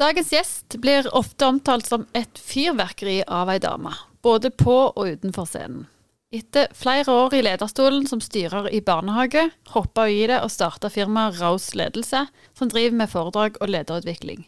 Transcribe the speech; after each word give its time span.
Dagens 0.00 0.30
gjest 0.32 0.76
blir 0.80 1.08
ofte 1.14 1.46
omtalt 1.46 1.86
som 1.86 2.06
et 2.16 2.38
fyrverkeri 2.40 3.20
av 3.28 3.50
ei 3.52 3.58
dame, 3.60 3.92
både 4.24 4.50
på 4.50 4.76
og 4.88 5.02
utenfor 5.04 5.48
scenen. 5.48 5.88
Etter 6.32 6.70
flere 6.72 7.12
år 7.12 7.34
i 7.36 7.42
lederstolen 7.44 8.06
som 8.08 8.22
styrer 8.24 8.70
i 8.72 8.80
barnehage, 8.80 9.50
hoppa 9.74 10.06
hun 10.08 10.14
i 10.16 10.30
det 10.30 10.38
og 10.40 10.48
starta 10.54 10.88
firmaet 10.88 11.36
Raus 11.42 11.74
Ledelse, 11.76 12.24
som 12.56 12.70
driver 12.72 12.96
med 13.02 13.12
foredrag 13.12 13.58
og 13.60 13.68
lederutvikling. 13.68 14.46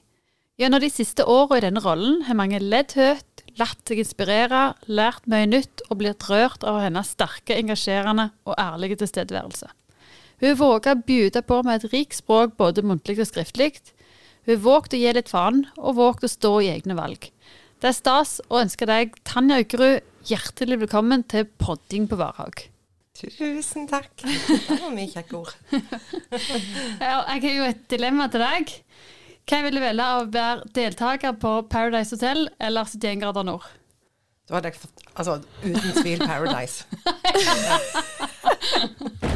Gjennom 0.56 0.80
de 0.80 0.88
siste 0.88 1.26
åra 1.28 1.58
i 1.58 1.64
denne 1.66 1.82
rollen 1.84 2.22
har 2.24 2.38
mange 2.38 2.62
ledd 2.62 2.94
høyt, 2.96 3.44
latt 3.60 3.82
seg 3.84 4.00
inspirere, 4.00 4.62
lært 4.88 5.28
mye 5.28 5.50
nytt 5.50 5.84
og 5.90 6.00
blitt 6.00 6.24
rørt 6.30 6.64
av 6.64 6.80
hennes 6.86 7.10
sterke, 7.12 7.58
engasjerende 7.58 8.30
og 8.48 8.56
ærlige 8.56 9.02
tilstedeværelse. 9.02 9.68
Hun 10.40 10.56
våger 10.58 10.96
å 10.96 11.04
bjude 11.04 11.44
på 11.44 11.60
med 11.66 11.82
et 11.84 11.92
rikt 11.92 12.16
språk 12.16 12.56
både 12.56 12.86
muntlig 12.86 13.20
og 13.20 13.28
skriftlig. 13.28 13.74
Hun 14.44 14.60
vågte 14.60 14.98
å 14.98 15.00
gi 15.00 15.12
litt 15.16 15.30
faen, 15.32 15.62
og 15.80 15.96
vågte 15.96 16.28
å 16.28 16.32
stå 16.32 16.52
i 16.60 16.68
egne 16.74 16.96
valg. 16.98 17.30
Det 17.80 17.88
er 17.88 17.96
stas 17.96 18.36
å 18.52 18.60
ønske 18.60 18.84
deg, 18.88 19.14
Tanja 19.24 19.56
Aukerud, 19.62 20.04
hjertelig 20.28 20.82
velkommen 20.82 21.24
til 21.32 21.46
podding 21.60 22.04
på 22.10 22.18
Varhaug. 22.20 22.66
Tusen 23.16 23.86
takk. 23.88 24.10
Det 24.24 24.78
var 24.82 24.92
mye 24.92 25.08
kjekke 25.08 25.38
ord. 25.38 25.54
Jeg 27.00 27.08
har 27.30 27.48
jo 27.48 27.68
et 27.70 27.84
dilemma 27.92 28.28
til 28.32 28.44
deg. 28.44 28.74
Hva 29.48 29.60
vil 29.64 29.76
du 29.76 29.82
velge 29.84 30.04
av 30.04 30.24
å 30.24 30.30
være 30.32 30.68
deltaker 30.76 31.36
på 31.40 31.54
Paradise 31.72 32.16
Hotel 32.16 32.48
eller 32.58 32.88
71 32.88 33.22
grader 33.24 33.48
nord? 33.48 33.64
Da 34.44 34.58
hadde 34.58 34.74
jeg 34.74 34.80
fått 34.82 35.00
Altså, 35.14 35.38
uten 35.62 35.92
tvil 36.02 36.20
Paradise. 36.26 36.84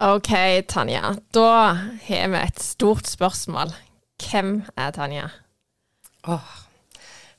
OK, 0.00 0.30
Tanja. 0.64 1.10
Da 1.28 1.74
har 2.06 2.28
vi 2.32 2.38
et 2.40 2.60
stort 2.64 3.04
spørsmål. 3.04 3.74
Hvem 4.16 4.62
er 4.72 4.94
Tanja? 4.96 5.26
Åh. 6.24 6.54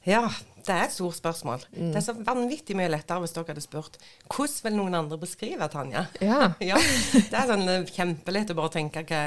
Ja, 0.05 0.27
det 0.61 0.75
er 0.75 0.83
et 0.83 0.93
stort 0.93 1.17
spørsmål. 1.17 1.63
Det 1.73 1.97
er 1.97 2.03
så 2.05 2.13
vanvittig 2.21 2.75
mye 2.77 2.91
lettere 2.93 3.23
hvis 3.23 3.33
dere 3.33 3.49
hadde 3.49 3.63
spurt 3.65 3.97
hvordan 4.29 4.59
vil 4.67 4.75
noen 4.77 4.97
andre 4.99 5.17
beskrive 5.23 5.65
Tanja? 5.73 6.03
Ja. 6.21 6.51
Ja, 6.69 6.77
Det 6.77 7.33
er 7.33 7.49
sånn 7.49 7.65
eh, 7.65 7.89
kjempelett 7.89 8.53
å 8.53 8.57
bare 8.61 8.75
tenke 8.77 9.03
hva 9.09 9.23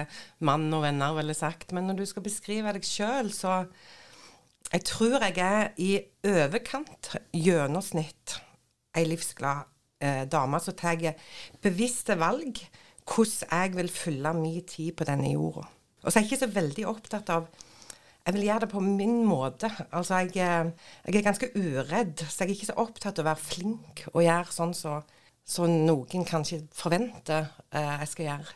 mann 0.47 0.71
og 0.71 0.87
venner 0.87 1.19
ville 1.19 1.35
sagt. 1.35 1.75
Men 1.75 1.91
når 1.91 2.05
du 2.05 2.07
skal 2.13 2.27
beskrive 2.29 2.77
deg 2.79 2.87
sjøl, 2.87 3.35
så 3.35 3.65
Jeg 4.71 4.87
tror 4.87 5.19
jeg 5.27 5.43
er 5.43 5.75
i 5.77 5.91
overkant 6.23 7.17
gjennomsnitt 7.35 8.39
ei 8.95 9.05
livsglad 9.11 9.67
eh, 9.99 10.23
dame 10.31 10.63
som 10.63 10.79
tar 10.79 11.03
bevisste 11.63 12.15
valg 12.19 12.63
hvordan 13.05 13.51
jeg 13.51 13.77
vil 13.77 13.91
fylle 13.93 14.35
min 14.37 14.65
tid 14.69 14.93
på 14.97 15.07
denne 15.09 15.33
jorda. 15.33 15.67
Og 16.03 16.13
så 16.13 16.19
er 16.19 16.23
jeg 16.23 16.33
ikke 16.33 16.45
så 16.47 16.55
veldig 16.55 16.87
opptatt 16.89 17.33
av 17.33 17.49
jeg 18.25 18.39
vil 18.39 18.47
gjøre 18.47 18.61
det 18.65 18.69
på 18.73 18.81
min 18.81 19.19
måte. 19.29 19.69
Altså, 19.93 20.23
jeg, 20.23 20.31
eh, 20.41 20.71
jeg 21.05 21.19
er 21.19 21.27
ganske 21.27 21.51
uredd, 21.61 22.23
så 22.25 22.45
jeg 22.45 22.49
er 22.49 22.55
ikke 22.55 22.69
så 22.71 22.77
opptatt 22.81 23.19
av 23.21 23.27
å 23.27 23.29
være 23.29 23.45
flink 23.45 24.05
og 24.15 24.23
gjøre 24.25 24.55
sånn 24.55 24.73
som 24.77 25.03
så 25.45 25.67
noen 25.69 26.25
kanskje 26.25 26.63
forventer 26.73 27.51
eh, 27.77 27.91
jeg 28.01 28.09
skal 28.15 28.27
gjøre. 28.31 28.55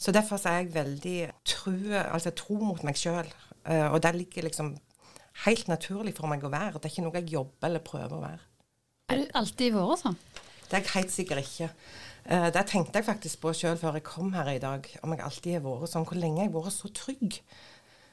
Så 0.00 0.14
derfor 0.16 0.40
så 0.40 0.48
er 0.48 0.62
jeg 0.62 0.72
veldig 0.74 1.18
tro, 1.44 1.74
altså, 2.00 2.32
tro 2.34 2.56
mot 2.56 2.80
meg 2.88 2.96
sjøl. 2.96 3.28
Eh, 3.68 3.84
og 3.92 4.00
det 4.02 4.14
ligger 4.16 4.48
liksom 4.48 4.72
helt 5.44 5.68
naturlig 5.68 6.16
for 6.16 6.32
meg 6.32 6.44
å 6.44 6.52
være. 6.52 6.80
Det 6.80 6.88
er 6.88 6.94
ikke 6.94 7.04
noe 7.04 7.20
jeg 7.20 7.34
jobber 7.34 7.68
eller 7.68 7.84
prøver 7.84 8.16
å 8.16 8.22
være. 8.24 8.40
Er 9.12 9.20
du 9.20 9.36
alltid 9.38 9.76
vært 9.76 10.02
sånn? 10.06 10.18
Det 10.70 10.78
er 10.78 10.80
jeg 10.80 10.94
helt 10.94 11.12
sikkert 11.12 11.44
ikke. 11.44 11.68
Eh, 12.26 12.48
det 12.54 12.66
tenkte 12.70 13.00
jeg 13.00 13.08
faktisk 13.08 13.40
på 13.42 13.52
sjøl 13.56 13.76
før 13.80 13.96
jeg 13.98 14.04
kom 14.06 14.32
her 14.36 14.48
i 14.52 14.58
dag, 14.62 14.86
om 15.02 15.10
jeg 15.14 15.24
alltid 15.26 15.56
har 15.58 15.64
vært 15.66 15.90
sånn. 15.92 16.06
Hvor 16.06 16.18
lenge 16.20 16.44
jeg 16.44 16.52
har 16.52 16.60
vært 16.62 16.76
så 16.76 16.90
trygg. 16.94 17.40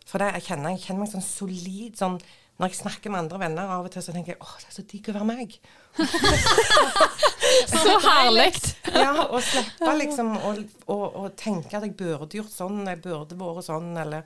For 0.10 0.18
det, 0.22 0.32
jeg, 0.40 0.48
kjenner, 0.50 0.74
jeg 0.74 0.82
kjenner 0.88 1.04
meg 1.06 1.12
sånn 1.12 1.22
solid 1.26 2.00
sånn 2.00 2.16
Når 2.60 2.72
jeg 2.74 2.80
snakker 2.82 3.12
med 3.14 3.20
andre 3.22 3.38
venner 3.40 3.70
av 3.72 3.86
og 3.86 3.92
til, 3.94 4.02
så 4.04 4.12
tenker 4.12 4.34
jeg 4.34 4.42
åh, 4.44 4.56
det 4.60 4.68
er 4.68 4.74
så 4.76 4.84
digg 4.90 5.06
å 5.08 5.14
være 5.16 5.28
meg. 5.30 5.54
Så 7.70 7.94
herlig! 8.04 8.52
Ja, 8.94 9.14
og 9.30 9.42
slippe 9.46 9.94
liksom 10.00 10.34
å 10.38 10.52
å- 10.92 11.12
å 11.22 11.30
tenke 11.40 11.78
at 11.78 11.86
jeg 11.86 11.96
burde 11.98 12.38
gjort 12.38 12.52
sånn, 12.52 12.82
jeg 12.88 13.02
burde 13.04 13.38
vært 13.40 13.64
sånn, 13.66 13.92
eller 13.98 14.24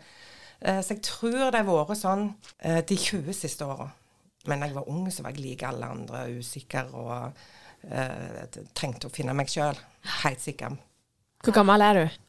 eh, 0.61 0.81
Så 0.81 0.95
jeg 0.95 1.01
tror 1.05 1.51
det 1.51 1.61
har 1.61 1.67
vært 1.69 1.97
sånn 1.99 2.33
eh, 2.59 2.81
de 2.81 2.95
20 2.97 3.33
siste 3.33 3.65
åra. 3.67 3.89
Men 4.47 4.59
da 4.59 4.67
jeg 4.67 4.75
var 4.75 4.89
ung, 4.89 5.05
så 5.11 5.23
var 5.23 5.31
jeg 5.31 5.43
like 5.45 5.67
alle 5.67 5.85
andre 5.93 6.25
usikker 6.39 6.89
og 6.93 7.37
eh, 7.89 8.59
trengte 8.75 9.09
å 9.09 9.13
finne 9.13 9.35
meg 9.37 9.51
sjøl. 9.51 9.77
Helt 10.23 10.43
sikker. 10.43 10.77
Hvor 11.43 11.55
gammel 11.55 11.83
er 11.83 11.99
du? 11.99 12.19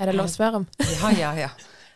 Er 0.00 0.10
det 0.10 0.16
lov 0.16 0.26
å 0.30 0.32
spørre 0.32 0.62
om? 0.62 0.68
Ja, 1.00 1.10
ja, 1.14 1.32
ja. 1.38 1.50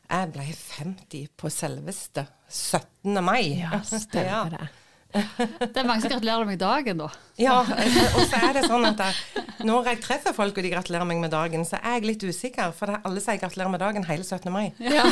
Jeg 0.08 0.30
ble 0.32 0.44
50 0.56 1.24
på 1.36 1.50
selveste 1.52 2.24
17. 2.48 3.18
mai. 3.24 3.58
Ja, 3.60 3.80
stemmer 3.84 4.54
det. 4.54 4.68
Det 5.08 5.80
er 5.80 5.86
mange 5.88 6.02
som 6.02 6.10
gratulerer 6.12 6.44
meg 6.44 6.58
dagen, 6.60 6.98
da. 7.00 7.08
Ja, 7.40 7.60
og 7.62 8.20
så 8.28 8.40
er 8.44 8.56
det 8.58 8.64
sånn 8.68 8.84
at 8.90 9.00
jeg, 9.00 9.44
når 9.64 9.88
jeg 9.92 10.00
treffer 10.04 10.34
folk 10.36 10.58
og 10.58 10.66
de 10.66 10.72
gratulerer 10.74 11.08
meg 11.08 11.22
med 11.22 11.32
dagen, 11.32 11.64
så 11.64 11.80
er 11.80 11.96
jeg 11.96 12.08
litt 12.10 12.26
usikker, 12.28 12.74
for 12.76 12.90
det 12.90 12.98
er 12.98 13.08
alle 13.08 13.22
sier 13.24 13.40
gratulerer 13.40 13.72
med 13.72 13.82
dagen 13.82 14.06
hele 14.08 14.26
17. 14.26 14.52
mai. 14.52 14.66
Ja. 14.84 15.06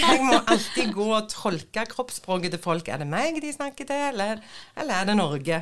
Jeg 0.00 0.22
må 0.26 0.38
alltid 0.44 0.92
gå 0.96 1.08
og 1.16 1.28
tolke 1.32 1.86
kroppsspråket 1.88 2.56
til 2.56 2.62
folk. 2.62 2.88
Er 2.92 3.00
det 3.00 3.08
meg 3.08 3.40
de 3.40 3.52
snakker 3.54 3.88
til, 3.88 4.06
eller, 4.12 4.40
eller 4.76 5.00
er 5.00 5.08
det 5.08 5.16
Norge? 5.18 5.60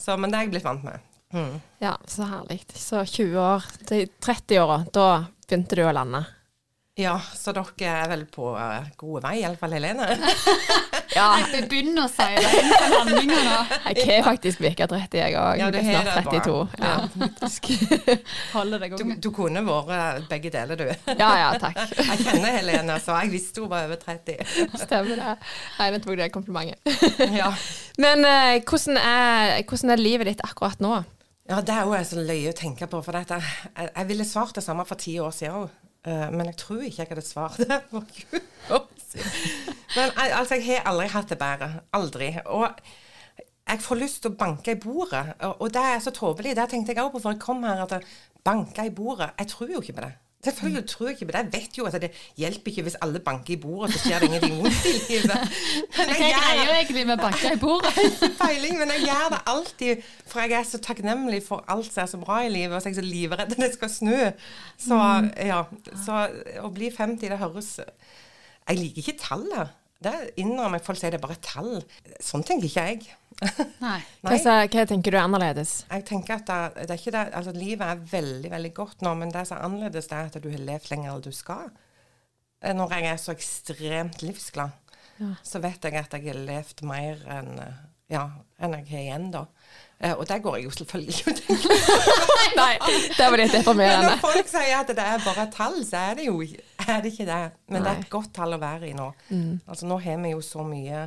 Så, 0.00 0.16
men 0.16 0.32
det 0.32 0.38
er 0.38 0.46
jeg 0.46 0.54
blitt 0.56 0.68
vant 0.68 0.86
med. 0.86 1.08
Mm. 1.32 1.60
ja, 1.80 1.94
så 2.06 2.26
herlig. 2.28 2.60
Så 2.76 3.04
20 3.08 3.38
år, 3.40 3.68
30-åra, 3.88 4.82
da 4.92 5.08
begynte 5.46 5.78
du 5.78 5.84
å 5.86 5.92
lande. 5.96 6.24
Ja, 7.00 7.14
så 7.32 7.54
dere 7.56 7.88
er 7.88 8.08
vel 8.10 8.26
på 8.28 8.50
uh, 8.52 8.84
gode 9.00 9.22
vei, 9.24 9.38
iallfall 9.40 9.72
Helene. 9.78 10.10
Ja, 11.12 11.26
Jeg 11.44 11.66
begynner 11.68 12.06
å 12.06 12.08
si 12.08 12.24
det 12.24 12.50
innenfor 12.56 12.92
handlinga 12.94 13.40
nå. 13.44 13.56
jeg 13.98 14.06
har 14.08 14.22
faktisk 14.24 14.62
virket 14.64 14.88
30, 14.94 15.18
jeg 15.20 15.34
òg. 15.36 15.58
Ja, 15.60 15.66
du 15.68 15.76
er 15.76 15.84
har 15.90 16.06
snart 16.06 16.30
det 16.32 16.40
32. 16.40 16.54
bra. 16.72 16.88
Ja, 16.88 16.94
faktisk. 17.20 17.68
Holder 18.54 18.80
deg 18.80 18.94
Du, 18.96 19.04
du 19.20 19.28
kunne 19.36 19.60
vært 19.66 20.24
begge 20.30 20.52
deler, 20.54 20.80
du. 20.80 21.12
Ja, 21.12 21.28
ja, 21.36 21.50
takk. 21.60 21.82
Jeg 22.08 22.24
kjenner 22.24 22.56
Helene, 22.56 22.96
så 23.04 23.18
jeg 23.20 23.32
visste 23.34 23.60
hun 23.60 23.68
var 23.74 23.84
over 23.90 24.00
30. 24.00 24.40
Stemmer 24.86 25.20
det. 25.20 25.36
Nei, 25.76 25.90
nå 25.92 26.00
tok 26.00 26.16
det 26.22 26.30
komplimentet. 26.32 26.96
Ja. 27.36 27.52
Men 28.00 28.24
uh, 28.24 28.56
hvordan, 28.64 28.96
er, 28.96 29.58
hvordan 29.68 29.92
er 29.92 30.00
livet 30.00 30.32
ditt 30.32 30.44
akkurat 30.48 30.80
nå? 30.80 30.96
Ja, 31.48 31.60
det 31.60 31.76
er 31.76 31.84
jo 31.84 32.02
så 32.08 32.24
løye 32.24 32.52
å 32.52 32.56
tenke 32.56 32.88
på. 32.88 33.04
For 33.04 33.20
dette, 33.20 33.36
jeg, 33.68 33.92
jeg 33.92 34.12
ville 34.14 34.28
svart 34.32 34.56
det 34.56 34.64
samme 34.64 34.88
for 34.88 35.00
ti 35.00 35.18
år 35.20 35.36
siden 35.36 35.64
òg. 35.66 35.78
Men 36.04 36.48
jeg 36.50 36.56
tror 36.58 36.82
ikke 36.82 37.02
jeg 37.02 37.10
hadde 37.12 37.22
svart 37.22 37.60
det 37.62 37.78
for 37.90 38.06
20 38.16 38.40
år 38.74 38.88
siden. 38.98 39.76
Men 39.96 40.10
altså, 40.16 40.56
jeg 40.58 40.66
har 40.66 40.90
aldri 40.90 41.06
hatt 41.12 41.30
det 41.30 41.38
bedre. 41.38 41.70
Aldri. 41.94 42.30
Og 42.46 42.68
jeg 43.68 43.80
får 43.84 44.00
lyst 44.00 44.22
til 44.24 44.32
å 44.32 44.38
banke 44.40 44.74
i 44.74 44.80
bordet. 44.80 45.22
Og, 45.46 45.62
og 45.62 45.72
det 45.74 45.84
er 45.92 46.02
så 46.02 46.12
tåpelig. 46.14 46.56
Det 46.58 46.68
tenkte 46.72 46.94
jeg 46.94 47.04
òg 47.04 47.12
på 47.14 47.22
før 47.22 47.36
jeg 47.36 47.44
kom 47.44 47.62
her. 47.68 47.84
At 47.84 48.08
banke 48.44 48.86
i 48.88 48.94
bordet. 48.94 49.30
Jeg 49.38 49.52
tror 49.52 49.70
jo 49.70 49.82
ikke 49.84 49.98
på 50.00 50.06
det. 50.06 50.12
Selvfølgelig 50.42 50.88
tror 50.88 51.06
jeg 51.06 51.14
ikke 51.14 51.26
på 51.26 51.32
det. 51.32 51.38
Jeg 51.38 51.52
vet 51.52 51.78
jo 51.78 51.84
at 51.86 51.96
det 52.02 52.10
hjelper 52.36 52.70
ikke 52.70 52.82
hvis 52.82 52.96
alle 53.00 53.20
banker 53.22 53.54
i 53.54 53.56
bordet, 53.62 53.92
så 53.94 53.98
skjer 54.02 54.18
det 54.18 54.26
ingenting 54.26 54.56
vondt 54.58 54.86
i 54.90 54.94
livet. 55.12 55.52
Hva 55.94 56.06
jeg 56.08 56.32
greier 56.34 56.62
jo 56.66 56.72
egentlig 56.78 57.04
med 57.06 57.20
banker 57.20 57.54
i 57.54 57.60
bordet? 57.62 57.92
ikke 58.06 58.30
peiling, 58.40 58.74
men 58.80 58.90
jeg 58.90 59.04
gjør 59.04 59.28
det 59.36 59.38
alltid. 59.52 60.08
For 60.26 60.42
jeg 60.42 60.56
er 60.58 60.66
så 60.66 60.82
takknemlig 60.82 61.44
for 61.46 61.62
alt 61.70 61.92
som 61.92 62.02
er 62.02 62.10
så 62.10 62.18
bra 62.24 62.40
i 62.42 62.50
livet, 62.50 62.74
og 62.74 62.82
så 62.82 62.90
er 62.90 62.94
jeg 62.96 62.98
så 62.98 63.06
livredd 63.06 63.54
det 63.54 63.70
skal 63.76 63.94
snø. 63.94 64.18
Så 64.82 64.98
ja, 65.52 65.62
så 66.02 66.18
å 66.58 66.74
bli 66.74 66.90
50, 66.90 67.22
det 67.22 67.38
høres 67.38 67.70
Jeg 67.78 68.82
liker 68.82 69.02
ikke 69.04 69.18
tallet. 69.22 69.78
Det 70.02 70.16
innrømmer 70.42 70.80
jeg. 70.80 70.86
Folk 70.90 70.98
sier 70.98 71.14
det 71.14 71.22
er 71.22 71.26
bare 71.28 71.38
tall. 71.38 71.76
Sånn 72.18 72.42
tenker 72.42 72.66
ikke 72.66 72.90
jeg. 72.90 73.12
Nei. 73.82 73.98
Hva, 74.22 74.36
hva 74.70 74.84
tenker 74.88 75.14
du 75.14 75.18
er 75.18 75.22
annerledes? 75.24 75.72
Jeg 75.90 76.04
tenker 76.08 76.38
at 76.38 76.46
det, 76.50 76.86
det 76.86 76.94
er 76.94 77.00
ikke 77.00 77.14
det, 77.16 77.22
altså 77.40 77.54
Livet 77.56 77.86
er 77.88 78.04
veldig 78.12 78.50
veldig 78.52 78.72
godt 78.76 79.02
nå, 79.06 79.14
men 79.18 79.32
det 79.34 79.46
som 79.48 79.58
er 79.58 79.66
annerledes, 79.68 80.10
det 80.10 80.18
er 80.18 80.30
at 80.30 80.42
du 80.44 80.50
har 80.52 80.66
levd 80.72 80.90
lenger 80.92 81.12
enn 81.14 81.24
du 81.24 81.32
skal. 81.36 81.70
Eh, 82.62 82.74
Når 82.78 82.96
jeg 82.96 83.08
er 83.12 83.22
så 83.22 83.34
ekstremt 83.36 84.22
livsglad, 84.22 84.78
så 85.46 85.60
vet 85.62 85.84
jeg 85.86 85.94
at 86.00 86.14
jeg 86.16 86.28
har 86.32 86.38
levd 86.48 86.80
mer 86.88 87.20
enn 87.30 87.56
ja, 88.12 88.26
enn 88.60 88.74
jeg 88.76 88.88
har 88.90 89.02
igjen, 89.06 89.26
da. 89.32 89.46
Eh, 90.02 90.12
og 90.12 90.26
det 90.28 90.40
går 90.44 90.56
jeg 90.58 90.64
jo 90.66 90.72
selvfølgelig 90.74 91.14
ikke 91.14 91.30
og 91.30 91.38
tenker 91.40 92.56
Nei, 92.58 92.72
det 93.16 93.28
var 93.30 93.38
litt 93.40 93.54
Men 93.78 94.02
når 94.04 94.18
folk 94.20 94.50
sier 94.50 94.74
at 94.80 94.90
det 94.90 95.04
er 95.06 95.22
bare 95.24 95.46
tall, 95.54 95.78
så 95.86 96.00
er 96.10 96.18
det 96.18 96.26
jo 96.26 96.40
er 96.42 96.98
det 97.04 97.12
ikke 97.12 97.28
det. 97.28 97.40
Men 97.70 97.86
det 97.86 97.92
er 97.92 98.02
et 98.02 98.10
godt 98.12 98.32
tall 98.36 98.56
å 98.56 98.60
være 98.60 98.90
i 98.90 98.96
nå. 98.98 99.06
Altså 99.70 99.88
Nå 99.88 100.00
har 100.02 100.18
vi 100.24 100.34
jo 100.34 100.42
så 100.44 100.66
mye 100.66 101.06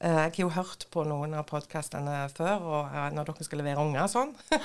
Jeg 0.00 0.16
har 0.16 0.32
jo 0.38 0.48
hørt 0.48 0.86
på 0.88 1.02
noen 1.04 1.34
av 1.36 1.44
podkastene 1.50 2.22
før, 2.32 2.62
og 2.64 2.94
eh, 2.96 3.08
når 3.12 3.26
dere 3.28 3.44
skal 3.44 3.60
levere 3.60 3.82
unger 3.84 4.06
sånn. 4.08 4.30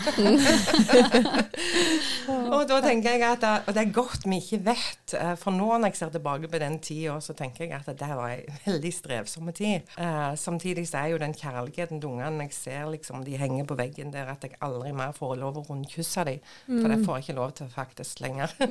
og 2.56 2.62
da 2.70 2.78
tenker 2.84 3.18
jeg 3.18 3.24
at 3.28 3.44
Og 3.68 3.74
det 3.76 3.82
er 3.82 3.92
godt 3.96 4.24
vi 4.30 4.40
ikke 4.40 4.62
vet. 4.70 5.16
eh, 5.18 5.34
For 5.40 5.52
nå 5.52 5.68
når 5.74 5.92
jeg 5.92 6.00
ser 6.00 6.14
tilbake 6.14 6.48
på 6.52 6.62
den 6.64 6.78
tida, 6.80 7.18
så 7.20 7.36
tenker 7.36 7.66
jeg 7.66 7.76
at 7.76 7.90
det 8.00 8.10
var 8.16 8.30
ei 8.32 8.46
veldig 8.66 8.92
strevsomme 8.96 9.52
tid. 9.56 9.84
Eh, 10.00 10.36
samtidig 10.40 10.86
så 10.88 11.02
er 11.04 11.12
jo 11.14 11.20
den 11.22 11.36
kjærligheten 11.36 12.00
til 12.00 12.10
ungene 12.14 12.48
Jeg 12.48 12.56
ser 12.56 12.88
liksom 12.94 13.26
de 13.28 13.36
henger 13.38 13.68
på 13.68 13.76
veggen 13.80 14.14
der, 14.14 14.32
at 14.32 14.44
jeg 14.48 14.56
aldri 14.64 14.94
mer 14.96 15.12
får 15.16 15.36
lov 15.42 15.60
å 15.60 15.66
rundkysse 15.68 16.24
dem. 16.30 16.40
For 16.70 16.88
det 16.92 17.02
får 17.04 17.20
jeg 17.20 17.28
ikke 17.28 17.38
lov 17.42 17.52
til 17.60 17.74
faktisk 17.76 18.24
lenger. 18.24 18.56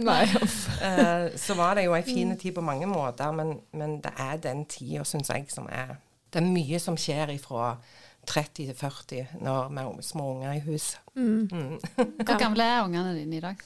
Eh, 0.85 1.29
så 1.37 1.55
var 1.57 1.75
det 1.77 1.85
jo 1.87 1.95
ei 1.97 2.03
fin 2.03 2.35
tid 2.39 2.55
på 2.57 2.63
mange 2.65 2.87
måter, 2.87 3.31
men, 3.33 3.55
men 3.73 3.99
det 4.05 4.13
er 4.21 4.37
den 4.43 4.65
tida, 4.69 5.05
syns 5.07 5.31
jeg, 5.33 5.47
som 5.53 5.69
er 5.73 5.97
Det 6.35 6.43
er 6.43 6.51
mye 6.51 6.81
som 6.83 6.97
skjer 6.99 7.31
ifra 7.37 7.77
30 8.27 8.73
til 8.73 8.75
40 8.75 9.39
når 9.45 9.69
vi 9.71 9.85
har 9.87 10.03
små 10.03 10.33
unger 10.35 10.57
i 10.57 10.65
hus. 10.67 10.97
Hvor 11.15 12.39
gamle 12.41 12.67
er 12.67 12.83
ungene 12.89 13.15
dine 13.15 13.39
i 13.39 13.45
dag? 13.45 13.63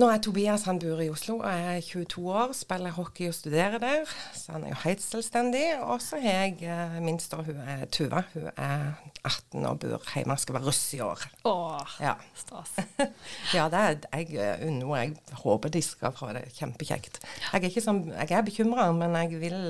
Nå 0.00 0.06
er 0.08 0.22
Tobias 0.24 0.62
han 0.64 0.78
bor 0.80 1.02
i 1.04 1.10
Oslo 1.12 1.34
og 1.42 1.50
er 1.52 1.82
22 1.84 2.22
år, 2.32 2.54
spiller 2.56 2.94
hockey 2.96 3.26
og 3.28 3.34
studerer 3.36 3.76
der. 3.82 4.06
Så 4.32 4.54
han 4.54 4.62
er 4.64 4.70
jo 4.72 4.78
helt 4.86 5.02
selvstendig. 5.04 5.64
Og 5.84 6.00
så 6.00 6.16
har 6.22 6.46
jeg 6.46 6.62
eh, 6.64 6.94
minst, 7.04 7.34
hun 7.36 7.58
er 7.68 7.82
Tuva. 7.92 8.22
Hun 8.32 8.46
er 8.56 8.86
18 9.20 9.66
og 9.68 9.82
bor 9.82 10.06
hjemme 10.14 10.38
skal 10.40 10.56
være 10.56 10.70
russ 10.70 10.80
i 10.96 11.02
år. 11.04 11.26
Åh, 11.44 11.98
Ja. 12.00 12.14
stas. 12.40 12.72
Ja, 13.56 13.66
det 13.68 13.82
er 13.82 14.22
jeg 14.22 14.32
eh, 14.40 14.64
unner 14.70 14.94
henne. 15.02 15.20
Jeg 15.28 15.42
håper 15.44 15.68
de 15.76 15.82
skal 15.84 16.16
få 16.16 16.32
det 16.38 16.46
kjempekjekt. 16.56 17.20
Jeg 17.52 17.60
er, 17.60 17.68
ikke 17.68 17.84
sånn, 17.84 18.06
jeg 18.16 18.32
er 18.32 18.48
bekymra, 18.48 18.88
men 18.96 19.12
jeg 19.20 19.42
vil 19.44 19.60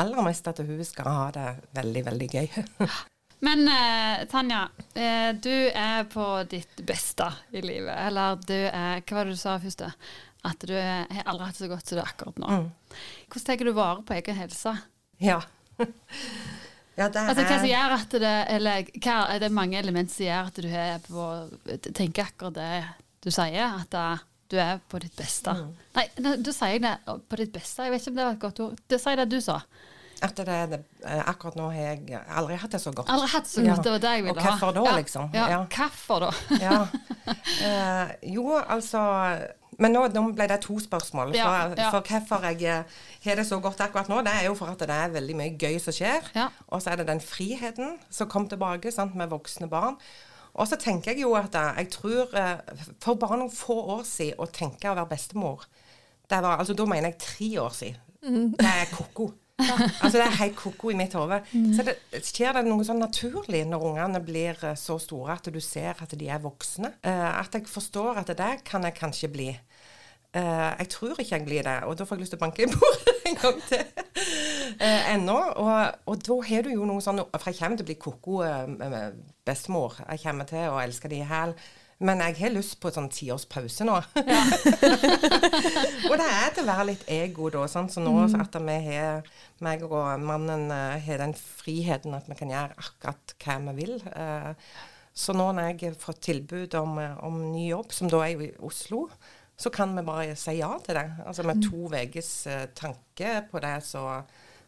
aller 0.00 0.22
mest 0.24 0.48
at 0.48 0.60
hun 0.64 0.84
skal 0.86 1.08
ha 1.10 1.26
det 1.34 1.48
veldig, 1.76 2.04
veldig 2.10 2.28
gøy. 2.32 2.62
Men 3.42 3.66
eh, 3.66 4.24
Tanja, 4.30 4.68
eh, 4.94 5.32
du 5.34 5.54
er 5.74 6.04
på 6.10 6.26
ditt 6.50 6.82
beste 6.86 7.26
i 7.50 7.62
livet. 7.64 7.96
Eller 8.06 8.38
du 8.38 8.54
er 8.54 9.02
Hva 9.02 9.16
var 9.18 9.26
det 9.26 9.34
du 9.34 9.40
sa 9.40 9.56
først? 9.58 9.82
At 10.46 10.62
du 10.66 10.74
er, 10.74 11.08
har 11.10 11.26
aldri 11.30 11.48
hatt 11.48 11.58
det 11.58 11.64
så 11.64 11.70
godt 11.70 11.88
som 11.88 11.98
du 11.98 12.02
er 12.02 12.12
akkurat 12.12 12.38
nå. 12.42 12.60
Hvordan 13.26 13.48
tar 13.48 13.66
du 13.66 13.72
vare 13.74 14.06
på 14.06 14.18
egen 14.18 14.38
helse? 14.38 14.76
ja. 15.22 15.40
ja, 16.98 17.08
det 17.08 17.20
Altså, 17.22 17.42
hva 17.42 17.56
som 17.56 17.64
er 17.64 17.70
gjør 17.70 17.92
at 17.96 18.14
det 18.20 18.32
Eller 18.52 18.90
hva, 18.92 19.14
er 19.32 19.38
det 19.40 19.48
mange 19.56 19.78
elementer 19.80 20.12
som 20.12 20.26
gjør 20.26 20.50
at 20.50 20.58
du 20.60 20.68
er 20.68 20.98
på 21.06 21.28
tenker 21.96 22.28
akkurat 22.28 22.58
det 22.58 22.82
du 23.24 23.30
sier? 23.32 23.78
At 23.80 23.96
eh, 23.96 24.26
du 24.52 24.58
er 24.60 24.82
på 24.86 25.00
ditt 25.00 25.16
beste. 25.16 25.54
Nei, 25.96 26.04
nei, 26.20 26.36
du 26.44 26.52
sier 26.52 26.82
det 26.82 26.92
på 27.08 27.38
ditt 27.40 27.54
beste. 27.54 27.86
Jeg 27.86 27.94
vet 27.94 28.04
ikke 28.04 28.12
om 28.12 28.18
det 28.18 28.26
var 28.26 28.36
et 28.36 28.42
godt 28.42 28.60
ord. 28.66 28.82
Det 28.92 28.98
sier 29.00 29.22
det 29.22 29.30
du 29.32 29.38
sa. 29.40 29.62
At 30.22 30.36
det 30.38 30.46
det, 30.70 30.78
eh, 31.04 31.22
akkurat 31.28 31.56
nå 31.58 31.68
har 31.72 31.96
jeg 31.96 32.20
aldri 32.30 32.56
hatt 32.62 32.72
det 32.74 32.80
så 32.80 32.92
godt. 32.94 33.10
Aldri 33.10 33.28
hatt 33.32 33.48
så 33.50 33.62
godt. 33.66 33.82
Det 33.84 33.92
var 33.94 34.02
det 34.04 34.12
jeg 34.16 34.24
ville 34.26 34.40
ha. 34.40 34.52
Og 34.52 34.58
hvorfor 34.58 34.74
da, 34.76 34.84
ja. 34.86 34.96
liksom? 35.00 35.30
Ja, 35.34 35.48
Ja. 35.50 35.64
hvorfor 35.76 36.20
da? 36.26 36.30
Eh, 37.62 38.08
jo, 38.34 38.56
altså 38.58 39.00
Men 39.78 39.94
nå, 39.96 40.02
nå 40.12 40.22
ble 40.36 40.46
det 40.50 40.60
to 40.60 40.76
spørsmål. 40.78 41.32
Ja, 41.34 41.72
ja. 41.76 41.88
for 41.90 42.04
hvorfor 42.06 42.44
jeg 42.50 42.62
eh, 42.68 42.84
har 43.24 43.38
det 43.40 43.46
så 43.48 43.58
godt 43.62 43.80
akkurat 43.80 44.08
nå, 44.10 44.20
det 44.22 44.32
er 44.34 44.44
jo 44.46 44.54
for 44.54 44.70
at 44.70 44.78
det 44.78 44.90
er 44.90 45.08
veldig 45.14 45.36
mye 45.38 45.54
gøy 45.58 45.78
som 45.80 45.94
skjer. 45.96 46.28
Ja. 46.36 46.48
Og 46.68 46.82
så 46.82 46.92
er 46.92 47.00
det 47.00 47.06
den 47.08 47.20
friheten 47.24 47.96
som 48.10 48.28
kom 48.28 48.48
tilbake 48.48 48.92
sant, 48.92 49.14
med 49.16 49.30
voksne 49.32 49.68
barn. 49.72 49.96
Og 50.54 50.68
så 50.68 50.76
tenker 50.76 51.12
jeg 51.14 51.22
jo 51.24 51.32
at 51.34 51.54
eh, 51.56 51.78
jeg 51.78 51.90
tror 51.90 52.28
For 53.00 53.14
bare 53.14 53.38
noen 53.40 53.50
få 53.50 53.78
år 53.96 54.04
siden 54.04 54.38
å 54.38 54.46
tenke 54.52 54.90
å 54.90 54.94
være 54.98 55.08
bestemor 55.14 55.64
det 56.30 56.42
var, 56.42 56.58
altså 56.58 56.74
Da 56.74 56.84
mener 56.88 57.10
jeg 57.10 57.18
tre 57.20 57.48
år 57.60 57.72
siden. 57.76 58.52
Det 58.56 58.68
er 58.68 58.86
ko-ko. 58.94 59.32
Altså 60.02 60.18
Det 60.18 60.24
er 60.26 60.38
helt 60.40 60.56
ko-ko 60.58 60.92
i 60.92 60.98
mitt 60.98 61.16
hode. 61.18 61.40
Så 61.76 61.84
det, 61.86 61.96
skjer 62.26 62.56
det 62.56 62.64
noe 62.66 62.86
sånn 62.86 63.02
naturlig 63.02 63.64
når 63.68 63.86
ungene 63.92 64.22
blir 64.24 64.58
eh, 64.66 64.78
så 64.78 64.98
store 65.02 65.36
at 65.38 65.50
du 65.52 65.60
ser 65.62 65.98
at 66.02 66.16
de 66.18 66.30
er 66.30 66.42
voksne. 66.42 66.94
Eh, 67.02 67.28
at 67.32 67.54
jeg 67.56 67.68
forstår 67.70 68.22
at 68.22 68.32
det 68.38 68.52
kan 68.68 68.84
jeg 68.88 68.98
kanskje 68.98 69.32
bli. 69.32 69.50
Eh, 70.32 70.70
jeg 70.80 70.88
tror 70.94 71.18
ikke 71.18 71.36
jeg 71.36 71.46
blir 71.48 71.66
det, 71.66 71.76
og 71.84 71.98
da 71.98 72.06
får 72.08 72.16
jeg 72.16 72.24
lyst 72.24 72.34
til 72.34 72.40
å 72.40 72.44
banke 72.44 72.64
i 72.64 72.70
bordet 72.72 73.16
en 73.30 73.38
gang 73.42 73.60
til. 73.68 73.84
Ennå. 74.82 75.38
Og, 75.60 76.00
og 76.08 76.26
da 76.26 76.40
har 76.48 76.64
du 76.66 76.72
jo 76.72 76.86
noe 76.88 77.02
sånn 77.04 77.20
For 77.20 77.50
jeg 77.50 77.58
kommer 77.58 77.78
til 77.78 77.84
å 77.84 77.90
bli 77.90 78.00
ko-ko 78.00 78.42
bestemor. 79.46 80.00
Jeg 80.08 80.22
kommer 80.24 80.48
til 80.48 80.72
å 80.72 80.80
elske 80.82 81.10
de 81.12 81.20
i 81.20 81.28
hæl. 81.28 81.54
Men 82.02 82.22
jeg 82.24 82.38
har 82.40 82.54
lyst 82.54 82.78
på 82.82 82.90
sånn 82.90 83.10
tiårspause 83.12 83.86
nå. 83.86 83.94
nå. 83.94 84.22
og 86.10 86.14
det 86.18 86.26
er 86.26 86.54
til 86.54 86.64
å 86.64 86.68
være 86.70 86.86
litt 86.88 87.04
ego, 87.10 87.50
da. 87.54 87.66
Sånn 87.70 87.90
Så 87.92 88.02
nå 88.02 88.14
at 88.26 88.58
vi 88.58 88.78
har 88.88 89.22
meg 89.62 89.84
og 89.86 90.08
mannen 90.22 90.70
eh, 90.74 90.96
har 91.04 91.22
den 91.22 91.34
friheten 91.38 92.16
at 92.18 92.26
vi 92.30 92.38
kan 92.38 92.50
gjøre 92.50 92.78
akkurat 92.80 93.36
hva 93.44 93.58
vi 93.68 93.76
vil. 93.78 93.94
Eh, 94.10 94.50
så 95.12 95.36
nå 95.36 95.50
når 95.52 95.70
jeg 95.70 95.80
har 95.84 96.00
fått 96.00 96.22
tilbud 96.26 96.74
om, 96.80 96.98
eh, 97.02 97.14
om 97.22 97.38
ny 97.52 97.68
jobb, 97.68 97.94
som 97.94 98.10
da 98.10 98.24
er 98.26 98.42
i 98.48 98.50
Oslo, 98.64 99.04
så 99.62 99.70
kan 99.70 99.94
vi 99.94 100.02
bare 100.06 100.34
si 100.38 100.56
ja 100.58 100.72
til 100.82 100.98
det. 100.98 101.06
Altså 101.22 101.46
med 101.46 101.62
to 101.62 101.86
ukers 101.92 102.32
tanke 102.74 103.36
på 103.50 103.62
det, 103.62 103.76
så, 103.86 104.08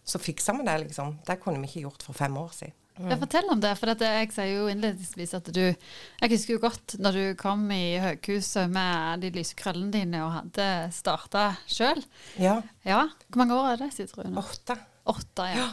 så 0.06 0.20
fikser 0.22 0.60
vi 0.60 0.68
det, 0.68 0.78
liksom. 0.86 1.18
Det 1.26 1.40
kunne 1.42 1.64
vi 1.64 1.72
ikke 1.72 1.88
gjort 1.88 2.06
for 2.06 2.22
fem 2.22 2.36
år 2.38 2.54
siden. 2.54 2.78
Ja, 2.94 3.16
fortell 3.18 3.48
om 3.50 3.58
det. 3.58 3.72
For 3.80 3.90
dette, 3.90 4.06
jeg 4.20 4.30
sier 4.30 4.52
jo 4.52 4.66
innledningsvis 4.70 5.32
at 5.34 5.48
du 5.50 5.62
Jeg 5.64 6.30
husker 6.30 6.54
jo 6.54 6.62
godt 6.62 6.94
når 7.02 7.16
du 7.18 7.24
kom 7.40 7.64
i 7.74 7.96
høghuset 7.98 8.70
med 8.70 9.24
de 9.24 9.32
lyse 9.34 9.56
krøllene 9.58 9.90
dine 9.96 10.20
og 10.22 10.36
hadde 10.36 10.68
starta 10.94 11.48
sjøl. 11.66 12.04
Ja. 12.38 12.60
Ja. 12.86 13.08
Hvor 13.26 13.42
mange 13.42 13.58
år 13.58 13.72
er 13.72 13.82
det 13.82 13.90
siden, 13.96 14.30
du? 14.30 14.38
Åtte. 14.38 14.78
Åtte, 15.10 15.48
ja. 15.56 15.66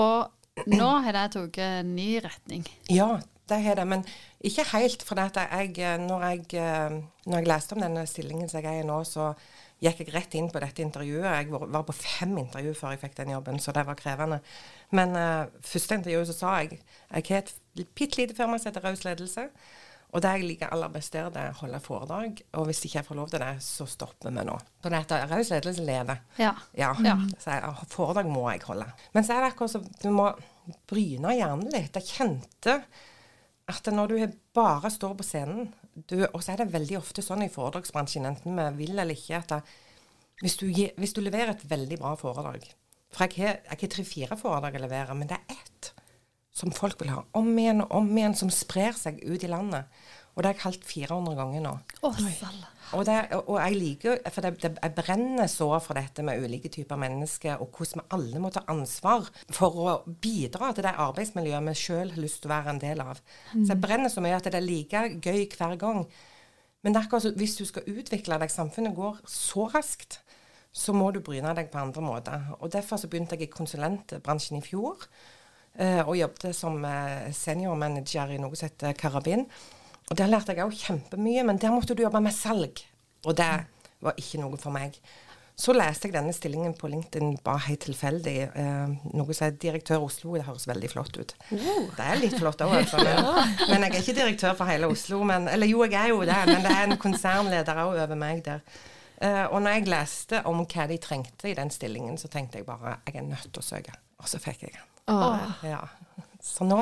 Og 0.00 0.64
nå 0.72 0.88
har 1.04 1.16
det 1.16 1.26
tatt 1.36 1.60
ny 1.88 2.08
retning. 2.24 2.64
Ja, 2.92 3.18
det 3.52 3.60
har 3.66 3.76
det. 3.76 3.86
Men 3.88 4.06
ikke 4.40 4.64
helt. 4.72 5.04
For 5.04 5.20
at 5.20 5.36
jeg, 5.36 5.76
når, 6.00 6.24
jeg, 6.30 6.46
eh, 6.56 6.96
når 7.26 7.36
jeg 7.38 7.50
leste 7.52 7.76
om 7.76 7.84
denne 7.84 8.06
stillingen 8.08 8.48
som 8.48 8.62
jeg 8.62 8.80
er 8.80 8.86
i 8.86 8.88
nå, 8.88 9.02
så 9.04 9.34
gikk 9.82 10.02
jeg 10.04 10.12
rett 10.14 10.34
inn 10.38 10.50
på 10.52 10.60
dette 10.62 10.84
intervjuet. 10.84 11.26
Jeg 11.26 11.50
var, 11.52 11.84
på 11.86 11.96
fem 11.96 12.34
intervju 12.44 12.74
før 12.78 12.94
jeg 12.94 13.02
fikk 13.02 13.16
den 13.18 13.32
jobben, 13.34 13.60
så 13.62 13.74
det 13.74 13.86
var 13.88 13.98
krevende. 13.98 14.38
Men 14.94 15.16
uh, 15.18 15.62
første 15.66 15.98
intervjuet 15.98 16.30
så 16.30 16.36
sa 16.38 16.58
jeg 16.60 16.76
jeg 16.78 17.26
har 17.28 17.42
et 17.42 17.54
bitte 17.96 18.20
lite 18.20 18.36
firma 18.36 18.60
som 18.60 18.70
heter 18.70 18.84
Raus 18.86 19.02
ledelse. 19.06 19.48
Og 20.12 20.20
det 20.20 20.28
jeg 20.36 20.44
liker 20.44 20.72
aller 20.74 20.90
best 20.92 21.14
der, 21.16 21.30
det 21.32 21.40
er 21.40 21.54
å 21.54 21.60
holde 21.62 21.78
foredrag. 21.80 22.42
Og 22.60 22.66
hvis 22.68 22.82
ikke 22.84 22.98
jeg 22.98 23.06
får 23.06 23.16
lov 23.16 23.30
til 23.32 23.40
det, 23.40 23.52
så 23.64 23.86
stopper 23.88 24.34
vi 24.34 24.44
nå. 24.44 24.56
Så 24.84 24.92
dette 24.92 25.20
Raus 25.30 25.52
ledelse 25.54 25.86
lever. 25.88 26.20
Ja. 26.36 26.52
Ja. 26.76 26.90
Ja. 27.04 27.16
Så 27.40 27.54
jeg, 27.56 27.86
foredrag 27.94 28.28
må 28.28 28.44
jeg 28.50 28.60
holde. 28.66 28.90
Men 29.16 29.24
så 29.24 29.38
er 29.38 29.46
det 29.46 29.54
akkurat 29.54 29.72
som 29.72 29.86
du 30.02 30.10
må 30.12 30.28
bryne 30.90 31.32
hjernen 31.38 31.72
litt. 31.72 31.96
Jeg 31.96 32.10
kjente 32.12 32.76
at 33.72 33.88
når 33.94 34.12
du 34.12 34.36
bare 34.54 34.90
står 34.92 35.16
på 35.16 35.26
scenen 35.26 35.72
du, 35.94 36.22
Og 36.32 36.42
så 36.42 36.54
er 36.54 36.62
det 36.62 36.72
veldig 36.72 36.98
ofte 37.00 37.24
sånn 37.24 37.44
i 37.44 37.50
foredragsbransjen, 37.52 38.28
enten 38.28 38.58
vi 38.58 38.86
vil 38.86 38.96
eller 38.96 39.16
ikke, 39.16 39.42
at 39.42 39.72
hvis, 40.42 40.56
du, 40.60 40.66
hvis 40.70 41.14
du 41.14 41.20
leverer 41.22 41.54
et 41.54 41.66
veldig 41.68 41.98
bra 42.00 42.14
foredrag 42.18 42.64
For 43.12 43.28
jeg 43.28 43.44
har, 43.44 43.60
ikke 43.76 43.90
tre-fire 43.92 44.38
foredrag 44.40 44.78
å 44.78 44.84
levere, 44.86 45.16
men 45.18 45.30
det 45.30 45.38
er 45.38 45.58
ett 45.60 45.92
som 46.52 46.72
folk 46.74 47.00
vil 47.00 47.12
ha 47.14 47.22
om 47.38 47.48
igjen 47.56 47.80
og 47.84 47.94
om 48.02 48.10
igjen, 48.12 48.34
som 48.36 48.50
sprer 48.52 48.92
seg 48.96 49.22
ut 49.24 49.44
i 49.44 49.48
landet. 49.48 49.88
Og 50.34 50.42
det 50.42 50.50
har 50.50 50.56
jeg 50.56 50.62
kalt 50.64 50.84
400 50.88 51.36
ganger 51.38 51.64
nå. 51.64 51.72
Å, 52.04 52.10
salla. 52.36 52.71
Og, 52.92 53.04
det, 53.08 53.16
og 53.38 53.56
jeg 53.56 53.76
liker 53.78 54.18
For 54.32 54.44
det, 54.44 54.50
det, 54.62 54.70
jeg 54.76 54.94
brenner 54.96 55.48
så 55.50 55.68
for 55.80 55.96
dette 55.96 56.24
med 56.26 56.42
ulike 56.44 56.68
typer 56.72 56.98
mennesker, 57.00 57.62
og 57.62 57.72
hvordan 57.76 58.02
vi 58.02 58.16
alle 58.16 58.42
må 58.42 58.50
ta 58.52 58.64
ansvar 58.72 59.30
for 59.52 59.78
å 59.80 59.94
bidra 60.06 60.72
til 60.72 60.86
det 60.86 60.92
arbeidsmiljøet 61.06 61.68
vi 61.70 61.76
sjøl 61.78 62.12
har 62.12 62.20
lyst 62.20 62.42
til 62.42 62.50
å 62.50 62.54
være 62.54 62.74
en 62.74 62.82
del 62.82 63.02
av. 63.04 63.22
Så 63.52 63.72
jeg 63.72 63.82
brenner 63.82 64.12
så 64.12 64.24
mye 64.24 64.36
at 64.36 64.48
det 64.48 64.60
er 64.60 64.66
like 64.66 65.06
gøy 65.24 65.46
hver 65.56 65.78
gang. 65.80 66.04
Men 66.82 66.98
akkurat 66.98 67.38
hvis 67.38 67.56
du 67.60 67.64
skal 67.68 67.86
utvikle 67.86 68.38
deg, 68.42 68.50
samfunnet 68.50 68.96
går 68.96 69.20
så 69.30 69.68
raskt, 69.70 70.18
så 70.72 70.94
må 70.96 71.10
du 71.12 71.20
bryne 71.24 71.52
deg 71.54 71.70
på 71.70 71.78
andre 71.78 72.02
måter. 72.02 72.48
Og 72.60 72.72
Derfor 72.72 72.98
så 72.98 73.08
begynte 73.10 73.36
jeg 73.36 73.48
i 73.48 73.52
konsulentbransjen 73.52 74.58
i 74.58 74.64
fjor, 74.64 75.04
eh, 75.76 76.00
og 76.00 76.16
jobbet 76.16 76.56
som 76.56 76.80
eh, 76.88 77.28
seniormanager 77.36 78.34
i 78.34 78.40
noe 78.42 78.56
som 78.56 78.70
heter 78.70 78.96
Karabin. 78.98 79.46
Og 80.10 80.18
Der 80.18 80.30
lærte 80.30 80.54
jeg 80.56 80.64
òg 80.64 80.74
kjempemye, 80.76 81.44
men 81.46 81.60
der 81.62 81.72
måtte 81.72 81.94
du 81.94 82.02
jobbe 82.02 82.20
med 82.20 82.34
salg. 82.36 82.82
Og 83.24 83.36
det 83.38 83.50
var 84.02 84.18
ikke 84.18 84.40
noe 84.42 84.58
for 84.60 84.74
meg. 84.74 84.98
Så 85.62 85.74
leste 85.76 86.08
jeg 86.08 86.14
denne 86.16 86.32
stillingen 86.34 86.72
på 86.74 86.88
LinkedIn 86.90 87.36
bare 87.44 87.60
helt 87.68 87.84
tilfeldig. 87.84 88.36
Eh, 88.58 88.94
noe 89.14 89.36
som 89.36 89.46
er 89.46 89.58
direktør 89.62 90.06
Oslo. 90.06 90.32
Det 90.34 90.46
høres 90.46 90.64
veldig 90.66 90.88
flott 90.90 91.18
ut. 91.20 91.34
Det 91.52 92.06
er 92.06 92.18
litt 92.18 92.38
flott 92.40 92.64
òg, 92.64 92.72
altså. 92.80 93.02
Men, 93.04 93.28
men 93.68 93.84
jeg 93.86 93.92
er 93.92 94.00
ikke 94.00 94.16
direktør 94.16 94.56
for 94.58 94.72
hele 94.72 94.88
Oslo. 94.90 95.20
Men, 95.28 95.46
eller 95.52 95.70
jo, 95.70 95.84
jeg 95.84 96.00
er 96.00 96.10
jo 96.14 96.24
det, 96.26 96.40
men 96.48 96.64
det 96.64 96.72
er 96.72 96.88
en 96.88 96.98
konsernleder 97.00 97.82
òg 97.84 98.00
over 98.06 98.18
meg 98.18 98.42
der. 98.48 98.64
Eh, 99.22 99.44
og 99.44 99.60
når 99.62 99.76
jeg 99.76 99.90
leste 99.92 100.42
om 100.50 100.64
hva 100.64 100.88
de 100.90 100.98
trengte 101.04 101.52
i 101.52 101.54
den 101.58 101.70
stillingen, 101.70 102.16
så 102.18 102.32
tenkte 102.32 102.58
jeg 102.58 102.66
bare 102.66 102.96
jeg 103.06 103.20
er 103.20 103.28
nødt 103.28 103.52
til 103.52 103.62
å 103.62 103.68
søke. 103.68 103.94
Og 104.18 104.32
så 104.32 104.40
fikk 104.42 104.66
jeg 104.66 104.74
den. 104.74 104.88
Oh. 105.12 105.52
Ja. 105.66 105.84
Så 106.42 106.66
nå 106.66 106.80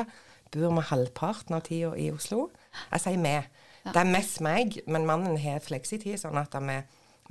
bor 0.51 0.73
vi 0.73 0.87
halvparten 0.89 1.59
av 1.59 1.65
tida 1.67 1.91
i 1.99 2.09
Oslo. 2.13 2.47
Jeg 2.91 3.03
sier 3.05 3.21
vi. 3.21 3.35
Det 3.81 3.97
er 3.97 4.09
mest 4.09 4.41
meg, 4.45 4.81
men 4.87 5.07
mannen 5.09 5.39
har 5.41 5.63
fleksitid, 5.63 6.19
sånn 6.21 6.37
at 6.41 6.53
vi, 6.61 6.81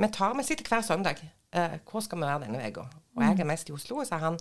vi 0.00 0.09
tar 0.14 0.35
Vi 0.38 0.47
sitter 0.47 0.66
hver 0.70 0.87
søndag. 0.87 1.23
Uh, 1.50 1.80
hvor 1.82 1.99
skal 1.99 2.20
vi 2.20 2.26
være 2.28 2.44
denne 2.44 2.62
uka? 2.62 2.85
Og 3.18 3.25
jeg 3.25 3.40
er 3.42 3.47
mest 3.49 3.66
i 3.66 3.73
Oslo, 3.75 4.04
så 4.06 4.14
er 4.14 4.20
han 4.23 4.37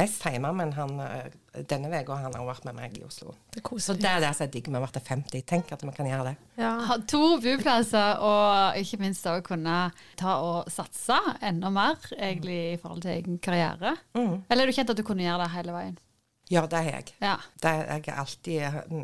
mest 0.00 0.22
hjemme, 0.24 0.48
men 0.56 0.70
han, 0.72 0.94
uh, 0.96 1.58
denne 1.68 1.90
uka 1.92 2.16
har 2.16 2.32
han 2.32 2.46
vært 2.48 2.64
med 2.64 2.78
meg 2.78 2.94
i 2.96 3.02
Oslo. 3.04 3.34
Det 3.52 3.60
er 3.60 3.82
Så 3.84 3.92
det 3.92 4.08
er 4.08 4.22
det 4.24 4.30
som 4.38 4.46
er 4.46 4.54
digg 4.54 4.70
med 4.72 4.80
å 4.80 4.86
være 4.86 5.02
50. 5.04 5.44
Tenk 5.44 5.74
at 5.76 5.84
vi 5.84 5.92
kan 5.98 6.08
gjøre 6.08 6.30
det. 6.30 6.34
Ja. 6.56 6.72
Ha 6.88 6.96
to 7.12 7.20
boplasser, 7.44 8.24
og 8.24 8.80
ikke 8.80 9.02
minst 9.04 9.28
å 9.28 9.36
kunne 9.44 9.76
ta 10.16 10.38
og 10.40 10.72
satse 10.72 11.18
enda 11.44 11.68
mer 11.68 12.00
egentlig 12.16 12.58
i 12.72 12.80
forhold 12.80 13.04
til 13.04 13.18
egen 13.18 13.36
karriere. 13.36 13.92
Mm. 14.16 14.46
Eller 14.48 14.64
er 14.64 14.72
du 14.72 14.78
kjent 14.80 14.96
at 14.96 14.96
du 14.96 15.04
kunne 15.04 15.28
gjøre 15.28 15.44
det 15.44 15.52
hele 15.58 15.76
veien? 15.76 16.00
Ja, 16.48 16.64
det 16.70 16.84
har 16.86 16.92
jeg. 17.02 17.16
Ja. 17.20 17.36
Det, 17.60 17.78
jeg 17.84 18.08
er 18.08 18.20
alltid 18.22 19.02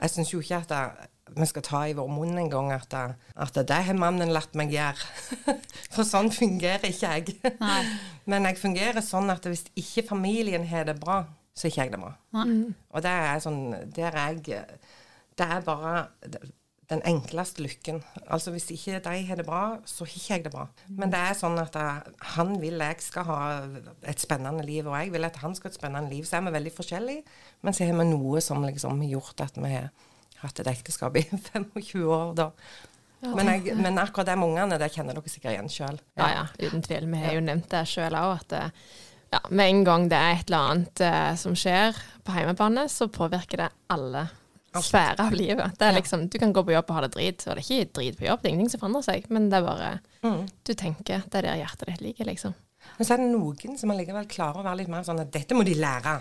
Jeg 0.00 0.10
syns 0.14 0.30
jo 0.32 0.40
ikke 0.40 0.60
at 0.62 0.70
det, 0.72 1.08
vi 1.36 1.46
skal 1.46 1.62
ta 1.62 1.80
i 1.86 1.92
vår 1.94 2.08
munn 2.10 2.38
en 2.40 2.48
gang 2.50 2.72
at, 2.74 2.88
det- 2.90 3.34
at 3.36 3.58
det 3.68 3.80
har 3.86 3.94
mannen 3.98 4.32
latt 4.34 4.54
meg 4.58 4.72
gjøre. 4.74 5.10
For 5.94 6.02
sånn 6.06 6.30
fungerer 6.34 6.88
ikke 6.90 7.12
jeg. 7.18 7.36
Nei. 7.60 7.82
Men 8.30 8.48
jeg 8.48 8.58
fungerer 8.62 9.04
sånn 9.04 9.30
at 9.30 9.46
hvis 9.46 9.66
ikke 9.78 10.08
familien 10.08 10.66
har 10.70 10.88
det 10.90 10.98
bra, 11.02 11.20
så 11.54 11.66
er 11.66 11.70
ikke 11.74 11.84
jeg 11.84 11.92
det 11.94 12.00
bra. 12.02 12.14
Nei. 12.38 12.46
Og 12.94 13.02
det 13.04 13.10
er 13.12 13.40
sånn 13.44 13.60
Der 13.94 14.14
er 14.16 14.32
jeg 14.38 14.64
Det 15.38 15.46
er 15.46 15.60
bare 15.66 16.08
den 16.90 17.02
enkleste 17.06 17.62
lykken. 17.62 18.00
Altså 18.26 18.50
Hvis 18.50 18.64
ikke 18.74 18.98
de 19.04 19.12
har 19.28 19.38
det 19.38 19.44
bra, 19.46 19.76
så 19.86 20.02
har 20.02 20.10
ikke 20.10 20.32
jeg 20.34 20.44
det 20.48 20.50
bra. 20.50 20.64
Men 20.90 21.12
det 21.12 21.20
er 21.22 21.36
sånn 21.38 21.54
at 21.62 21.76
jeg, 21.78 22.14
han 22.34 22.56
vil 22.58 22.82
jeg 22.82 22.96
skal 23.06 23.28
ha 23.28 23.36
et 24.10 24.18
spennende 24.18 24.64
liv, 24.66 24.88
og 24.90 24.96
jeg 24.98 25.12
vil 25.14 25.28
at 25.28 25.38
han 25.38 25.54
skal 25.54 25.68
ha 25.70 25.74
et 25.74 25.78
spennende 25.78 26.10
liv. 26.10 26.26
Så 26.26 26.40
er 26.40 26.48
vi 26.48 26.54
veldig 26.56 26.72
forskjellige, 26.74 27.22
men 27.62 27.76
så 27.76 27.84
har 27.88 27.98
vi 27.98 28.06
noe 28.10 28.40
som 28.44 28.62
liksom 28.64 29.02
har 29.02 29.12
gjort 29.16 29.42
at 29.44 29.58
vi 29.60 29.72
har 29.74 29.90
hatt 30.40 30.62
et 30.62 30.70
ekteskap 30.72 31.16
i 31.20 31.26
25 31.52 32.06
år, 32.08 32.34
da. 32.38 32.50
Men, 33.20 33.50
jeg, 33.52 33.74
men 33.76 33.98
akkurat 34.00 34.30
de 34.30 34.36
ungene, 34.40 34.78
det 34.80 34.88
kjenner 34.94 35.12
dere 35.18 35.28
sikkert 35.28 35.52
igjen 35.52 35.68
sjøl. 35.68 35.98
Ja, 36.16 36.28
ja, 36.32 36.44
uten 36.64 36.80
tvil. 36.86 37.04
Vi 37.12 37.18
har 37.20 37.34
jo 37.36 37.42
nevnt 37.44 37.68
det 37.68 37.82
sjøl 37.90 38.16
òg, 38.16 38.38
at 38.40 38.54
ja, 39.30 39.40
med 39.52 39.68
en 39.68 39.82
gang 39.84 40.06
det 40.10 40.16
er 40.18 40.38
et 40.38 40.48
eller 40.48 40.70
annet 40.72 41.02
eh, 41.04 41.34
som 41.38 41.52
skjer 41.58 41.98
på 42.24 42.32
hjemmebane, 42.38 42.86
så 42.88 43.10
påvirker 43.12 43.60
det 43.66 43.68
alle 43.92 44.24
sfærer 44.70 45.20
av 45.26 45.34
livet. 45.36 45.76
Det 45.76 45.86
er 45.90 45.96
liksom, 45.98 46.24
Du 46.32 46.38
kan 46.40 46.52
gå 46.54 46.62
på 46.64 46.72
jobb 46.72 46.88
og 46.88 46.96
ha 46.96 47.04
det 47.04 47.12
drit, 47.16 47.44
og 47.44 47.58
det 47.58 47.60
er 47.60 47.66
ikke 47.66 47.92
drit 48.00 48.18
på 48.18 48.26
jobb, 48.30 48.40
det 48.40 48.48
er 48.48 48.52
ingenting 48.54 48.72
som 48.72 48.82
forandrer 48.84 49.06
seg, 49.10 49.28
men 49.34 49.50
det 49.52 49.60
er 49.60 49.68
bare 49.68 49.92
Mm. 50.20 50.42
Du 50.68 50.74
tenker 50.76 51.22
det 51.32 51.38
er 51.38 51.46
der 51.46 51.56
hjertet 51.62 51.88
ditt 51.88 52.02
ligger, 52.04 52.26
liksom. 52.28 52.52
Men 52.98 53.06
så 53.08 53.14
er 53.14 53.22
det 53.22 53.30
noen 53.32 53.78
som 53.80 53.88
allikevel 53.92 54.26
klarer 54.28 54.60
å 54.60 54.64
være 54.66 54.82
litt 54.82 54.90
mer 54.92 55.04
sånn 55.06 55.22
at 55.22 55.30
dette 55.32 55.56
må 55.56 55.62
de 55.64 55.72
lære. 55.80 56.12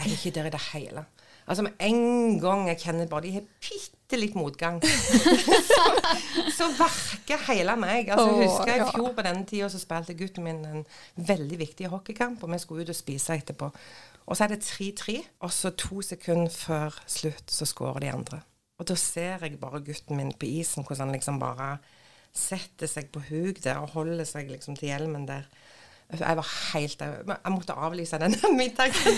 Jeg 0.00 0.06
er 0.06 0.14
ikke 0.16 0.34
der 0.38 0.48
i 0.48 0.54
det 0.54 0.62
hele. 0.72 1.04
Altså 1.46 1.62
Med 1.66 1.72
en 1.80 2.40
gang 2.40 2.68
jeg 2.68 2.78
kjenner 2.84 3.08
bare 3.10 3.26
de 3.26 3.32
har 3.34 3.46
bitte 3.60 4.18
litt 4.18 4.36
motgang, 4.38 4.78
så, 5.72 5.86
så 6.54 6.68
verker 6.78 7.42
hele 7.48 7.74
meg. 7.80 8.12
Altså 8.12 8.28
Åh, 8.30 8.42
husker 8.44 8.76
i 8.76 8.86
fjor 8.92 9.10
på 9.16 9.24
denne 9.26 9.44
tida 9.48 9.70
så 9.72 9.80
spilte 9.82 10.16
gutten 10.18 10.46
min 10.46 10.62
en 10.68 10.86
veldig 11.16 11.58
viktig 11.64 11.90
hockeykamp, 11.90 12.44
og 12.44 12.52
vi 12.52 12.60
skulle 12.62 12.86
ut 12.86 12.94
og 12.94 12.98
spise 12.98 13.40
etterpå. 13.40 13.72
Og 14.22 14.38
så 14.38 14.46
er 14.46 14.54
det 14.54 14.62
3-3, 14.62 15.18
og 15.42 15.52
så 15.52 15.72
to 15.74 16.00
sekunder 16.06 16.52
før 16.54 17.02
slutt 17.10 17.50
så 17.50 17.66
skårer 17.66 18.04
de 18.04 18.12
andre. 18.12 18.42
Og 18.78 18.86
da 18.88 18.94
ser 18.98 19.42
jeg 19.42 19.58
bare 19.60 19.82
gutten 19.84 20.18
min 20.18 20.32
på 20.32 20.46
isen, 20.46 20.86
hvordan 20.86 21.08
han 21.08 21.16
liksom 21.18 21.42
bare 21.42 21.76
setter 22.32 22.88
seg 22.88 23.10
på 23.12 23.20
huk 23.28 23.60
der 23.64 23.82
og 23.82 23.92
holder 23.96 24.24
seg 24.28 24.48
liksom 24.50 24.78
til 24.78 24.92
hjelmen 24.92 25.26
der. 25.28 25.50
Jeg 26.18 26.36
var 26.36 26.48
helt 26.74 27.00
Jeg 27.02 27.52
måtte 27.54 27.76
avlyse 27.76 28.18
den 28.20 28.36
middagen. 28.60 29.16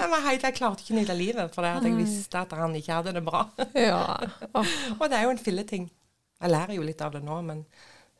Jeg 0.00 0.10
var 0.10 0.26
helt, 0.26 0.42
jeg 0.48 0.56
klarte 0.56 0.84
ikke 0.84 0.96
å 0.96 0.98
nyte 0.98 1.16
livet, 1.18 1.54
for 1.54 1.66
at 1.68 1.86
jeg 1.86 1.96
visste 1.98 2.42
at 2.42 2.52
han 2.58 2.74
ikke 2.78 2.98
hadde 2.98 3.14
det 3.18 3.24
bra. 3.26 3.46
Ja. 3.78 4.02
Oh. 4.50 4.76
Og 4.98 5.08
det 5.10 5.20
er 5.20 5.28
jo 5.28 5.34
en 5.36 5.42
filleting. 5.42 5.88
Jeg 6.40 6.50
lærer 6.54 6.76
jo 6.78 6.84
litt 6.86 7.02
av 7.04 7.12
det 7.14 7.20
nå, 7.24 7.36
men 7.46 7.64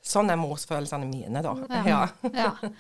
sånn 0.01 0.31
er 0.33 0.39
morsfølelsene 0.41 1.05
mine, 1.09 1.43
da. 1.45 1.53
Ja. 1.69 1.81
Ja. 1.85 1.99
Ja. 2.33 2.71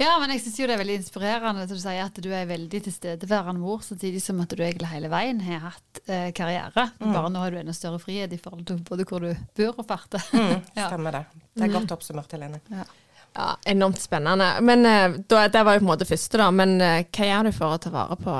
ja, 0.00 0.14
men 0.18 0.32
jeg 0.34 0.42
syns 0.42 0.58
jo 0.58 0.66
det 0.66 0.74
er 0.74 0.80
veldig 0.82 0.96
inspirerende 1.02 1.66
at 1.66 1.70
du 1.70 1.78
sier 1.78 2.02
at 2.02 2.18
du 2.18 2.28
er 2.34 2.48
veldig 2.50 2.80
tilstedeværende 2.88 3.62
mor, 3.62 3.84
samtidig 3.86 4.22
som 4.22 4.40
at 4.42 4.50
du 4.54 4.62
egentlig 4.64 4.90
hele 4.90 5.10
veien 5.12 5.42
har 5.46 5.68
hatt 5.68 6.02
eh, 6.08 6.28
karriere. 6.34 6.88
Bare 6.98 7.30
nå 7.30 7.42
har 7.44 7.54
du 7.54 7.60
enda 7.62 7.74
større 7.76 8.02
frihet 8.02 8.34
i 8.34 8.40
forhold 8.42 8.66
til 8.70 8.82
både 8.86 9.06
hvor 9.06 9.22
du 9.22 9.30
bor 9.54 9.78
og 9.78 9.86
farter. 9.86 10.24
Mm, 10.34 10.66
stemmer 10.88 11.20
det. 11.20 11.24
Det 11.54 11.68
er 11.68 11.74
godt 11.76 11.94
oppsummert, 11.94 12.34
Helene. 12.34 12.62
Ja. 12.74 12.86
Ja, 13.34 13.56
enormt 13.64 14.00
spennende. 14.00 14.48
Men 14.60 14.86
eh, 14.86 15.18
da, 15.28 15.46
det 15.48 15.64
var 15.66 15.76
jo 15.76 15.82
på 15.82 15.86
en 15.86 15.92
måte 15.92 16.08
første, 16.08 16.40
da. 16.40 16.48
Men 16.54 16.76
eh, 16.80 17.04
hva 17.10 17.28
gjør 17.30 17.48
du 17.48 17.52
for 17.56 17.74
å 17.74 17.82
ta 17.82 17.92
vare 17.94 18.18
på 18.20 18.38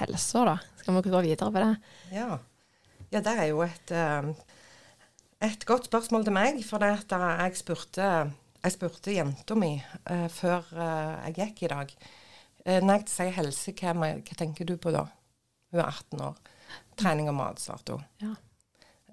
helsa, 0.00 0.44
da? 0.48 0.56
Skal 0.80 0.96
vi 0.96 1.12
gå 1.12 1.24
videre 1.24 1.50
på 1.52 1.62
det? 1.62 1.72
Ja. 2.14 2.30
ja, 3.10 3.20
det 3.20 3.34
er 3.36 3.50
jo 3.50 3.62
et, 3.66 3.92
eh, 3.94 4.30
et 5.50 5.66
godt 5.68 5.90
spørsmål 5.90 6.26
til 6.26 6.36
meg. 6.36 6.62
For 6.66 6.82
det 6.82 6.94
at 6.98 7.16
jeg 7.16 7.60
spurte, 7.60 8.08
jeg 8.60 8.76
spurte 8.76 9.14
jenta 9.14 9.56
mi 9.56 9.76
uh, 9.78 10.26
før 10.28 10.66
uh, 10.76 11.22
jeg 11.28 11.38
gikk 11.38 11.64
i 11.64 11.72
dag 11.76 11.94
Uh, 12.60 12.76
Når 12.84 12.98
jeg 12.98 13.06
sier 13.08 13.30
helse, 13.38 13.72
hva, 13.72 13.94
hva 13.96 14.34
tenker 14.36 14.66
du 14.68 14.74
på 14.76 14.90
da? 14.92 15.06
Hun 15.72 15.80
er 15.80 15.86
18 15.86 16.20
år. 16.26 16.34
Trening 17.00 17.30
og 17.32 17.38
mat, 17.38 17.62
svarte 17.62 17.96
hun. 17.96 18.02
Ja. 18.20 18.34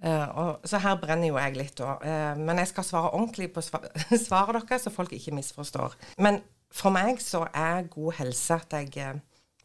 Eh, 0.03 0.27
og, 0.37 0.67
så 0.67 0.79
her 0.81 0.97
brenner 1.01 1.31
jo 1.31 1.39
jeg 1.39 1.57
litt, 1.57 1.77
da. 1.79 1.95
Uh, 2.01 2.41
men 2.41 2.61
jeg 2.61 2.71
skal 2.71 2.85
svare 2.85 3.13
ordentlig 3.17 3.49
på 3.53 3.63
svar 3.65 3.87
svaret 4.27 4.67
deres, 4.69 4.85
så 4.85 4.93
folk 4.93 5.13
ikke 5.15 5.35
misforstår. 5.37 5.97
Men 6.21 6.41
for 6.73 6.93
meg 6.93 7.21
så 7.23 7.45
er 7.55 7.89
god 7.89 8.19
helse 8.19 8.59
at 8.59 8.75
jeg 8.75 8.93
eh, 9.01 9.19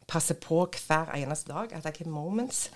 passer 0.09 0.39
på 0.41 0.63
hver 0.71 1.13
eneste 1.19 1.53
dag. 1.53 1.75
At 1.75 1.85
jeg 1.85 2.05
har 2.05 2.13
moments 2.13 2.69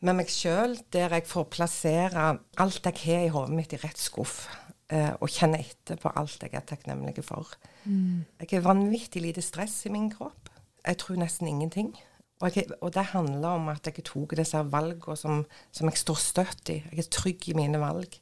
med 0.00 0.16
meg 0.16 0.30
sjøl 0.32 0.78
der 0.92 1.12
jeg 1.12 1.26
får 1.28 1.50
plassere 1.52 2.22
alt 2.62 2.86
jeg 2.88 3.02
har 3.04 3.26
i 3.26 3.32
hodet 3.32 3.56
mitt, 3.56 3.74
i 3.76 3.80
rett 3.80 4.00
skuff. 4.00 4.44
Uh, 4.90 5.14
og 5.22 5.30
kjenne 5.30 5.60
etter 5.62 6.00
på 6.02 6.10
alt 6.18 6.42
jeg 6.42 6.56
er 6.58 6.66
takknemlig 6.66 7.22
for. 7.22 7.46
Jeg 7.86 8.48
har 8.50 8.64
vanvittig 8.66 9.22
lite 9.22 9.42
stress 9.44 9.84
i 9.86 9.92
min 9.94 10.08
kropp. 10.10 10.50
Jeg 10.82 10.98
tror 10.98 11.20
nesten 11.20 11.46
ingenting. 11.46 11.92
Og, 12.40 12.56
jeg, 12.56 12.70
og 12.80 12.92
det 12.94 13.04
handler 13.12 13.48
om 13.58 13.68
at 13.68 13.86
jeg 13.86 14.04
tok 14.04 14.32
disse 14.38 14.60
valgene 14.72 15.16
som, 15.16 15.42
som 15.72 15.90
jeg 15.90 16.00
står 16.00 16.20
støtt 16.24 16.70
i. 16.72 16.78
Jeg 16.92 17.02
er 17.04 17.10
trygg 17.12 17.48
i 17.52 17.56
mine 17.58 17.80
valg. 17.82 18.16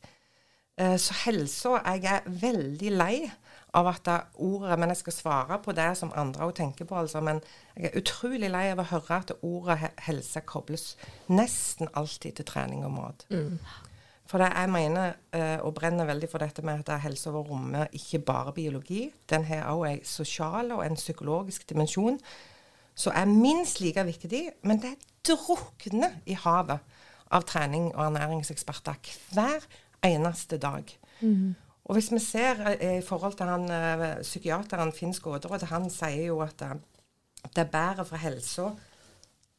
Eh, 0.78 0.96
Så 0.98 1.14
helsa 1.24 1.76
Jeg 1.86 2.04
er 2.04 2.26
veldig 2.26 2.90
lei 2.96 3.30
av 3.74 3.86
at 3.86 4.00
det 4.08 4.16
ordet 4.40 4.78
Men 4.78 4.88
jeg 4.88 4.96
skal 5.02 5.12
svare 5.12 5.58
på 5.62 5.74
det 5.76 5.90
som 5.98 6.12
andre 6.16 6.46
også 6.48 6.56
tenker 6.56 6.84
på, 6.88 6.96
altså. 6.98 7.20
Men 7.20 7.40
jeg 7.76 7.90
er 7.92 7.98
utrolig 8.00 8.50
lei 8.50 8.64
av 8.72 8.80
å 8.82 8.88
høre 8.90 9.20
at 9.20 9.32
ordet 9.42 9.90
helse 10.06 10.40
kobles 10.40 10.96
nesten 11.28 11.88
alltid 11.94 12.38
til 12.40 12.48
trening 12.48 12.84
og 12.88 12.96
mat. 12.96 13.26
For 14.28 14.38
det 14.42 14.50
jeg 14.52 14.68
mener, 14.70 15.14
eh, 15.32 15.56
og 15.64 15.74
brenner 15.74 16.04
veldig 16.04 16.28
for 16.30 16.38
dette 16.38 16.62
med 16.62 16.88
at 16.88 17.00
helse 17.00 17.30
over 17.30 17.46
rommet 17.48 17.88
ikke 17.96 18.18
bare 18.18 18.52
biologi, 18.52 19.12
den 19.30 19.44
har 19.44 19.70
også 19.70 19.92
en 19.92 20.04
sosial 20.04 20.72
og 20.72 20.84
en 20.84 20.96
psykologisk 20.96 21.68
dimensjon 21.68 22.18
som 22.98 23.14
er 23.14 23.30
minst 23.30 23.80
like 23.80 24.02
viktig, 24.04 24.42
men 24.66 24.80
det 24.82 24.96
drukner 25.26 26.18
i 26.26 26.34
havet 26.38 26.82
av 27.30 27.44
trening 27.46 27.90
og 27.92 28.08
ernæringseksperter 28.08 28.98
hver 29.34 29.64
eneste 30.04 30.58
dag. 30.58 30.90
Og 31.88 31.96
hvis 31.96 32.10
vi 32.12 32.20
ser 32.20 32.60
eh, 32.74 32.98
i 32.98 33.04
forhold 33.04 33.36
til 33.38 33.48
han 33.48 33.70
eh, 33.72 34.22
psykiateren 34.22 34.92
Finn 34.92 35.14
Skåderud, 35.16 35.64
han 35.70 35.88
sier 35.90 36.28
jo 36.28 36.42
at 36.44 36.62
eh, 36.62 36.76
det 37.54 37.64
er 37.64 37.72
bedre 37.72 38.04
for 38.04 38.20
helsa 38.20 38.68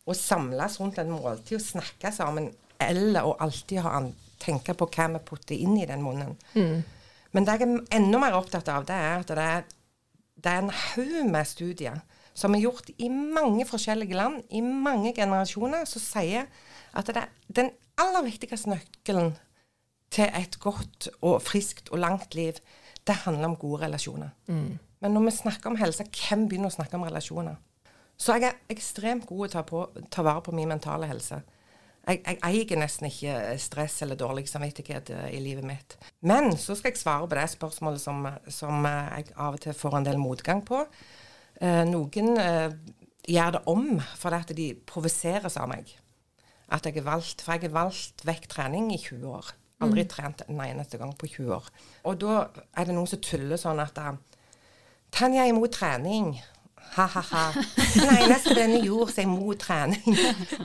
å 0.09 0.15
samles 0.17 0.77
rundt 0.81 0.99
en 1.01 1.11
måltid 1.13 1.57
og 1.57 1.65
snakke 1.65 2.11
sammen, 2.13 2.51
eller 2.79 3.25
å 3.25 3.37
alltid 3.41 3.81
ha 3.85 4.01
tenke 4.39 4.73
på 4.77 4.87
hva 4.93 5.07
vi 5.15 5.23
putter 5.25 5.55
inn 5.55 5.75
i 5.77 5.87
den 5.89 6.03
munnen. 6.03 6.37
Men 7.31 7.45
det 7.45 7.57
jeg 7.59 7.67
er 7.67 7.97
enda 7.97 8.21
mer 8.21 8.37
opptatt 8.37 8.69
av, 8.71 8.85
det 8.87 8.95
er 8.95 9.19
at 9.19 9.33
det 9.33 9.47
er, 9.55 9.65
det 10.39 10.53
er 10.53 10.63
en 10.63 10.71
haug 10.73 11.29
med 11.29 11.49
studier 11.49 11.99
som 12.39 12.55
er 12.55 12.63
gjort 12.63 12.89
i 12.97 13.09
mange 13.11 13.65
forskjellige 13.67 14.15
land, 14.15 14.41
i 14.55 14.61
mange 14.63 15.13
generasjoner, 15.17 15.85
som 15.89 16.03
sier 16.03 16.47
at 16.97 17.09
det 17.09 17.21
er 17.21 17.31
den 17.55 17.71
aller 17.99 18.25
viktigste 18.25 18.71
nøkkelen 18.71 19.33
til 20.13 20.29
et 20.33 20.57
godt 20.61 21.09
og 21.19 21.41
friskt 21.45 21.91
og 21.93 22.01
langt 22.01 22.35
liv, 22.37 22.57
det 23.07 23.23
handler 23.25 23.51
om 23.51 23.59
gode 23.59 23.83
relasjoner. 23.85 24.31
Men 24.99 25.15
når 25.15 25.27
vi 25.29 25.35
snakker 25.37 25.71
om 25.71 25.77
helse, 25.79 26.05
hvem 26.07 26.47
begynner 26.49 26.71
å 26.71 26.75
snakke 26.75 26.97
om 26.97 27.05
relasjoner? 27.07 27.59
Så 28.19 28.35
jeg 28.35 28.49
er 28.49 28.73
ekstremt 28.73 29.27
god 29.29 29.47
til 29.47 29.61
å 29.61 29.61
ta, 29.61 29.63
på, 29.63 29.85
ta 30.11 30.25
vare 30.27 30.43
på 30.43 30.53
min 30.55 30.67
mentale 30.67 31.07
helse. 31.07 31.39
Jeg, 32.09 32.19
jeg 32.25 32.39
eier 32.47 32.79
nesten 32.79 33.07
ikke 33.07 33.35
stress 33.61 33.99
eller 34.03 34.17
dårlig 34.19 34.47
samvittighet 34.49 35.11
eh, 35.13 35.29
i 35.37 35.39
livet 35.43 35.67
mitt. 35.67 35.95
Men 36.25 36.51
så 36.57 36.75
skal 36.75 36.91
jeg 36.91 36.99
svare 36.99 37.27
på 37.27 37.37
det 37.37 37.45
spørsmålet 37.53 38.01
som, 38.01 38.27
som 38.51 38.85
eh, 38.87 39.19
jeg 39.19 39.33
av 39.37 39.55
og 39.55 39.63
til 39.63 39.77
får 39.77 39.97
en 39.99 40.07
del 40.07 40.19
motgang 40.19 40.63
på. 40.65 40.81
Eh, 41.59 41.83
noen 41.89 42.37
eh, 42.39 42.69
gjør 43.27 43.57
det 43.57 43.63
om 43.69 43.87
fordi 44.19 44.55
de 44.57 44.67
provoseres 44.87 45.57
av 45.59 45.69
meg. 45.71 45.91
At 46.69 46.85
jeg 46.85 46.99
er 47.01 47.07
valgt, 47.07 47.41
For 47.41 47.57
jeg 47.57 47.67
har 47.67 47.75
valgt 47.75 48.23
vekk 48.27 48.47
trening 48.51 48.91
i 48.93 48.99
20 49.01 49.25
år. 49.27 49.55
Aldri 49.83 50.03
trent 50.11 50.43
en 50.47 50.59
eneste 50.59 50.99
gang 50.99 51.15
på 51.17 51.27
20 51.27 51.55
år. 51.55 51.67
Og 52.03 52.19
da 52.19 52.45
er 52.75 52.87
det 52.87 52.95
noen 52.95 53.07
som 53.07 53.21
tuller 53.23 53.59
sånn 53.59 53.81
at 53.83 53.97
eh, 53.99 54.15
Tanja 55.11 55.43
er 55.43 55.51
imot 55.51 55.73
trening. 55.73 56.35
Ha-ha-ha. 56.93 57.43
Den 57.95 58.11
eneste 58.23 58.53
denne 58.57 58.79
gjorde 58.85 59.15
seg 59.15 59.27
mot 59.29 59.57
trening. 59.59 60.15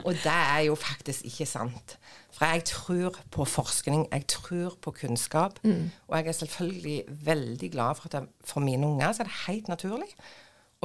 Og 0.03 0.13
det 0.13 0.31
er 0.31 0.61
jo 0.67 0.77
faktisk 0.77 1.25
ikke 1.27 1.47
sant. 1.49 1.97
For 2.35 2.45
jeg 2.51 2.65
tror 2.69 3.17
på 3.33 3.45
forskning, 3.47 4.05
jeg 4.11 4.27
tror 4.29 4.77
på 4.81 4.93
kunnskap. 5.01 5.59
Og 6.07 6.17
jeg 6.17 6.27
er 6.27 6.37
selvfølgelig 6.39 6.97
veldig 7.25 7.71
glad 7.73 7.97
for 7.97 8.09
at 8.09 8.19
jeg, 8.19 8.29
for 8.45 8.61
mine 8.61 8.87
unger 8.87 9.15
så 9.15 9.23
er 9.23 9.31
det 9.31 9.39
helt 9.47 9.71
naturlig 9.71 10.11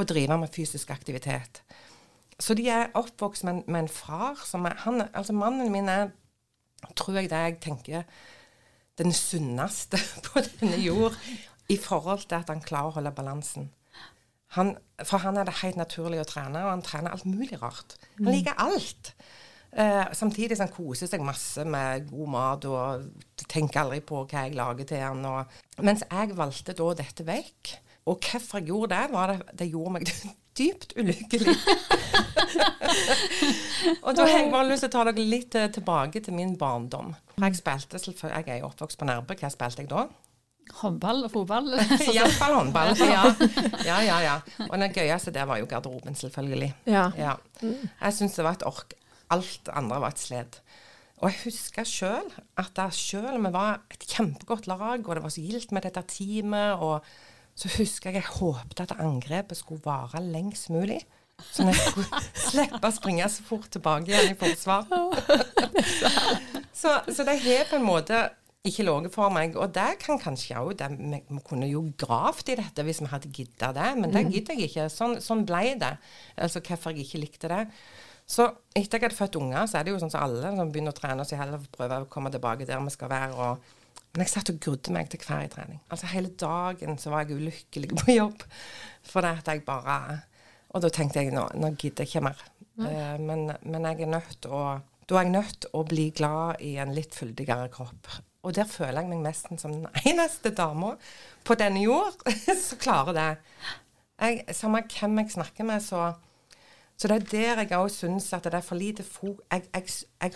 å 0.03 0.09
drive 0.09 0.39
med 0.41 0.53
fysisk 0.55 0.91
aktivitet. 0.95 1.63
Så 2.41 2.57
de 2.57 2.69
er 2.73 2.93
oppvokst 2.97 3.45
med, 3.45 3.67
med 3.69 3.85
en 3.85 3.93
far 3.93 4.41
som 4.49 4.65
er 4.69 4.79
han, 4.87 5.05
Altså 5.13 5.37
mannen 5.37 5.73
min 5.73 5.89
er, 5.93 6.11
tror 6.97 7.21
jeg 7.21 7.31
det 7.31 7.43
jeg 7.45 7.59
tenker, 7.67 8.07
den 9.01 9.13
sunneste 9.17 10.01
på 10.27 10.43
denne 10.47 10.81
jord 10.81 11.17
i 11.71 11.77
forhold 11.81 12.27
til 12.27 12.41
at 12.41 12.51
han 12.51 12.65
klarer 12.65 12.91
å 12.91 12.97
holde 12.99 13.15
balansen. 13.15 13.71
Han, 14.57 14.75
for 15.07 15.23
han 15.23 15.39
er 15.39 15.47
det 15.47 15.61
helt 15.61 15.79
naturlig 15.79 16.19
å 16.25 16.27
trene, 16.27 16.65
og 16.65 16.73
han 16.73 16.83
trener 16.83 17.15
alt 17.15 17.29
mulig 17.29 17.61
rart. 17.61 17.95
Han 18.19 18.33
liker 18.35 18.59
alt. 18.59 19.13
Eh, 19.71 20.09
samtidig 20.19 20.57
som 20.59 20.67
han 20.67 20.75
koser 20.75 21.07
seg 21.07 21.23
masse 21.23 21.63
med 21.63 22.09
god 22.11 22.33
mat 22.33 22.65
og 22.67 23.45
tenker 23.47 23.85
aldri 23.85 24.01
på 24.03 24.25
hva 24.25 24.49
jeg 24.49 24.57
lager 24.59 24.89
til 24.91 25.05
han. 25.05 25.23
Og, 25.31 25.61
mens 25.87 26.03
jeg 26.09 26.35
valgte 26.39 26.75
da 26.75 26.89
dette 26.99 27.27
vekk. 27.29 27.77
Og 28.09 28.21
hvorfor 28.25 28.59
jeg 28.61 28.71
gjorde 28.71 28.95
det, 28.97 29.13
var 29.13 29.33
det, 29.33 29.59
det 29.59 29.69
gjorde 29.71 29.93
meg 29.97 30.13
dypt 30.61 30.95
ulykkelig. 30.99 31.55
og 34.05 34.17
da 34.17 34.25
har 34.27 34.35
jeg 34.35 34.51
bare 34.53 34.69
lyst 34.69 34.85
til 34.85 34.91
å 34.91 34.95
ta 34.97 35.05
dere 35.11 35.29
litt 35.35 35.55
eh, 35.59 35.69
tilbake 35.73 36.23
til 36.25 36.37
min 36.37 36.57
barndom. 36.59 37.15
Jeg 37.41 37.61
spilte 37.61 38.01
jeg 38.01 38.49
er 38.49 38.59
jo 38.61 38.71
oppvokst 38.71 38.99
på 39.01 39.09
Nærbø. 39.09 39.37
Hva 39.41 39.53
spilte 39.53 39.85
jeg 39.85 39.93
da? 39.93 40.09
Håndball 40.81 41.25
og 41.27 41.33
fotball. 41.35 41.73
Iallfall 42.15 42.57
håndball. 42.59 42.93
Ja. 43.03 43.25
ja, 43.87 44.01
ja, 44.07 44.19
ja. 44.25 44.37
Og 44.69 44.77
det 44.83 44.93
gøyeste 44.97 45.35
der 45.35 45.49
var 45.51 45.61
jo 45.63 45.69
garderoben, 45.71 46.19
selvfølgelig. 46.19 46.73
Ja. 46.91 47.11
Ja. 47.19 47.37
Jeg 47.63 48.17
syns 48.17 48.39
det 48.39 48.47
var 48.47 48.59
et 48.59 48.67
ork. 48.69 48.95
Alt 49.31 49.71
andre 49.75 50.01
var 50.03 50.15
et 50.15 50.23
sled. 50.23 50.61
Og 51.21 51.29
jeg 51.29 51.43
husker 51.45 51.85
sjøl 51.85 52.31
at 52.59 52.79
selv 52.97 53.35
om 53.35 53.45
vi 53.45 53.53
var 53.53 53.83
et 53.93 54.07
kjempegodt 54.09 54.71
lag, 54.71 55.03
og 55.05 55.17
det 55.17 55.23
var 55.23 55.33
så 55.33 55.43
gildt 55.45 55.75
med 55.77 55.85
dette 55.85 56.03
teamet, 56.09 56.81
og 56.81 57.05
så 57.61 57.69
husker 57.77 58.11
jeg 58.11 58.23
jeg 58.23 58.33
håpte 58.39 58.87
at 58.87 58.97
angrepet 59.03 59.59
skulle 59.59 59.85
vare 59.85 60.23
lengst 60.25 60.71
mulig. 60.73 61.03
Så 61.53 61.65
jeg 61.69 61.77
skulle 61.77 62.21
slippe 62.49 62.81
å 62.89 62.95
springe 62.95 63.29
så 63.33 63.45
fort 63.45 63.69
tilbake 63.73 64.09
igjen 64.09 64.33
i 64.33 64.39
forsvar. 64.39 64.89
så, 66.81 67.01
så 67.09 67.27
det 67.27 67.41
har 67.45 67.69
på 67.69 67.77
en 67.81 67.85
måte 67.87 68.29
ikke 68.65 68.85
ligget 68.85 69.15
for 69.15 69.33
meg. 69.33 69.57
Og 69.57 69.73
det 69.77 69.99
kan 70.03 70.21
kanskje 70.21 70.61
òg 70.61 70.85
Vi 70.97 71.23
vi 71.29 71.41
kunne 71.45 71.69
jo 71.69 71.87
gravd 72.01 72.53
i 72.53 72.61
dette 72.61 72.85
hvis 72.85 73.01
vi 73.01 73.09
hadde 73.13 73.33
gidda 73.33 73.73
det, 73.77 73.91
men 73.97 74.13
det 74.13 74.27
gidder 74.29 74.57
jeg 74.57 74.71
ikke. 74.71 74.89
Sånn, 74.93 75.19
sånn 75.25 75.45
ble 75.49 75.77
det. 75.81 75.97
Altså 76.37 76.61
hvorfor 76.61 76.93
jeg 76.93 77.09
ikke 77.09 77.25
likte 77.25 77.53
det. 77.53 77.67
Så 78.31 78.47
etter 78.77 79.01
jeg 79.01 79.09
hadde 79.09 79.19
født 79.19 79.37
unger, 79.41 79.67
så 79.67 79.81
er 79.81 79.85
det 79.85 79.93
jo 79.93 80.01
sånn 80.01 80.13
som 80.13 80.23
alle 80.23 80.53
som 80.55 80.69
begynner 80.71 80.95
å 80.95 80.97
trene, 80.97 81.25
så 81.27 81.39
heller 81.41 81.65
prøver 81.75 82.05
å 82.05 82.11
komme 82.13 82.31
tilbake 82.31 82.69
der 82.69 82.81
vi 82.85 82.93
skal 82.95 83.11
være. 83.11 83.35
og 83.35 83.80
men 84.13 84.25
jeg 84.25 84.33
satt 84.33 84.51
og 84.51 84.61
grudde 84.63 84.93
meg 84.95 85.11
til 85.11 85.23
hver 85.23 85.47
trening. 85.53 85.81
Altså 85.91 86.09
Hele 86.11 86.33
dagen 86.35 86.99
så 86.99 87.13
var 87.13 87.25
jeg 87.25 87.39
ulykkelig 87.39 87.91
på 88.01 88.17
jobb. 88.17 88.47
For 89.07 89.23
det 89.25 89.37
at 89.41 89.51
jeg 89.53 89.65
bare 89.67 90.23
Og 90.71 90.83
da 90.83 90.89
tenkte 90.89 91.23
jeg 91.23 91.35
nå, 91.35 91.49
nå 91.55 91.73
gidder 91.79 92.05
jeg 92.05 92.11
ikke 92.11 92.25
mer. 92.29 92.43
Eh, 92.81 93.21
men, 93.21 93.53
men 93.63 93.87
jeg 93.87 94.07
er 94.07 94.11
nødt 94.11 94.47
å 94.47 94.81
Da 95.07 95.19
er 95.19 95.27
jeg 95.27 95.35
nødt 95.35 95.61
til 95.63 95.71
å 95.75 95.85
bli 95.87 96.11
glad 96.15 96.61
i 96.63 96.77
en 96.83 96.95
litt 96.95 97.15
fyldigere 97.15 97.71
kropp. 97.73 98.11
Og 98.43 98.55
der 98.55 98.67
føler 98.71 99.03
jeg 99.03 99.11
meg 99.11 99.23
nesten 99.25 99.59
som 99.59 99.75
den 99.75 99.87
eneste 100.11 100.55
dama 100.55 100.95
på 101.45 101.57
denne 101.59 101.83
jord 101.83 102.19
som 102.67 102.83
klarer 102.83 103.17
det. 103.17 103.31
Jeg, 104.21 104.45
Samme 104.55 104.85
hvem 104.87 105.23
jeg 105.23 105.35
snakker 105.39 105.67
med, 105.67 105.83
så 105.83 106.13
så 107.01 107.09
det 107.09 107.17
er 107.17 107.55
der 107.57 107.61
jeg 107.65 107.79
òg 107.81 107.89
syns 107.89 108.27
at 108.37 108.45
det 108.45 108.59
er 108.59 108.65
for 108.65 108.77
lite 108.77 109.03
fo... 109.03 109.31
Jeg, 109.49 109.63
jeg, 109.73 109.85
jeg, 110.21 110.35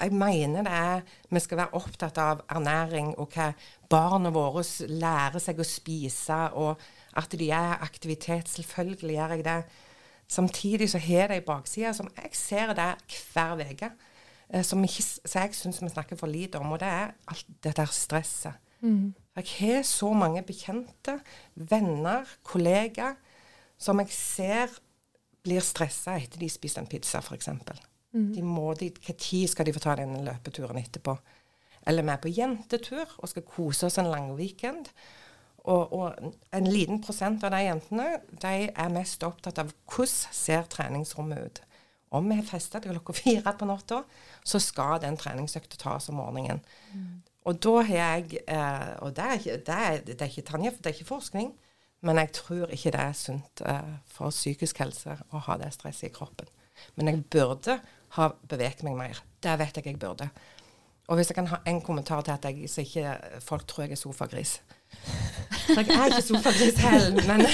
jeg 0.00 0.12
mener 0.12 0.62
det 0.62 0.72
er 0.72 1.00
Vi 1.30 1.40
skal 1.40 1.58
være 1.58 1.74
opptatt 1.74 2.18
av 2.18 2.40
ernæring 2.48 3.14
og 3.18 3.32
hva 3.34 3.52
barna 3.90 4.30
våre 4.30 4.62
lærer 4.88 5.38
seg 5.42 5.58
å 5.60 5.66
spise, 5.66 6.38
og 6.54 6.78
at 7.16 7.30
de 7.38 7.50
er 7.50 7.82
aktivitet. 7.82 8.48
Selvfølgelig 8.48 9.14
gjør 9.16 9.34
jeg 9.36 9.44
det. 9.44 9.64
Samtidig 10.28 10.90
så 10.90 10.98
har 10.98 11.28
det 11.28 11.36
en 11.40 11.46
bakside 11.46 11.94
som 11.96 12.10
jeg 12.16 12.30
ser 12.36 12.74
det 12.76 12.90
hver 13.32 13.62
uke. 13.70 13.90
eh, 14.50 14.62
Som 14.62 14.84
ikke, 14.84 15.04
jeg 15.34 15.54
syns 15.54 15.82
vi 15.82 15.88
snakker 15.88 16.16
for 16.16 16.26
lite 16.26 16.58
om, 16.58 16.72
og 16.72 16.80
det 16.80 16.88
er 16.88 17.14
alt 17.28 17.46
det 17.64 17.76
der 17.76 17.86
stresset. 17.86 18.52
Jeg 19.36 19.44
har 19.58 19.82
så 19.82 20.12
mange 20.12 20.42
bekjente, 20.42 21.20
venner, 21.56 22.24
kollegaer 22.44 23.14
som 23.78 23.98
jeg 23.98 24.08
ser 24.10 24.68
blir 25.42 25.60
stressa 25.60 26.16
etter 26.18 26.38
de 26.38 26.48
spiser 26.50 26.82
en 26.82 26.86
pizza, 26.86 27.18
f.eks. 27.18 27.48
De 28.12 28.42
må, 28.42 28.72
de, 28.78 28.90
tid 29.12 29.48
skal 29.50 29.68
de 29.68 29.74
få 29.76 29.82
ta 29.84 29.94
den 29.98 30.16
løpeturen 30.24 30.80
etterpå? 30.80 31.18
Eller 31.88 32.04
vi 32.04 32.12
er 32.12 32.20
på 32.22 32.32
jentetur 32.32 33.14
og 33.18 33.30
skal 33.30 33.46
kose 33.48 33.88
oss 33.88 33.98
en 34.00 34.10
lang 34.10 34.32
weekend. 34.38 34.90
Og, 35.68 35.92
og 35.92 36.34
en 36.54 36.68
liten 36.68 37.00
prosent 37.04 37.44
av 37.44 37.52
de 37.52 37.62
jentene 37.66 38.08
de 38.40 38.68
er 38.68 38.92
mest 38.94 39.24
opptatt 39.26 39.60
av 39.60 39.72
hvordan 39.90 40.36
ser 40.36 40.68
treningsrommet 40.72 41.44
ut. 41.44 41.62
Om 42.08 42.28
vi 42.30 42.38
har 42.38 42.46
festa 42.48 42.80
til 42.80 42.94
klokka 42.96 43.12
fire 43.18 43.52
på 43.52 43.68
natta, 43.68 44.02
så 44.44 44.60
skal 44.62 45.02
den 45.02 45.18
treningsøkta 45.20 45.76
tas 45.80 46.08
om 46.08 46.22
morgenen. 46.22 46.62
Og 47.48 47.60
da 47.64 47.74
har 47.80 47.94
jeg 47.96 48.40
eh, 48.44 48.94
Og 49.04 49.16
det 49.16 49.24
er, 49.24 49.32
ikke, 49.32 49.56
det, 49.66 49.74
er, 49.74 50.00
det 50.06 50.20
er 50.20 50.30
ikke 50.32 50.48
Tanja, 50.48 50.70
det 50.70 50.86
er 50.86 50.96
ikke 50.96 51.12
forskning. 51.12 51.52
Men 52.00 52.16
jeg 52.16 52.32
tror 52.32 52.72
ikke 52.72 52.92
det 52.94 53.00
er 53.00 53.12
sunt 53.12 53.62
eh, 53.66 53.94
for 54.06 54.30
psykisk 54.30 54.78
helse 54.78 55.18
å 55.32 55.40
ha 55.48 55.56
det 55.60 55.72
stresset 55.74 56.10
i 56.10 56.14
kroppen. 56.14 56.48
Men 56.96 57.10
jeg 57.10 57.24
burde 57.32 57.78
ha 58.16 58.30
beveget 58.48 58.84
meg 58.86 58.96
mer. 58.98 59.20
Det 59.42 59.58
vet 59.60 59.76
jeg 59.76 59.86
jeg 59.86 60.00
burde. 60.00 60.28
Og 61.08 61.16
hvis 61.16 61.30
jeg 61.30 61.38
kan 61.38 61.48
ha 61.48 61.60
en 61.66 61.80
kommentar 61.80 62.20
til 62.24 62.34
at 62.34 62.44
jeg, 62.44 62.68
så 62.68 62.84
ikke 62.84 63.14
folk 63.40 63.66
tror 63.68 63.86
jeg 63.86 63.96
er 63.96 64.00
sofagris. 64.00 64.58
For 65.68 65.80
jeg 65.80 65.94
er 65.94 66.10
ikke 66.12 66.26
sofagris 66.26 66.82
heller, 66.84 67.22
men, 67.30 67.46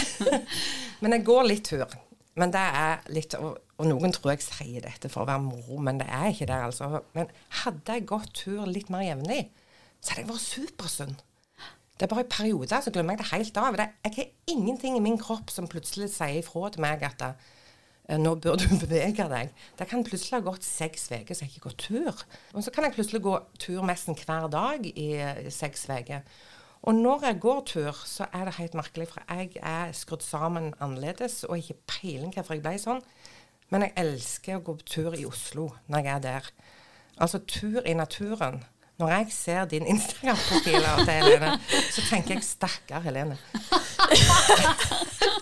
men 1.03 1.14
jeg 1.14 1.27
går 1.27 1.47
litt 1.51 1.69
tur. 1.71 1.95
Men 2.35 2.51
det 2.51 2.62
er 2.62 3.05
litt 3.14 3.37
Og, 3.38 3.61
og 3.79 3.87
noen 3.87 4.11
tror 4.14 4.33
jeg 4.33 4.43
sier 4.43 4.83
dette 4.83 5.11
for 5.11 5.23
å 5.23 5.29
være 5.29 5.45
moro, 5.45 5.79
men 5.79 6.01
det 6.03 6.09
er 6.11 6.33
ikke 6.33 6.49
det, 6.51 6.59
altså. 6.67 7.05
Men 7.14 7.31
hadde 7.62 7.95
jeg 7.95 8.09
gått 8.11 8.35
tur 8.43 8.67
litt 8.67 8.90
mer 8.90 9.07
jevnlig, 9.07 9.45
så 10.01 10.14
hadde 10.14 10.25
jeg 10.25 10.33
vært 10.33 10.47
supersunn. 10.49 11.17
Det 11.95 12.07
er 12.07 12.11
bare 12.11 12.25
i 12.25 12.31
perioder 12.31 12.83
så 12.83 12.90
glemmer 12.90 13.14
jeg 13.14 13.23
det 13.23 13.31
helt 13.31 13.59
av. 13.62 13.77
Det, 13.79 13.87
jeg 14.03 14.17
har 14.17 14.57
ingenting 14.57 14.97
i 14.99 15.03
min 15.05 15.19
kropp 15.21 15.53
som 15.55 15.71
plutselig 15.71 16.11
sier 16.11 16.40
ifra 16.40 16.73
til 16.75 16.83
meg 16.83 17.05
at 17.07 17.23
eh, 17.23 17.53
nå 18.09 18.35
bør 18.37 18.59
du 18.61 18.67
bevege 18.85 19.29
deg. 19.31 19.53
Det 19.79 19.87
kan 19.88 20.05
plutselig 20.05 20.38
ha 20.38 20.45
gått 20.45 20.67
seks 20.67 21.09
uker 21.12 21.33
så 21.33 21.47
jeg 21.47 21.55
ikke 21.55 21.69
går 21.69 21.79
tur. 21.81 22.25
Og 22.53 22.64
så 22.64 22.73
kan 22.75 22.85
jeg 22.85 22.97
plutselig 22.97 23.23
gå 23.25 23.38
tur 23.61 23.87
nesten 23.88 24.19
hver 24.19 24.49
dag 24.53 24.85
i 24.93 25.09
eh, 25.17 25.47
seks 25.53 25.87
uker. 25.88 26.27
Og 26.85 26.99
når 26.99 27.25
jeg 27.31 27.40
går 27.40 27.62
tur, 27.64 28.03
så 28.05 28.27
er 28.29 28.45
det 28.45 28.59
helt 28.59 28.75
merkelig, 28.77 29.09
for 29.09 29.25
jeg 29.25 29.57
er 29.57 29.95
skrudd 29.97 30.21
sammen 30.21 30.75
annerledes 30.85 31.45
og 31.49 31.57
ikke 31.57 31.81
peiling 31.88 32.35
hvorfor 32.35 32.59
jeg 32.59 32.64
ble 32.67 32.77
sånn. 32.83 33.01
Men 33.73 33.87
jeg 33.87 33.97
elsker 34.03 34.59
å 34.59 34.64
gå 34.67 34.77
på 34.83 34.88
tur 34.93 35.17
i 35.17 35.25
Oslo 35.25 35.71
når 35.88 36.05
jeg 36.05 36.12
er 36.12 36.23
der. 36.29 36.53
Altså 37.17 37.40
tur 37.49 37.81
i 37.88 37.97
naturen. 37.97 38.61
Når 39.01 39.11
jeg 39.17 39.33
ser 39.33 39.64
din 39.73 39.88
Instagram-profil, 39.95 40.85
så 41.90 42.05
tenker 42.11 42.37
jeg 42.37 42.45
'stakkar 42.45 43.01
Helene'. 43.09 43.40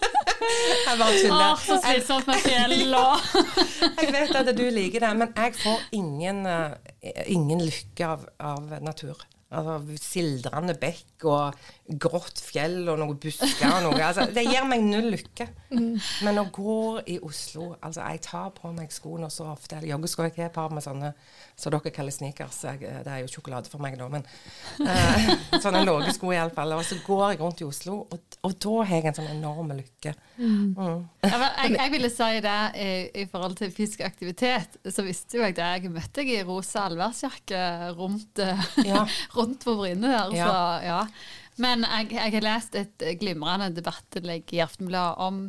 jeg 0.86 0.98
bare 1.00 1.18
tuller. 1.18 1.44
Åh, 1.48 1.66
så 1.66 1.78
slitsomt 1.82 2.30
med 2.30 2.40
fjell 2.44 2.96
og 2.98 3.26
Jeg 4.02 4.14
vet 4.14 4.38
at 4.42 4.50
du 4.56 4.64
liker 4.72 5.06
det, 5.06 5.12
men 5.18 5.34
jeg 5.36 5.54
får 5.60 5.84
ingen, 5.98 6.42
eh, 6.46 7.22
ingen 7.34 7.62
lykke 7.64 8.08
av, 8.14 8.26
av 8.52 8.74
natur. 8.84 9.22
Altså 9.52 9.98
Sildrende 10.00 10.74
bekk 10.80 11.26
og 11.28 11.64
grått 11.82 12.38
fjell 12.40 12.86
og 12.88 13.00
noen 13.00 13.18
busker 13.20 13.66
og 13.66 13.80
noe. 13.88 13.98
Altså, 13.98 14.28
det 14.30 14.44
gir 14.46 14.64
meg 14.68 14.84
null 14.86 15.10
lykke. 15.12 15.48
Men 16.22 16.40
å 16.40 16.46
gå 16.52 16.76
i 17.08 17.16
Oslo 17.24 17.72
Altså, 17.80 18.04
jeg 18.04 18.20
tar 18.26 18.50
på 18.54 18.70
meg 18.74 18.92
skoene 18.94 19.28
så 19.32 19.48
ofte. 19.50 19.78
Eller 19.78 19.92
joggesko 19.92 20.26
jeg 20.28 20.36
har 20.38 20.52
par 20.54 20.72
med 20.72 20.84
sånne 20.84 21.12
som 21.58 21.74
dere 21.74 21.92
kaller 21.94 22.14
sneakers. 22.14 22.60
Det 22.78 23.02
er 23.02 23.22
jo 23.22 23.30
sjokolade 23.30 23.70
for 23.70 23.82
meg, 23.82 23.96
da, 23.98 24.08
men 24.10 24.24
uh, 24.82 25.58
sånne 25.62 25.82
lave 25.84 26.12
sko 26.14 26.32
iallfall. 26.34 26.76
Og 26.78 26.86
så 26.86 26.98
går 27.04 27.24
jeg 27.32 27.40
rundt 27.42 27.62
i 27.64 27.66
Oslo, 27.68 27.98
og, 28.06 28.38
og 28.46 28.56
da 28.62 28.76
har 28.80 28.94
jeg 28.96 29.10
en 29.10 29.18
sånn 29.18 29.32
enorm 29.34 29.74
lykke. 29.76 30.14
Mm. 30.38 30.72
Ja, 31.26 31.36
jeg, 31.64 31.76
jeg 31.76 31.94
ville 31.96 32.12
si 32.12 32.30
det 32.46 32.56
i, 32.78 32.88
i 33.22 33.26
forhold 33.30 33.58
til 33.60 33.74
fysisk 33.74 34.04
aktivitet. 34.06 34.80
Så 34.86 35.04
visste 35.06 35.38
jo 35.38 35.46
jeg 35.46 35.58
det. 35.58 35.68
Jeg 35.76 35.94
møtte 35.94 36.22
deg 36.22 36.32
i 36.38 36.42
rosa 36.46 36.86
allværsjakke 36.88 37.62
rundt, 37.98 38.42
eh, 38.42 38.66
Ja. 38.86 39.04
rundt 39.36 39.64
på 39.64 39.76
Bryne 39.78 40.08
der. 40.08 40.34
Ja. 40.36 40.48
Så, 40.48 40.58
ja. 40.86 41.00
Men 41.60 41.84
jeg, 41.84 42.12
jeg 42.16 42.34
har 42.36 42.44
lest 42.46 42.76
et 42.78 43.06
glimrende 43.20 43.72
debattinnlegg 43.76 44.52
i 44.56 44.62
Aftenbladet 44.64 45.20
om 45.20 45.42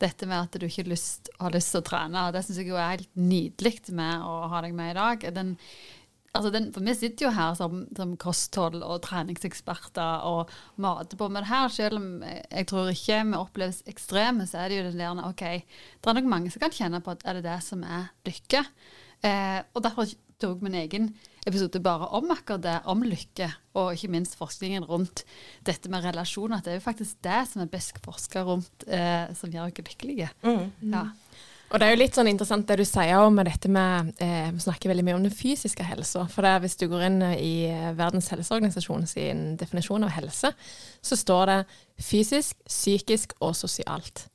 dette 0.00 0.28
med 0.28 0.46
at 0.46 0.60
du 0.60 0.66
ikke 0.68 0.88
lyst, 0.88 1.32
har 1.40 1.54
lyst 1.54 1.74
til 1.74 1.82
å 1.82 1.86
trene. 1.86 2.26
og 2.26 2.36
Det 2.36 2.44
syns 2.46 2.60
jeg 2.62 2.70
jo 2.70 2.78
er 2.78 2.94
helt 2.94 3.16
nydelig 3.18 3.80
med 3.90 4.22
å 4.22 4.36
ha 4.52 4.62
deg 4.64 4.76
med 4.76 4.92
i 4.92 5.00
dag. 5.00 5.26
Den, 5.36 5.56
Altså 6.30 6.52
den, 6.54 6.68
for 6.70 6.86
vi 6.86 6.92
sitter 6.94 7.26
jo 7.26 7.30
her 7.34 7.56
som, 7.58 7.80
som 7.96 8.12
kosthold- 8.20 8.84
og 8.86 9.00
treningseksperter 9.02 10.26
og 10.28 10.52
mater 10.78 11.18
på. 11.18 11.26
Men 11.26 11.48
her, 11.48 11.66
selv 11.74 11.98
om 11.98 12.04
jeg 12.22 12.68
tror 12.70 12.92
ikke 12.92 13.16
vi 13.32 13.40
oppleves 13.40 13.80
ekstreme, 13.90 14.46
så 14.46 14.62
er 14.62 14.70
det 14.70 14.78
jo 14.78 14.84
den 14.92 15.02
der 15.02 15.24
OK, 15.26 15.42
det 15.42 16.12
er 16.12 16.18
nok 16.20 16.30
mange 16.30 16.52
som 16.54 16.62
kan 16.62 16.76
kjenne 16.76 17.02
på 17.02 17.16
at 17.16 17.26
er 17.26 17.40
det 17.40 17.48
det 17.48 17.58
som 17.66 17.82
er 17.82 18.12
lykke. 18.28 18.62
Eh, 19.26 19.58
og 19.74 19.82
derfor 19.82 20.14
tok 20.40 20.62
min 20.62 20.78
egen 20.84 21.10
episode 21.48 21.80
bare 21.82 22.08
om 22.16 22.30
akkurat 22.34 22.62
det, 22.64 22.76
om 22.90 23.04
lykke, 23.04 23.48
og 23.80 23.94
ikke 23.94 24.12
minst 24.12 24.36
forskningen 24.38 24.84
rundt 24.88 25.24
dette 25.66 25.90
med 25.92 26.04
relasjoner. 26.04 26.58
At 26.58 26.66
det 26.66 26.74
er 26.74 26.80
jo 26.80 26.88
faktisk 26.88 27.20
det 27.24 27.42
som 27.50 27.62
er 27.64 27.70
best 27.72 28.00
forska 28.04 28.44
rundt, 28.46 28.86
eh, 28.88 29.30
som 29.38 29.52
gjør 29.52 29.70
oss 29.70 29.80
lykkelige. 29.80 30.30
Mm. 30.42 30.68
Ja. 30.92 31.06
Og 31.70 31.78
det 31.78 31.86
er 31.86 31.94
jo 31.94 32.00
litt 32.00 32.16
sånn 32.18 32.26
interessant 32.26 32.66
det 32.66 32.80
du 32.80 32.86
sier 32.88 33.22
om 33.22 33.36
dette 33.46 33.70
med 33.70 34.08
eh, 34.18 34.48
Vi 34.50 34.62
snakker 34.64 34.90
veldig 34.90 35.04
mye 35.06 35.18
om 35.20 35.26
den 35.26 35.34
fysiske 35.34 35.86
helsa. 35.86 36.24
For 36.32 36.42
det 36.42 36.50
er, 36.50 36.64
hvis 36.64 36.74
du 36.80 36.88
går 36.90 37.06
inn 37.06 37.20
i 37.36 37.54
Verdens 37.98 38.30
helseorganisasjon 38.34 39.06
sin 39.06 39.44
definisjon 39.60 40.06
av 40.06 40.16
helse, 40.16 40.50
så 40.98 41.18
står 41.18 41.44
det 41.52 41.60
fysisk, 42.02 42.58
psykisk 42.66 43.36
og 43.38 43.54
sosialt. 43.58 44.26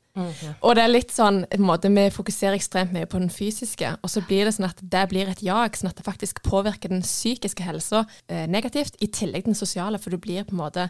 Og 0.62 0.75
det 0.78 0.84
er 0.86 0.91
litt 0.93 1.12
sånn 1.12 1.41
en 1.51 1.65
måte 1.65 1.91
Vi 1.91 2.06
fokuserer 2.13 2.56
ekstremt 2.58 2.93
mye 2.95 3.10
på 3.10 3.19
den 3.19 3.32
fysiske, 3.34 3.95
og 4.01 4.12
så 4.12 4.23
blir 4.25 4.47
det 4.47 4.56
sånn 4.56 4.69
at 4.69 4.80
det 4.82 5.04
blir 5.12 5.32
et 5.32 5.43
jag, 5.43 5.75
sånn 5.75 5.91
at 5.91 5.99
det 5.99 6.08
faktisk 6.08 6.41
påvirker 6.45 6.93
den 6.93 7.04
psykiske 7.06 7.65
helsa 7.65 8.06
eh, 8.28 8.45
negativt, 8.47 8.95
i 9.04 9.12
tillegg 9.12 9.45
til 9.45 9.54
den 9.54 9.60
sosiale, 9.60 9.99
for 10.01 10.15
du 10.15 10.21
blir 10.21 10.47
på 10.47 10.56
en 10.56 10.63
måte 10.63 10.89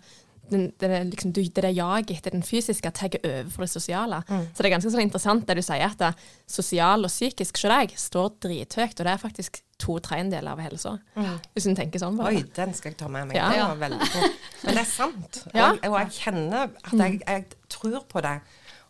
den, 0.50 0.72
er 0.80 1.04
liksom, 1.04 1.32
du, 1.34 1.42
det 1.42 1.64
der 1.64 1.74
jaget 1.74 2.20
etter 2.20 2.34
den 2.36 2.44
fysiske 2.46 2.92
tar 2.94 3.16
over 3.18 3.50
for 3.50 3.66
det 3.66 3.70
sosiale. 3.72 4.20
Så 4.28 4.62
det 4.62 4.70
er 4.70 4.76
ganske 4.76 4.92
sånn 4.94 5.02
interessant 5.06 5.48
det 5.48 5.56
du 5.58 5.64
sier, 5.66 5.86
at 5.88 5.98
det, 6.02 6.12
sosial 6.46 7.08
og 7.08 7.10
psykisk 7.10 7.58
hos 7.58 7.72
deg 7.72 7.96
står 7.98 8.36
drithøyt, 8.46 9.00
og 9.00 9.08
det 9.08 9.14
er 9.16 9.22
faktisk 9.22 9.62
to 9.82 9.98
tredjedeler 10.00 10.54
av 10.54 10.62
helsa. 10.64 10.94
Hvis 11.56 11.66
du 11.68 11.74
tenker 11.76 12.00
sånn 12.00 12.20
Bare. 12.20 12.36
Oi, 12.38 12.44
den 12.56 12.76
skal 12.78 12.94
jeg 12.94 13.00
ta 13.00 13.10
med 13.12 13.32
meg. 13.32 13.40
Ja. 13.40 13.50
Det 13.52 13.64
var 13.64 13.82
veldig. 13.82 14.12
Men 14.62 14.78
det 14.78 14.84
er 14.86 14.92
sant. 14.92 15.42
Ja. 15.52 15.72
Og, 15.72 15.82
og 15.90 15.98
jeg 16.04 16.14
kjenner 16.22 16.70
at 16.70 16.94
jeg, 16.94 17.20
jeg 17.26 17.48
tror 17.74 18.06
på 18.12 18.24
det. 18.24 18.38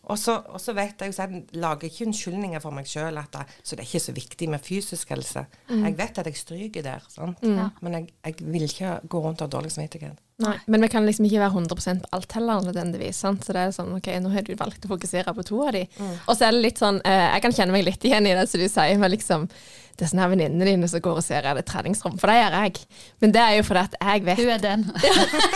Og 0.06 0.18
så, 0.18 0.36
og 0.54 0.60
så 0.62 0.72
vet 0.76 1.00
jeg 1.02 1.10
jo 1.10 1.14
så 1.16 1.24
jeg 1.26 1.42
lager 1.58 1.88
ikke 1.88 2.06
unnskyldninger 2.06 2.60
for 2.62 2.70
meg 2.74 2.86
sjøl, 2.86 3.18
så 3.18 3.74
det 3.74 3.82
er 3.82 3.88
ikke 3.88 4.00
så 4.04 4.12
viktig 4.14 4.48
med 4.52 4.62
fysisk 4.62 5.10
helse. 5.10 5.46
Jeg 5.82 5.96
vet 5.98 6.18
at 6.22 6.26
jeg 6.30 6.36
stryker 6.36 6.82
der, 6.86 7.06
sant? 7.10 7.42
men 7.82 7.92
jeg, 7.98 8.08
jeg 8.24 8.34
vil 8.40 8.62
ikke 8.68 9.00
gå 9.08 9.20
rundt 9.24 9.42
og 9.42 9.48
ha 9.48 9.56
dårlig 9.58 9.72
samvittighet. 9.74 10.22
Nei, 10.44 10.52
men 10.68 10.82
vi 10.84 10.88
kan 10.92 11.06
liksom 11.08 11.24
ikke 11.24 11.40
være 11.40 11.54
100% 11.62 12.02
på 12.04 12.10
alt 12.12 12.34
heller 12.36 12.66
nødvendigvis. 12.66 13.22
Sant? 13.24 13.46
Så 13.46 13.54
det 13.56 13.62
er 13.62 13.72
sånn, 13.72 13.94
ok, 13.96 14.10
nå 14.20 14.34
har 14.34 14.44
du 14.44 14.52
valgt 14.58 14.84
å 14.84 14.90
fokusere 14.90 15.32
på 15.32 15.44
to 15.48 15.62
av 15.64 15.72
de. 15.72 15.86
Og 16.26 16.36
så 16.36 16.48
er 16.48 16.52
det 16.52 16.60
litt 16.60 16.82
sånn, 16.82 17.00
eh, 17.08 17.24
jeg 17.30 17.44
kan 17.46 17.56
kjenne 17.56 17.72
meg 17.72 17.86
litt 17.86 18.04
igjen 18.04 18.28
i 18.28 18.34
det 18.36 18.44
som 18.50 18.60
du 18.60 18.68
sier, 18.68 19.00
men 19.00 19.14
liksom 19.14 19.48
det 19.96 20.04
er 20.04 20.10
sånn 20.10 20.20
her 20.20 20.28
venninnene 20.28 20.66
dine 20.68 20.88
som 20.92 21.00
går 21.00 21.22
og 21.22 21.24
ser 21.24 21.46
er 21.48 21.56
det 21.56 21.62
treningsrom, 21.70 22.18
for 22.20 22.28
det 22.28 22.36
gjør 22.36 22.56
jeg. 22.66 22.80
Men 23.24 23.32
det 23.32 23.40
er 23.40 23.54
jo 23.56 23.62
fordi 23.64 23.84
at 23.86 23.94
jeg 23.96 24.24
vet 24.26 24.42
Du 24.42 24.50
er 24.52 24.60
den. 24.60 24.82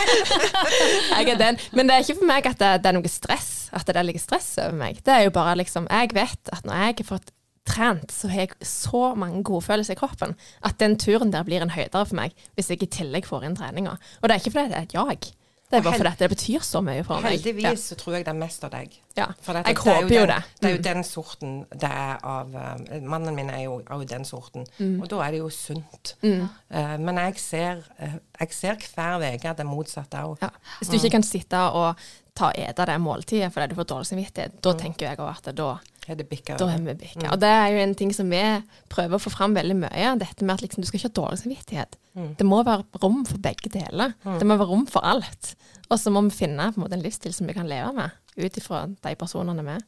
jeg 1.11 1.27
er 1.35 1.37
den. 1.43 1.59
Men 1.77 1.85
det 1.91 1.93
er 1.93 2.07
ikke 2.07 2.17
for 2.23 2.29
meg 2.31 2.49
at 2.49 2.57
det, 2.63 2.71
det 2.81 2.89
er 2.89 2.97
noe 2.97 3.11
stress, 3.13 3.51
at 3.69 3.85
det 3.85 4.05
ligger 4.07 4.23
stress 4.23 4.49
over 4.63 4.73
meg. 4.81 5.03
Det 5.05 5.13
er 5.13 5.27
jo 5.27 5.35
bare 5.35 5.53
liksom 5.61 5.85
Jeg 5.93 6.09
vet 6.17 6.53
at 6.57 6.65
når 6.65 6.81
jeg 6.87 6.97
har 7.03 7.09
fått 7.11 7.29
trent, 7.67 8.11
så 8.11 8.27
har 8.31 8.39
jeg 8.47 8.55
så 8.65 9.13
mange 9.15 9.43
godfølelser 9.43 9.93
i 9.93 9.99
kroppen 9.99 10.33
at 10.65 10.79
den 10.81 10.97
turen 10.97 11.31
der 11.31 11.43
blir 11.47 11.61
en 11.61 11.69
høydere 11.75 12.05
for 12.09 12.15
meg 12.17 12.33
hvis 12.57 12.69
jeg 12.73 12.81
i 12.83 12.89
tillegg 12.89 13.25
får 13.29 13.45
inn 13.45 13.55
treninga. 13.59 13.97
Og 14.21 14.27
det 14.27 14.35
er 14.35 14.41
ikke 14.41 14.55
fordi 14.57 14.71
det 14.73 14.77
er 14.81 14.89
et 14.89 14.93
jag. 14.97 15.29
Det 15.71 15.77
er 15.79 15.83
bare 15.85 15.99
fordi 16.01 16.11
det 16.19 16.27
betyr 16.33 16.63
så 16.67 16.81
mye 16.83 17.03
for 17.07 17.21
meg. 17.23 17.31
Heldigvis 17.31 17.83
så 17.93 17.95
tror 17.95 18.17
jeg 18.17 18.25
det 18.25 18.31
er 18.33 18.39
mest 18.41 18.63
av 18.67 18.73
deg. 18.73 18.97
Ja. 19.15 19.29
For 19.39 19.55
Jeg 19.55 19.63
det 19.69 19.71
er 19.71 20.01
håper 20.01 20.15
jo 20.17 20.25
den, 20.25 20.27
det. 20.27 20.43
Det 20.59 20.67
er 20.67 20.73
jo 20.73 20.77
Mm. 20.81 20.83
den 20.83 21.03
sorten 21.07 21.53
det 21.71 21.91
er 21.91 22.17
av 22.27 22.55
uh, 22.55 22.97
Mannen 23.07 23.35
min 23.37 23.49
er 23.49 23.61
jo, 23.63 23.77
av 23.87 24.03
den 24.05 24.25
sorten, 24.27 24.65
Mm. 24.79 24.97
og 25.01 25.07
da 25.13 25.21
er 25.23 25.31
det 25.31 25.39
jo 25.39 25.49
sunt. 25.49 26.15
Eh, 26.23 26.97
men 26.97 27.15
jeg 27.15 27.39
ser, 27.39 27.85
uh, 28.01 28.17
jeg 28.41 28.51
ser 28.51 28.75
hver 28.95 29.23
uke 29.35 29.53
det 29.61 29.65
motsatte 29.65 30.17
òg. 30.27 30.37
Ja. 30.41 30.49
Hvis 30.81 30.89
du 30.89 30.97
ikke 30.97 31.09
kan 31.15 31.23
sitte 31.23 31.57
og 31.71 31.95
ta 32.35 32.51
ete 32.51 32.85
det 32.85 32.99
måltidet 32.99 33.53
fordi 33.53 33.69
du 33.69 33.75
får 33.75 33.87
dårlig 33.93 34.07
samvittighet, 34.11 34.61
da 34.61 34.73
tenker 34.73 35.07
jeg 35.07 35.19
at 35.19 35.55
da 35.55 35.77
Er 36.09 36.17
det 36.17 36.25
bikka 36.31 36.55
Da 36.57 36.65
er 36.73 36.79
vi 36.81 36.95
bikka. 36.97 37.27
Og 37.31 37.39
det 37.43 37.49
er 37.53 37.67
jo 37.75 37.81
en 37.83 37.93
ting 37.95 38.09
som 38.15 38.29
vi 38.33 38.41
prøver 38.89 39.19
å 39.19 39.21
få 39.21 39.29
fram 39.33 39.53
veldig 39.53 39.75
mye. 39.83 40.13
Dette 40.21 40.43
med 40.47 40.55
at 40.55 40.63
liksom, 40.65 40.81
du 40.81 40.87
skal 40.89 40.97
ikke 40.99 41.11
ha 41.11 41.17
dårlig 41.21 41.41
samvittighet. 41.43 41.97
Det 42.39 42.45
må 42.47 42.63
være 42.67 42.83
rom 43.03 43.21
for 43.29 43.37
begge 43.43 43.69
deler. 43.71 44.15
Det 44.25 44.47
må 44.49 44.57
være 44.57 44.69
rom 44.73 44.87
for 44.89 45.05
alt. 45.05 45.53
Og 45.91 45.99
så 46.01 46.11
må 46.13 46.23
vi 46.25 46.33
finne 46.33 46.71
på 46.73 46.79
en 46.81 46.85
måte 46.87 46.97
en 46.97 47.03
livsstil 47.05 47.33
som 47.35 47.47
vi 47.49 47.53
kan 47.53 47.69
leve 47.69 47.91
med, 47.93 48.11
ut 48.39 48.57
ifra 48.57 48.85
de 48.89 49.15
personene 49.19 49.63
vi 49.67 49.75
er. 49.77 49.87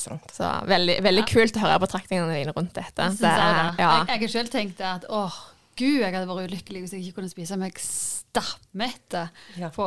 Sant. 0.00 0.30
Så 0.32 0.48
veldig, 0.64 0.94
veldig 1.04 1.24
kult 1.28 1.58
å 1.58 1.64
høre 1.66 1.80
betraktningene 1.82 2.38
dine 2.38 2.54
rundt 2.56 2.72
dette. 2.72 3.04
Synes 3.12 3.20
jeg, 3.20 3.56
det. 3.58 3.82
ja. 3.84 3.90
jeg, 4.00 4.06
jeg 4.14 4.22
har 4.22 4.32
selv 4.32 4.52
tenkt 4.54 4.80
at 4.80 5.04
åh, 5.12 5.34
gud, 5.76 5.98
jeg 6.00 6.08
hadde 6.14 6.28
vært 6.30 6.48
ulykkelig 6.48 6.80
hvis 6.86 6.94
jeg 6.96 7.02
ikke 7.04 7.18
kunne 7.20 7.28
spise 7.32 7.58
meg 7.60 7.76
stappmett 7.84 9.18
Ja. 9.60 9.68
på 9.74 9.84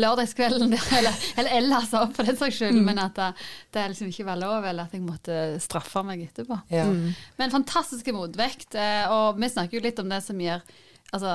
lørdagskvelden. 0.00 0.74
Eller, 0.98 1.14
eller 1.36 1.54
ellers 1.60 1.92
òg, 1.96 2.12
for 2.16 2.26
den 2.28 2.38
saks 2.40 2.58
skyld. 2.60 2.80
Men 2.86 2.98
at 3.02 3.14
det, 3.18 3.28
det 3.76 3.86
liksom 3.92 4.10
ikke 4.10 4.26
var 4.28 4.40
lov, 4.40 4.64
eller 4.66 4.88
at 4.88 4.96
jeg 4.96 5.04
måtte 5.04 5.36
straffe 5.62 6.02
meg 6.06 6.24
etterpå. 6.26 6.58
Ja. 6.72 6.84
Men 7.38 7.54
fantastiske 7.54 8.14
motvekt. 8.16 8.74
eh, 8.74 9.06
Og 9.10 9.38
vi 9.40 9.48
snakker 9.52 9.78
jo 9.78 9.84
litt 9.86 9.98
om 10.02 10.08
det 10.12 10.22
som 10.26 10.40
gjør 10.40 10.62
Altså, 11.10 11.32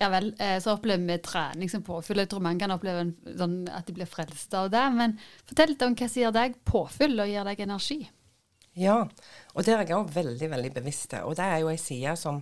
ja 0.00 0.08
vel, 0.08 0.30
eh, 0.40 0.56
så 0.64 0.72
opplever 0.72 1.04
vi 1.04 1.18
trening 1.22 1.68
som 1.68 1.82
påfyll. 1.84 2.22
Jeg 2.22 2.30
tror 2.32 2.40
mange 2.42 2.62
kan 2.64 2.72
oppleve 2.72 3.02
en, 3.04 3.10
sånn, 3.38 3.58
at 3.68 3.84
de 3.86 3.92
blir 3.98 4.08
frelst 4.08 4.54
av 4.56 4.70
det. 4.72 4.82
Men 4.96 5.18
fortell 5.50 5.74
litt 5.74 5.84
om 5.84 5.92
hva 5.98 6.08
som 6.08 6.22
gir 6.22 6.32
deg 6.34 6.56
påfyll 6.66 7.20
og 7.20 7.28
gir 7.30 7.44
deg 7.50 7.60
energi. 7.66 8.00
Ja, 8.80 9.02
og 9.52 9.66
der 9.66 9.82
er 9.82 9.84
jeg 9.84 9.98
òg 9.98 10.14
veldig, 10.14 10.48
veldig 10.54 10.70
bevisst. 10.78 11.12
Og 11.28 11.36
det 11.36 11.44
er 11.44 11.60
jo 11.60 11.68
ei 11.68 11.76
side 11.80 12.16
som 12.16 12.40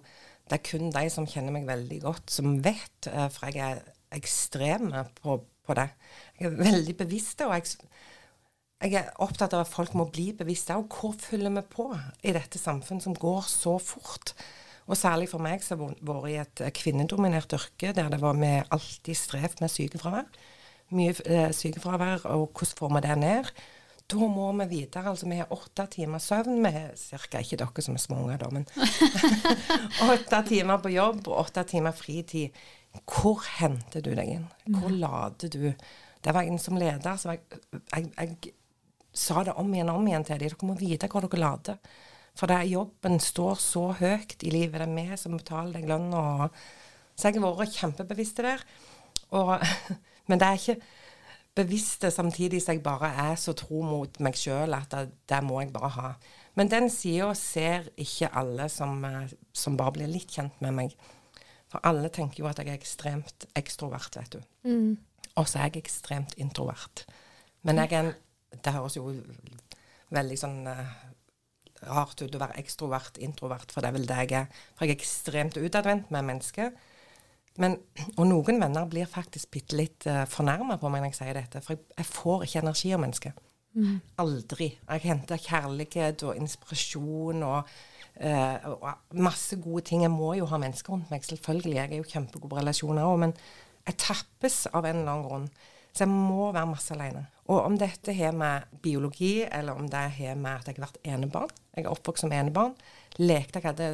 det 0.50 0.60
er 0.60 0.62
kun 0.66 0.90
de 0.94 1.02
som 1.10 1.26
kjenner 1.30 1.54
meg 1.54 1.66
veldig 1.68 1.98
godt, 2.02 2.30
som 2.30 2.56
vet, 2.62 3.06
eh, 3.10 3.26
for 3.34 3.50
jeg 3.50 3.60
er 3.66 3.82
ekstrem 4.14 4.88
på, 5.20 5.36
på 5.70 5.78
det. 5.78 5.88
Jeg 6.38 6.50
er 6.50 6.60
veldig 6.60 6.96
bevisst, 6.98 7.42
og 7.46 7.54
jeg, 7.54 7.90
jeg 8.82 8.96
er 9.00 9.12
opptatt 9.22 9.54
av 9.56 9.64
at 9.64 9.72
folk 9.72 9.94
må 9.98 10.08
bli 10.10 10.30
bevisste. 10.36 10.76
Og 10.76 10.90
hvor 10.90 11.14
følger 11.18 11.54
vi 11.54 11.66
på 11.70 11.90
i 12.26 12.34
dette 12.36 12.58
samfunnet 12.60 13.06
som 13.06 13.16
går 13.16 13.46
så 13.48 13.78
fort? 13.82 14.34
Og 14.90 14.98
særlig 14.98 15.28
for 15.30 15.42
meg 15.42 15.62
som 15.62 15.84
har 15.86 15.98
vært 16.02 16.30
i 16.30 16.38
et 16.42 16.62
eh, 16.66 16.72
kvinnedominert 16.74 17.52
yrke 17.54 17.92
der 17.94 18.08
det 18.10 18.18
var 18.22 18.38
vi 18.38 18.56
alltid 18.58 19.18
strevd 19.18 19.62
med 19.62 19.70
sykefravær. 19.70 20.40
Mye 20.90 21.14
eh, 21.30 21.52
sykefravær, 21.54 22.26
og 22.26 22.48
hvordan 22.50 22.78
får 22.80 22.96
vi 22.96 23.04
det 23.04 23.18
ned? 23.20 23.52
Da 24.10 24.26
må 24.26 24.48
vi 24.58 24.66
videre. 24.72 25.12
Altså, 25.12 25.28
vi 25.30 25.38
har 25.38 25.52
åtte 25.54 25.86
timer 25.92 26.18
søvn. 26.18 26.58
Vi 26.64 26.72
har 26.74 26.90
cirka 26.98 27.38
ikke 27.44 27.60
dere 27.60 27.84
som 27.86 27.94
er 27.94 28.02
små 28.02 28.24
unger, 28.24 28.40
da, 28.42 28.50
men 28.50 28.66
åtte 30.16 30.42
timer 30.48 30.82
på 30.82 30.90
jobb 30.96 31.28
og 31.28 31.44
åtte 31.44 31.62
timer 31.70 31.94
fritid. 31.94 32.58
Hvor 33.06 33.42
henter 33.58 34.02
du 34.02 34.12
deg 34.16 34.36
inn? 34.36 34.46
Hvor 34.66 34.90
lader 34.90 35.52
du? 35.52 35.72
Det 36.20 36.34
var 36.34 36.46
en 36.46 36.58
som 36.60 36.78
leder, 36.78 37.16
så 37.16 37.34
jeg, 37.34 37.60
jeg, 37.94 38.10
jeg 38.16 38.54
sa 39.16 39.44
det 39.46 39.56
om 39.58 39.70
igjen 39.74 39.90
og 39.92 40.00
om 40.00 40.08
igjen 40.10 40.26
til 40.26 40.40
dem. 40.40 40.50
Dere 40.50 40.68
må 40.68 40.78
vite 40.78 41.10
hvor 41.10 41.26
dere 41.26 41.40
lader. 41.40 41.78
For 42.38 42.50
det 42.50 42.56
er 42.56 42.72
jobben 42.72 43.18
står 43.22 43.58
så 43.60 43.84
høyt 43.98 44.42
i 44.46 44.52
livet. 44.54 44.80
Det 44.80 44.88
er 44.88 44.96
vi 44.96 45.18
som 45.18 45.36
betaler 45.36 45.78
deg 45.78 45.90
lønn. 45.90 46.10
Og, 46.14 46.48
så 47.18 47.30
jeg 47.30 47.42
har 47.42 47.58
vært 47.58 47.78
kjempebevisst 47.78 48.42
der. 48.42 48.64
Og, 49.36 49.56
men 50.28 50.40
det 50.40 50.48
er 50.48 50.60
ikke 50.60 50.80
bevisste 51.60 52.10
samtidig 52.14 52.60
som 52.62 52.76
jeg 52.76 52.84
bare 52.84 53.10
er 53.30 53.38
så 53.40 53.54
tro 53.58 53.82
mot 53.84 54.20
meg 54.22 54.38
sjøl 54.38 54.76
at 54.76 54.92
det, 54.94 55.08
det 55.28 55.40
må 55.44 55.60
jeg 55.62 55.72
bare 55.74 55.94
ha. 55.96 56.12
Men 56.58 56.70
den 56.70 56.90
sida 56.92 57.32
ser 57.38 57.90
ikke 58.00 58.30
alle 58.36 58.68
som, 58.72 59.02
eh, 59.04 59.32
som 59.52 59.76
bare 59.78 59.98
blir 59.98 60.10
litt 60.10 60.30
kjent 60.34 60.62
med 60.62 60.76
meg. 60.76 60.94
For 61.70 61.82
alle 61.86 62.10
tenker 62.12 62.42
jo 62.42 62.48
at 62.50 62.58
jeg 62.58 62.72
er 62.72 62.78
ekstremt 62.78 63.46
ekstrovert, 63.58 64.18
vet 64.18 64.36
du. 64.36 64.40
Og 65.38 65.46
så 65.48 65.60
er 65.60 65.70
jeg 65.70 65.84
ekstremt 65.84 66.34
introvert. 66.42 67.04
Men 67.62 67.78
jeg 67.82 67.92
er 67.92 68.04
en 68.08 68.14
Det 68.50 68.72
høres 68.74 68.96
jo 68.96 69.04
veldig 70.10 70.36
sånn 70.36 70.64
uh, 70.66 70.88
rart 71.86 72.18
ut 72.18 72.34
å 72.34 72.40
være 72.40 72.58
ekstrovert, 72.58 73.20
introvert, 73.22 73.70
for 73.70 73.80
det 73.80 73.92
er 73.92 73.94
vel 73.94 74.08
det 74.08 74.16
jeg 74.24 74.32
er. 74.40 74.48
For 74.74 74.84
jeg 74.84 74.96
er 74.96 74.98
ekstremt 74.98 75.56
utadvendt 75.60 76.10
med 76.10 76.26
mennesker. 76.26 76.72
Men, 77.62 77.76
og 78.16 78.26
noen 78.26 78.58
venner 78.58 78.88
blir 78.90 79.06
faktisk 79.06 79.52
bitte 79.54 79.78
litt 79.78 80.08
uh, 80.10 80.24
fornærma 80.26 80.80
på 80.82 80.90
meg 80.90 81.04
når 81.04 81.12
jeg 81.12 81.20
sier 81.20 81.38
dette, 81.38 81.62
for 81.62 81.76
jeg, 81.76 81.86
jeg 81.94 82.10
får 82.10 82.44
ikke 82.48 82.64
energi 82.64 82.92
av 82.96 83.04
mennesker. 83.04 83.38
Aldri. 84.18 84.72
Jeg 84.82 85.04
henter 85.06 85.38
kjærlighet 85.46 86.26
og 86.26 86.42
inspirasjon 86.42 87.46
og, 87.46 87.70
og 88.20 89.16
masse 89.16 89.56
gode 89.56 89.86
ting. 89.88 90.02
Jeg 90.04 90.12
må 90.12 90.34
jo 90.36 90.48
ha 90.50 90.58
mennesker 90.60 90.92
rundt 90.92 91.10
meg, 91.12 91.24
selvfølgelig. 91.24 91.76
Jeg 91.78 91.90
er 91.90 92.00
jo 92.02 92.08
kjempegod 92.10 92.50
på 92.50 92.58
relasjoner 92.58 93.08
òg, 93.08 93.18
men 93.22 93.36
jeg 93.86 93.96
tappes 94.02 94.66
av 94.70 94.84
en 94.84 95.00
eller 95.00 95.12
annen 95.12 95.28
grunn. 95.28 95.46
Så 95.90 96.04
jeg 96.04 96.12
må 96.12 96.50
være 96.54 96.70
masse 96.70 96.94
alene. 96.94 97.24
Og 97.50 97.64
om 97.64 97.76
dette 97.78 98.14
har 98.14 98.34
med 98.36 98.68
biologi, 98.82 99.40
eller 99.42 99.78
om 99.78 99.88
det 99.90 100.04
har 100.20 100.36
med 100.38 100.60
at 100.60 100.68
jeg 100.68 100.76
har 100.78 100.84
vært 100.84 101.00
enebarn 101.02 101.50
Jeg 101.74 101.84
er 101.84 101.90
oppvokst 101.90 102.22
som 102.22 102.34
enebarn. 102.34 102.76
Lekte 103.18 103.58
jeg 103.58 103.66
hadde 103.66 103.88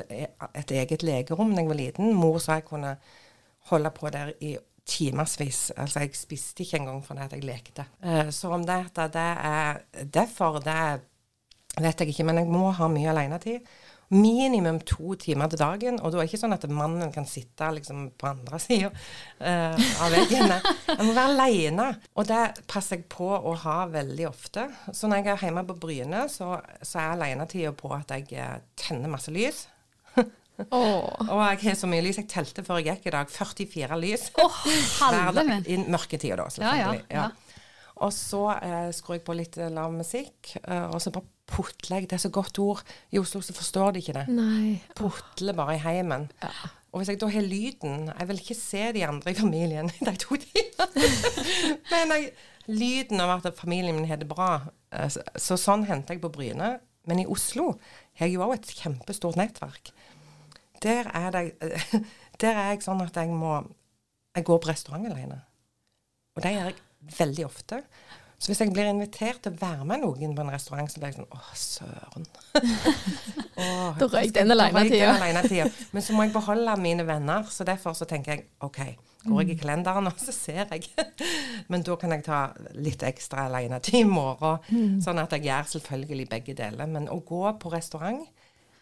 et 0.61 0.75
eget 0.77 1.05
legerom 1.07 1.55
da 1.55 1.63
jeg 1.63 1.71
var 1.71 1.81
liten. 1.81 2.13
Mor 2.15 2.39
sa 2.43 2.59
jeg 2.59 2.67
kunne 2.69 2.97
holde 3.71 3.93
på 3.97 4.13
der 4.13 4.35
i 4.45 4.57
timevis. 4.87 5.71
Altså, 5.77 6.05
jeg 6.05 6.15
spiste 6.15 6.63
ikke 6.63 6.83
engang 6.83 7.03
fordi 7.05 7.39
jeg 7.39 7.49
lekte. 7.49 7.87
Uh, 8.05 8.29
så 8.31 8.53
om 8.55 8.67
det, 8.67 8.83
det 8.97 9.25
er 9.25 9.81
derfor, 10.05 10.61
det 10.61 11.01
vet 11.81 12.01
jeg 12.01 12.13
ikke. 12.13 12.29
Men 12.29 12.43
jeg 12.43 12.53
må 12.53 12.71
ha 12.77 12.89
mye 12.93 13.11
alenetid. 13.15 13.65
Minimum 14.15 14.79
to 14.87 15.17
timer 15.19 15.51
til 15.51 15.59
dagen. 15.61 16.01
Og 16.01 16.13
da 16.13 16.19
er 16.21 16.27
det 16.27 16.31
ikke 16.31 16.43
sånn 16.45 16.55
at 16.55 16.67
mannen 16.71 17.13
kan 17.15 17.27
sitte 17.27 17.69
liksom 17.75 18.09
på 18.19 18.29
andre 18.31 18.61
sida 18.67 18.91
uh, 18.93 19.87
av 20.05 20.15
veggen. 20.15 20.53
Jeg 20.93 21.03
må 21.03 21.11
være 21.11 21.33
aleine. 21.33 21.89
Og 22.15 22.29
det 22.31 22.43
passer 22.71 23.01
jeg 23.01 23.09
på 23.13 23.29
å 23.35 23.55
ha 23.67 23.79
veldig 23.91 24.29
ofte. 24.31 24.69
Så 24.95 25.11
når 25.11 25.23
jeg 25.23 25.33
er 25.35 25.47
hjemme 25.49 25.67
på 25.69 25.79
Bryne, 25.83 26.27
så, 26.33 26.55
så 26.83 27.03
er 27.03 27.17
alenetida 27.17 27.75
på 27.77 27.91
at 27.97 28.15
jeg 28.15 28.31
eh, 28.39 28.59
tenner 28.79 29.13
masse 29.13 29.35
lys. 29.35 29.67
Oh. 30.73 31.05
Og 31.21 31.41
jeg 31.51 31.59
har 31.67 31.75
så 31.77 31.85
mye 31.85 32.01
lys. 32.01 32.17
Jeg 32.17 32.31
telte 32.33 32.63
før 32.65 32.79
jeg 32.81 32.95
gikk 32.95 33.11
i 33.11 33.13
dag 33.13 33.29
44 33.29 33.99
lys. 34.01 34.23
Åh, 34.41 34.63
halve 35.03 35.43
min. 35.45 35.67
I 35.69 35.77
mørketida, 35.85 36.39
da, 36.41 36.47
Ja, 36.49 36.71
ja, 36.81 36.87
selvfølgelig. 36.95 37.03
ja. 37.13 37.27
Og 38.07 38.13
så 38.13 38.43
eh, 38.61 38.89
skrur 38.97 39.19
jeg 39.19 39.25
på 39.27 39.37
litt 39.37 39.57
eh, 39.61 39.73
lav 39.73 39.93
musikk, 39.93 40.55
eh, 40.63 40.87
og 40.89 40.97
så 41.01 41.13
bare 41.13 41.29
putler. 41.47 42.01
Det 42.07 42.17
er 42.19 42.23
så 42.27 42.31
godt 42.35 42.59
ord. 42.63 42.83
I 43.15 43.19
Oslo 43.21 43.41
så 43.45 43.55
forstår 43.57 43.95
de 43.97 44.03
ikke 44.03 44.17
det. 44.19 44.25
Nei. 44.35 44.81
Putle 44.99 45.55
bare 45.57 45.77
i 45.77 45.83
heimen. 45.85 46.29
Og 46.93 47.01
hvis 47.03 47.11
jeg 47.13 47.19
da 47.21 47.29
har 47.29 47.45
lyden 47.45 48.07
Jeg 48.09 48.29
vil 48.31 48.39
ikke 48.41 48.55
se 48.57 48.83
de 48.97 49.03
andre 49.07 49.31
i 49.35 49.37
familien 49.37 49.91
de 50.07 50.15
to 50.23 50.39
timene. 50.41 51.11
Men 51.93 52.15
jeg, 52.17 52.31
lyden 52.67 53.21
av 53.21 53.35
at 53.37 53.59
familien 53.59 53.95
min 53.99 54.09
har 54.09 54.17
det 54.23 54.29
bra. 54.31 54.49
eh, 54.93 55.09
Så, 55.13 55.23
så 55.37 55.59
sånn 55.61 55.85
henter 55.89 56.17
jeg 56.17 56.23
på 56.25 56.33
Bryne. 56.33 56.77
Men 57.07 57.21
i 57.23 57.27
Oslo 57.31 57.73
har 58.19 58.27
jeg 58.27 58.35
jo 58.39 58.47
òg 58.47 58.57
et 58.57 58.73
kjempestort 58.81 59.37
nettverk. 59.39 59.93
Der 60.83 61.07
er, 61.15 61.31
det, 61.37 61.45
der 62.43 62.55
er 62.59 62.73
jeg 62.75 62.83
sånn 62.85 63.05
at 63.05 63.17
jeg 63.17 63.31
må 63.33 63.59
Jeg 64.37 64.45
går 64.45 64.59
på 64.65 64.69
restaurant 64.69 65.07
alene. 65.09 65.39
Og 66.37 66.43
det 66.45 66.51
gjør 66.53 66.67
jeg 66.73 66.81
veldig 67.19 67.45
ofte. 67.47 67.79
Så 68.39 68.51
hvis 68.51 68.61
jeg 68.61 68.73
blir 68.77 68.91
invitert 68.91 69.39
til 69.43 69.55
å 69.55 69.59
være 69.63 69.85
med 69.89 70.03
noen 70.03 70.35
på 70.37 70.43
en 70.45 70.53
restaurant, 70.53 70.91
så 70.93 71.01
blir 71.01 71.09
jeg 71.09 71.17
sånn 71.17 71.31
Å, 71.33 71.39
søren. 71.57 72.27
Åh, 73.63 73.97
Da 73.97 74.09
røyk 74.13 74.35
den 74.37 74.53
da 74.53 74.59
alenetida. 75.17 75.69
Men 75.97 76.05
så 76.05 76.17
må 76.17 76.27
jeg 76.27 76.35
beholde 76.35 76.77
mine 76.83 77.07
venner, 77.09 77.49
så 77.51 77.65
derfor 77.65 77.97
så 77.97 78.05
tenker 78.09 78.35
jeg 78.35 78.45
OK, 78.67 78.83
går 79.25 79.41
jeg 79.43 79.57
i 79.57 79.59
kalenderen, 79.63 80.11
og 80.11 80.21
så 80.21 80.35
ser 80.37 80.69
jeg. 80.75 80.91
Men 81.73 81.85
da 81.87 81.97
kan 82.01 82.13
jeg 82.13 82.27
ta 82.29 82.43
litt 82.77 83.03
ekstra 83.09 83.49
alenetid 83.49 84.03
i 84.03 84.07
morgen. 84.11 85.01
Sånn 85.05 85.23
at 85.23 85.33
jeg 85.33 85.49
gjør 85.49 85.73
selvfølgelig 85.79 86.29
begge 86.37 86.59
deler. 86.61 86.93
Men 86.93 87.09
å 87.13 87.23
gå 87.25 87.43
på 87.63 87.73
restaurant 87.73 88.21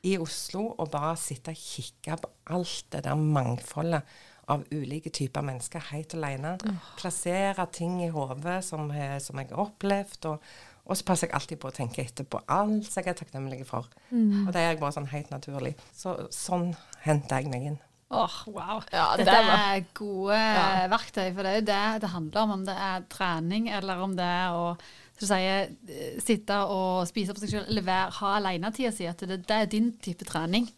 i 0.05 0.19
Oslo 0.21 0.67
og 0.75 0.91
bare 0.93 1.15
sitte 1.17 1.55
og 1.55 1.63
kikke 1.63 2.19
på 2.21 2.29
alt 2.59 2.91
det 2.93 3.07
der 3.07 3.17
mangfoldet 3.17 4.03
av 4.49 4.65
ulike 4.73 5.11
typer 5.11 5.43
mennesker 5.43 5.81
helt 5.93 6.15
alene. 6.15 6.57
Plassere 6.99 7.67
ting 7.73 8.03
i 8.05 8.09
hodet 8.13 8.63
som, 8.65 8.91
jeg- 8.93 9.23
som 9.23 9.39
jeg 9.39 9.49
har 9.51 9.65
opplevd. 9.65 10.27
Og, 10.27 10.43
og 10.87 10.97
så 10.97 11.05
passer 11.05 11.29
jeg 11.29 11.35
alltid 11.35 11.59
på 11.61 11.69
å 11.71 11.75
tenke 11.75 12.05
etterpå 12.05 12.43
alt 12.49 12.85
som 12.91 13.03
jeg 13.03 13.15
er 13.15 13.19
takknemlig 13.25 13.65
for. 13.67 13.89
Og 14.13 14.53
det 14.53 14.61
er 14.61 14.71
jeg 14.75 14.81
bare 14.81 14.93
sånn 14.93 15.09
helt 15.15 15.31
naturlig. 15.31 15.75
Så 15.97 16.29
sånn 16.31 16.75
henter 17.07 17.41
jeg 17.41 17.51
meg 17.51 17.63
inn. 17.73 17.79
Åh, 18.15 18.35
wow. 18.47 18.83
Ja, 18.93 19.17
det 19.17 19.25
Dette 19.27 19.47
var- 19.47 19.75
er 19.75 19.87
gode 19.95 20.35
Ja. 20.37 20.89
verktøy, 20.89 21.35
for 21.35 21.43
det 21.43 21.51
er 21.51 21.57
jo 21.61 21.65
det 21.67 22.01
det 22.03 22.11
handler 22.11 22.41
om. 22.43 22.51
Om 22.51 22.65
det 22.67 22.77
er 22.77 23.01
trening, 23.09 23.69
eller 23.71 23.99
om 24.05 24.15
det 24.15 24.25
er 24.25 24.49
å 24.53 24.77
sier, 25.19 25.69
eh, 25.89 26.21
sitte 26.21 26.55
og 26.69 27.07
spise 27.09 27.33
på 27.33 27.41
seg 27.41 27.49
selv, 27.51 27.69
eller 27.69 27.83
være, 27.83 28.11
ha 28.13 28.37
alenetida 28.37 28.93
si. 28.93 29.07
At 29.07 29.19
det, 29.19 29.47
det 29.47 29.51
er 29.51 29.67
din 29.67 29.93
type 30.03 30.25
trening. 30.25 30.69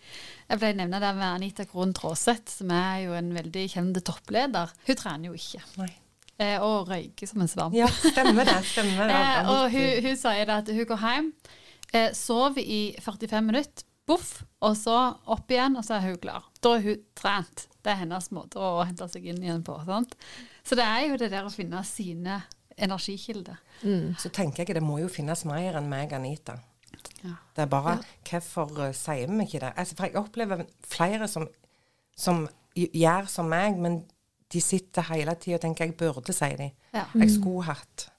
Jeg 0.46 0.60
ble 0.62 0.72
nevnt 0.78 1.00
der 1.02 1.16
med 1.18 1.26
Anita 1.26 1.64
Krohn 1.66 1.94
Traaseth, 1.96 2.52
som 2.60 2.70
er 2.74 3.00
jo 3.06 3.14
en 3.18 3.32
veldig 3.34 3.64
kjent 3.72 3.98
toppleder. 4.06 4.70
Hun 4.86 4.98
trener 5.00 5.30
jo 5.32 5.38
ikke, 5.38 5.62
Nei. 5.80 5.88
eh, 6.38 6.56
og 6.62 6.90
røyker 6.90 7.26
som 7.30 7.42
en 7.42 7.50
svamp. 7.50 7.74
Ja, 7.74 7.88
stemmer 7.90 8.46
det. 8.46 8.58
Stemmer 8.70 9.10
det. 9.10 9.16
Eh, 9.26 9.50
og 9.50 9.70
hun, 9.74 9.88
hun 10.06 10.20
sier 10.20 10.52
at 10.54 10.70
hun 10.70 10.86
går 10.92 11.02
hjem, 11.02 11.32
eh, 11.92 12.10
sover 12.14 12.62
i 12.62 12.80
45 13.02 13.42
minutter, 13.48 13.86
boff, 14.06 14.44
og 14.62 14.76
så 14.78 14.96
opp 15.34 15.50
igjen, 15.50 15.74
og 15.80 15.82
så 15.86 15.96
er 15.96 16.06
hun 16.12 16.20
klar. 16.22 16.46
Da 16.62 16.76
er 16.76 16.84
hun 16.84 17.02
trent. 17.18 17.66
Det 17.82 17.90
er 17.90 18.04
hennes 18.04 18.30
måte 18.34 18.62
å 18.62 18.84
hente 18.86 19.08
seg 19.10 19.26
inn 19.26 19.42
igjen 19.42 19.64
på. 19.66 19.74
Sant? 19.86 20.14
Så 20.66 20.78
det 20.78 20.86
er 20.86 21.08
jo 21.08 21.18
det 21.18 21.32
der 21.34 21.46
å 21.46 21.50
finne 21.50 21.82
sine 21.86 22.38
energikilder. 22.76 23.58
Så 24.20 24.30
tenker 24.34 24.62
jeg 24.62 24.78
det 24.78 24.84
må 24.84 25.00
jo 25.02 25.10
finnes 25.10 25.42
mer 25.48 25.78
enn 25.78 25.90
meg, 25.90 26.14
Anita. 26.14 26.58
Ja. 27.26 27.36
Det 27.56 27.64
er 27.64 27.70
bare 27.72 27.96
Hvorfor 28.26 28.72
uh, 28.80 28.90
sier 28.96 29.30
vi 29.30 29.46
ikke 29.46 29.62
det? 29.64 29.72
Altså, 29.76 29.96
for 29.98 30.08
jeg 30.08 30.20
opplever 30.20 30.66
flere 30.86 31.28
som, 31.30 31.48
som 32.16 32.44
gjør 32.76 33.30
som 33.30 33.48
meg, 33.50 33.78
men 33.80 34.02
de 34.52 34.62
sitter 34.62 35.06
hele 35.10 35.34
tida 35.40 35.58
og 35.58 35.64
tenker 35.64 35.88
jeg 35.88 35.96
burde 35.98 36.34
si 36.34 36.52
det. 36.58 36.70
Ja. 36.94 37.06
Jeg 37.18 37.32
skulle 37.34 37.66
hatt. 37.66 38.10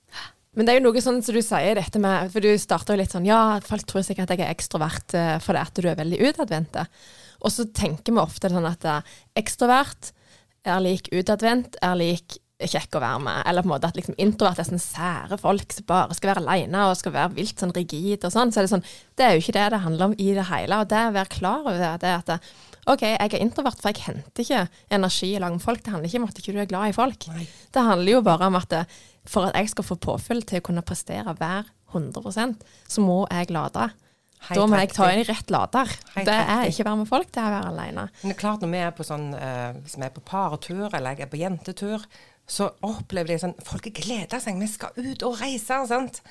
Men 0.58 0.66
det 0.66 0.74
er 0.74 0.80
jo 0.80 0.88
noe 0.88 1.02
sånn 1.04 1.22
som 1.22 1.36
du 1.36 1.44
sier 1.46 1.78
dette 1.78 2.00
med 2.02 2.32
For 2.34 2.42
du 2.42 2.50
starta 2.58 2.96
jo 2.96 3.02
litt 3.02 3.14
sånn 3.14 3.28
Ja, 3.28 3.60
folk 3.62 3.86
tror 3.86 4.02
sikkert 4.06 4.32
at 4.34 4.42
jeg 4.42 4.48
er 4.48 4.56
ekstrovert 4.56 5.14
eh, 5.14 5.36
fordi 5.44 5.62
at 5.62 5.78
du 5.78 5.86
er 5.86 6.00
veldig 6.00 6.22
utadvendt. 6.32 6.80
Og 7.46 7.54
så 7.54 7.68
tenker 7.70 8.16
vi 8.16 8.24
ofte 8.24 8.50
sånn 8.50 8.66
at 8.66 8.88
eh, 8.90 9.18
ekstrovert 9.38 10.12
er 10.68 10.82
lik 10.84 11.12
utadvendt, 11.14 11.78
er 11.86 11.94
lik 12.00 12.40
kjekk 12.58 12.98
å 12.98 13.02
være 13.04 13.22
med. 13.22 13.42
Eller 13.50 13.62
på 13.62 13.70
en 13.70 13.74
måte 13.76 13.90
at 13.92 13.98
liksom 13.98 14.18
introvert 14.22 14.62
er 14.62 14.68
sånn 14.68 14.82
sære 14.82 15.38
folk 15.42 15.76
som 15.76 15.86
bare 15.90 16.16
skal 16.18 16.32
være 16.32 16.44
alene 16.44 16.88
og 16.88 16.96
skal 16.98 17.14
være 17.14 17.36
vilt 17.38 17.62
sånn 17.62 17.74
rigid 17.76 18.26
og 18.26 18.34
sånn. 18.34 18.54
Så 18.54 18.62
er 18.62 18.66
det 18.66 18.72
sånn 18.74 18.88
Det 19.18 19.28
er 19.28 19.36
jo 19.36 19.44
ikke 19.44 19.58
det 19.60 19.68
det 19.74 19.84
handler 19.84 20.10
om 20.10 20.16
i 20.18 20.32
det 20.38 20.48
hele. 20.50 20.80
Og 20.82 20.90
det 20.90 21.04
å 21.04 21.14
være 21.20 21.34
klar 21.36 21.62
over 21.68 21.78
det, 21.78 22.10
er 22.10 22.18
at 22.18 22.32
det, 22.32 22.40
OK, 22.88 23.04
jeg 23.04 23.30
er 23.30 23.44
introvert, 23.44 23.82
for 23.84 23.92
jeg 23.92 24.08
henter 24.08 24.46
ikke 24.46 24.64
energi 24.98 25.34
i 25.36 25.44
lag 25.44 25.54
med 25.54 25.62
folk. 25.62 25.84
Det 25.84 25.94
handler 25.94 26.10
ikke 26.10 26.24
om 26.24 26.28
at 26.32 26.42
ikke 26.42 26.56
du 26.56 26.60
er 26.64 26.72
glad 26.72 26.90
i 26.90 26.98
folk. 26.98 27.30
Nei. 27.36 27.46
Det 27.76 27.86
handler 27.92 28.16
jo 28.16 28.26
bare 28.26 28.50
om 28.50 28.60
at 28.60 28.70
det, 28.74 28.84
for 29.28 29.50
at 29.50 29.60
jeg 29.60 29.76
skal 29.76 29.90
få 29.92 30.00
påfyll 30.02 30.42
til 30.48 30.64
å 30.64 30.68
kunne 30.70 30.86
prestere 30.88 31.36
hver 31.38 31.70
100% 31.94 32.66
så 32.88 33.04
må 33.04 33.22
jeg 33.32 33.54
lade. 33.56 33.90
Hei, 34.48 34.56
da 34.56 34.66
må 34.70 34.78
jeg 34.80 34.94
ta 34.94 35.08
inn 35.12 35.26
rett 35.26 35.52
lader. 35.52 35.92
Hei, 36.14 36.24
det 36.28 36.36
er 36.38 36.70
ikke 36.70 36.84
å 36.86 36.88
være 36.92 37.00
med 37.00 37.10
folk, 37.10 37.30
det 37.34 37.42
er 37.42 37.48
å 37.50 37.56
være 37.56 37.72
alene. 37.74 38.04
Men 38.22 38.32
det 38.32 38.36
er 38.36 38.40
klart 38.40 38.64
når 38.64 38.72
vi 38.72 38.82
er 38.86 38.92
på 38.96 39.06
sånn 39.08 39.26
uh, 39.34 39.72
Hvis 39.82 39.98
vi 39.98 40.06
er 40.06 40.14
på 40.14 40.24
paretur, 40.28 40.86
eller 40.92 41.16
jeg 41.16 41.26
er 41.26 41.32
på 41.32 41.40
jentetur, 41.42 42.06
så 42.48 42.70
opplever 42.86 43.34
de 43.34 43.40
sånn 43.42 43.58
Folk 43.68 43.90
gleder 43.96 44.40
seg, 44.40 44.60
vi 44.60 44.70
skal 44.72 44.96
ut 44.96 45.26
og 45.28 45.42
reise, 45.42 45.82
sant? 45.90 46.22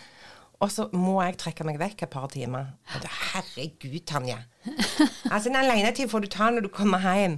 Og 0.64 0.70
så 0.72 0.87
må 0.96 1.18
jeg 1.20 1.37
trekke 1.37 1.66
meg 1.68 1.76
vekk 1.76 2.07
et 2.07 2.12
par 2.14 2.31
timer. 2.33 2.70
Det, 3.02 3.11
herregud, 3.12 3.98
Tanje. 4.09 4.38
Altså, 5.29 5.50
En 5.50 5.59
alenetid 5.61 6.09
får 6.09 6.24
du 6.24 6.29
ta 6.33 6.48
når 6.48 6.64
du 6.64 6.70
kommer 6.72 7.02
hjem. 7.05 7.35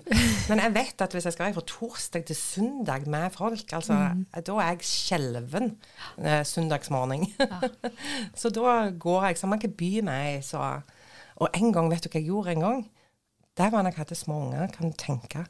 Men 0.46 0.62
jeg 0.62 0.74
vet 0.76 1.02
at 1.02 1.16
hvis 1.16 1.26
jeg 1.26 1.34
skal 1.34 1.48
være 1.48 1.56
fra 1.56 1.64
torsdag 1.66 2.28
til 2.28 2.38
søndag 2.38 3.08
med 3.10 3.34
folk, 3.34 3.74
altså, 3.74 3.96
da 4.38 4.60
er 4.62 4.70
jeg 4.70 4.86
skjelven 4.86 5.72
eh, 6.22 6.44
søndagsmorgen. 6.46 7.26
så 8.40 8.54
da 8.54 8.78
går 8.94 9.26
jeg. 9.32 9.40
Så 9.42 9.50
man 9.50 9.66
kan 9.66 9.74
by 9.74 9.90
meg. 10.06 10.44
Så. 10.46 10.62
Og 11.42 11.50
en 11.58 11.74
gang, 11.74 11.90
vet 11.90 12.06
du 12.06 12.12
hva 12.12 12.22
jeg 12.22 12.30
gjorde 12.30 12.54
en 12.54 12.66
gang? 12.68 12.86
Det 13.58 13.72
var 13.74 13.82
det 13.82 13.96
jeg 13.96 14.04
hadde 14.04 14.22
små 14.22 14.44
unger, 14.46 14.70
kan 14.70 14.92
du 14.92 14.94
tenke. 14.94 15.48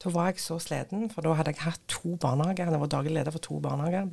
Da 0.00 0.10
var 0.14 0.30
jeg 0.30 0.40
så 0.40 0.56
sliten, 0.62 1.10
for 1.12 1.24
da 1.24 1.34
hadde 1.36 1.52
jeg 1.52 1.64
hatt 1.66 1.82
to 1.90 2.14
barnehager. 2.20 2.70
Jeg 2.72 2.80
var 2.80 2.92
daglig 2.92 3.12
leder 3.18 3.34
for 3.34 3.44
to 3.44 3.58
barnehager. 3.60 4.08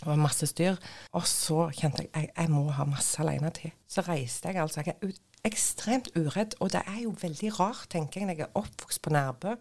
Det 0.00 0.06
var 0.06 0.20
masse 0.20 0.46
styr. 0.50 0.76
Og 1.16 1.24
så 1.28 1.70
kjente 1.72 2.04
jeg 2.04 2.10
jeg, 2.14 2.30
jeg 2.36 2.50
må 2.52 2.66
ha 2.76 2.84
masse 2.88 3.20
alenetid. 3.22 3.72
Så 3.88 4.04
reiste 4.04 4.50
jeg 4.52 4.60
altså. 4.60 4.82
Jeg 4.84 4.96
er 5.00 5.14
ekstremt 5.48 6.10
uredd. 6.16 6.58
Og 6.60 6.72
det 6.74 6.82
er 6.86 7.00
jo 7.04 7.14
veldig 7.22 7.52
rart, 7.60 7.86
tenker 7.90 8.20
jeg, 8.20 8.28
når 8.28 8.34
jeg 8.42 8.48
er 8.48 8.60
oppvokst 8.60 9.02
på 9.02 9.14
Nærbø. 9.14 9.56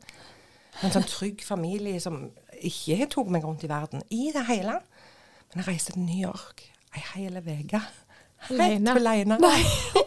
En 0.83 0.91
sånn 0.91 1.07
trygg 1.07 1.43
familie 1.45 2.01
som 2.01 2.25
ikke 2.59 3.07
tok 3.13 3.29
meg 3.31 3.45
rundt 3.45 3.63
i 3.63 3.69
verden 3.71 4.03
i 4.11 4.31
det 4.35 4.43
hele. 4.49 4.79
Men 5.53 5.61
jeg 5.61 5.69
reiste 5.69 5.95
til 5.95 6.03
New 6.03 6.19
York 6.25 6.65
ei 6.93 7.03
hel 7.13 7.39
uke. 7.39 7.81
Helt 8.49 8.59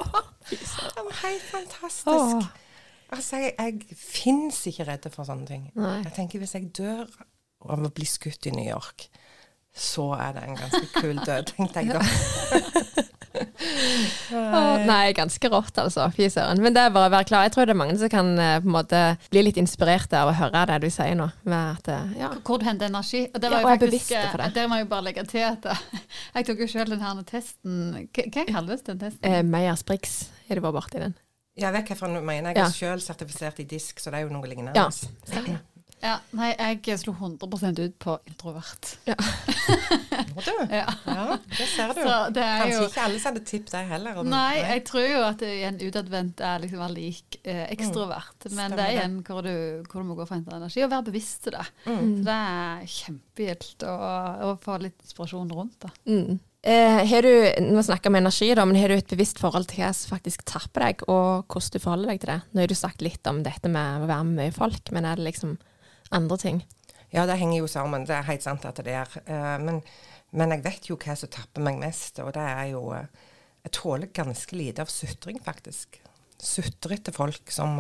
var 1.09 1.19
helt 1.23 1.49
fantastisk. 1.51 2.07
Åh. 2.13 2.66
Altså, 3.15 3.37
jeg, 3.45 3.53
jeg 3.59 3.97
fins 4.01 4.59
ikke 4.67 4.85
redde 4.89 5.11
for 5.15 5.25
sånne 5.29 5.47
ting. 5.47 5.69
Nei. 5.79 6.01
Jeg 6.05 6.13
tenker 6.17 6.39
Hvis 6.43 6.55
jeg 6.59 6.65
dør 6.75 7.07
av 7.67 7.83
å 7.87 7.91
bli 7.95 8.05
skutt 8.07 8.47
i 8.47 8.51
New 8.55 8.67
York, 8.67 9.07
så 9.77 10.09
er 10.17 10.33
det 10.37 10.43
en 10.49 10.57
ganske 10.57 10.87
kul 11.01 11.19
død, 11.27 11.45
tenkte 11.57 11.81
jeg 11.85 11.93
da. 11.93 12.01
Nei, 14.87 15.13
ganske 15.17 15.49
rått, 15.53 15.77
altså. 15.83 16.07
Fy 16.17 16.29
søren. 16.33 16.61
Men 16.65 16.75
det 16.77 16.83
er 16.87 16.93
bare 16.95 17.11
å 17.11 17.13
være 17.13 17.29
klar. 17.29 17.45
Jeg 17.47 17.53
tror 17.55 17.69
det 17.69 17.75
er 17.75 17.79
mange 17.83 17.97
som 18.01 18.11
kan 18.13 18.31
eh, 18.41 18.55
på 18.63 18.69
en 18.71 18.75
måte 18.77 19.01
bli 19.33 19.43
litt 19.45 19.59
inspirert 19.61 20.13
av 20.17 20.31
å 20.31 20.35
høre 20.39 20.63
det 20.71 20.79
du 20.87 20.89
sier 20.93 21.17
nå. 21.19 21.27
Med 21.49 21.77
at, 21.77 21.91
eh, 21.93 22.15
ja. 22.23 22.31
Hvor 22.47 22.57
du 22.63 22.67
henter 22.69 22.89
energi. 22.91 23.23
Og 23.33 23.39
det 23.43 23.51
Ja, 23.51 23.53
var 23.53 23.61
jo 23.61 23.65
er 23.75 23.83
faktisk, 23.83 24.09
det. 24.15 24.23
eh, 24.47 24.55
Der 24.57 24.71
må 24.73 24.81
jeg 24.81 24.89
bare 24.93 25.07
legge 25.11 25.27
til 25.29 25.45
at 25.47 25.69
jeg 26.39 26.49
tok 26.49 26.65
jo 26.65 26.71
selv 26.73 26.95
den 26.97 27.05
her 27.05 27.21
testen 27.29 27.77
hva 28.09 28.47
kalles 28.49 28.87
den 28.89 29.03
testen? 29.05 29.25
Eh, 29.29 29.43
Meyer 29.47 29.77
Sprix 29.81 30.05
har 30.49 30.61
du 30.61 30.65
vært 30.65 30.79
borti 30.81 30.99
den. 31.05 31.15
Jeg 31.57 31.73
vet 31.73 31.89
hva 31.89 32.09
du 32.15 32.21
mener. 32.21 32.51
Jeg 32.53 32.57
Ja. 32.57 32.67
er 32.67 32.71
selv 32.77 33.01
sertifisert 33.01 33.61
i 33.61 33.65
disk, 33.65 33.99
så 34.01 34.11
det 34.11 34.21
er 34.21 34.27
jo 34.29 34.35
noe 34.35 34.47
lignende. 34.47 34.75
Ja. 34.77 34.91
Ja, 36.03 36.19
nei, 36.37 36.51
jeg 36.85 36.99
slo 37.01 37.15
100 37.17 37.81
ut 37.81 37.95
på 37.99 38.19
introvert. 38.29 38.99
Må 40.37 40.43
du? 40.45 40.53
Ja. 40.71 40.85
Ja, 41.07 41.39
det 41.49 41.67
ser 41.73 41.89
du. 41.97 42.03
Så 42.05 42.17
det 42.37 42.43
er 42.45 42.61
Kanskje 42.61 42.75
jo 42.83 42.89
ikke 42.91 43.05
alle 43.07 43.21
sender 43.23 43.45
tipp 43.49 43.71
deg 43.73 43.89
heller. 43.89 44.19
om- 44.21 44.29
Nei, 44.29 44.59
jeg 44.61 44.85
tror 44.85 45.07
jo 45.09 45.23
at 45.25 45.39
det 45.41 45.55
en 45.65 45.79
utadvendt 45.81 46.41
er 46.45 46.59
liksom 46.61 46.83
er 46.85 46.93
lik 46.93 47.39
eh, 47.45 47.63
ekstrovert. 47.73 48.47
Men 48.53 48.77
det 48.77 48.85
er 48.85 48.93
igjen 48.99 49.17
hvor 49.25 49.41
du, 49.43 49.83
hvor 49.89 50.03
du 50.05 50.09
må 50.11 50.15
gå 50.21 50.27
for 50.29 50.37
å 50.37 50.39
hente 50.39 50.55
energi, 50.55 50.85
og 50.85 50.91
være 50.93 51.09
bevisst 51.09 51.43
til 51.49 51.57
det. 51.57 51.65
Så 51.87 51.97
det 52.29 52.37
er 52.37 52.87
kjempegilt 52.99 53.89
å, 53.89 53.97
å 54.53 54.53
få 54.63 54.77
litt 54.85 55.01
inspirasjon 55.03 55.51
rundt 55.57 55.81
det. 55.81 55.91
Mm. 56.13 56.39
Eh, 56.67 57.07
har 57.07 57.23
du, 57.23 57.55
Nå 57.61 57.83
snakker 57.83 58.11
vi 58.11 58.19
energi, 58.19 58.49
da, 58.59 58.65
men 58.67 58.77
har 58.81 58.91
du 58.91 58.97
et 58.97 59.13
bevisst 59.13 59.39
forhold 59.39 59.69
til 59.71 59.85
hva 59.85 59.93
som 59.95 60.17
faktisk 60.17 60.43
tapper 60.51 60.83
deg, 60.83 61.05
og 61.07 61.45
hvordan 61.47 61.77
du 61.77 61.79
forholder 61.79 62.11
deg 62.11 62.23
til 62.25 62.31
det? 62.33 62.39
Nå 62.51 62.65
har 62.65 62.73
du 62.73 62.75
sagt 62.75 63.05
litt 63.07 63.31
om 63.31 63.45
dette 63.47 63.71
med 63.71 64.03
å 64.03 64.09
være 64.09 64.25
med 64.27 64.41
mye 64.41 64.55
folk, 64.57 64.91
men 64.97 65.07
er 65.07 65.21
det 65.21 65.29
liksom 65.29 65.53
andre 66.19 66.39
ting? 66.43 66.59
Ja, 67.15 67.23
det 67.31 67.37
henger 67.39 67.61
jo 67.61 67.69
sammen. 67.71 68.09
Det 68.09 68.17
er 68.17 68.27
helt 68.27 68.43
sant 68.43 68.67
at 68.67 68.81
det 68.83 68.97
er. 68.99 69.15
Uh, 69.29 69.55
men, 69.63 69.79
men, 70.35 70.57
jeg 70.57 70.65
vet 70.65 70.91
jo 70.91 70.99
hva 70.99 71.15
som 71.15 71.31
tapper 71.31 71.63
meg 71.63 71.79
mest, 71.85 72.19
og 72.25 72.33
det 72.35 72.49
er 72.57 72.73
jo 72.73 72.83
uh, 72.91 73.31
Jeg 73.63 73.75
tåler 73.79 74.11
ganske 74.19 74.59
lite 74.59 74.83
av 74.83 74.91
sutring, 74.91 75.39
faktisk. 75.47 76.01
Sutrete 76.43 77.15
folk 77.15 77.55
som 77.55 77.79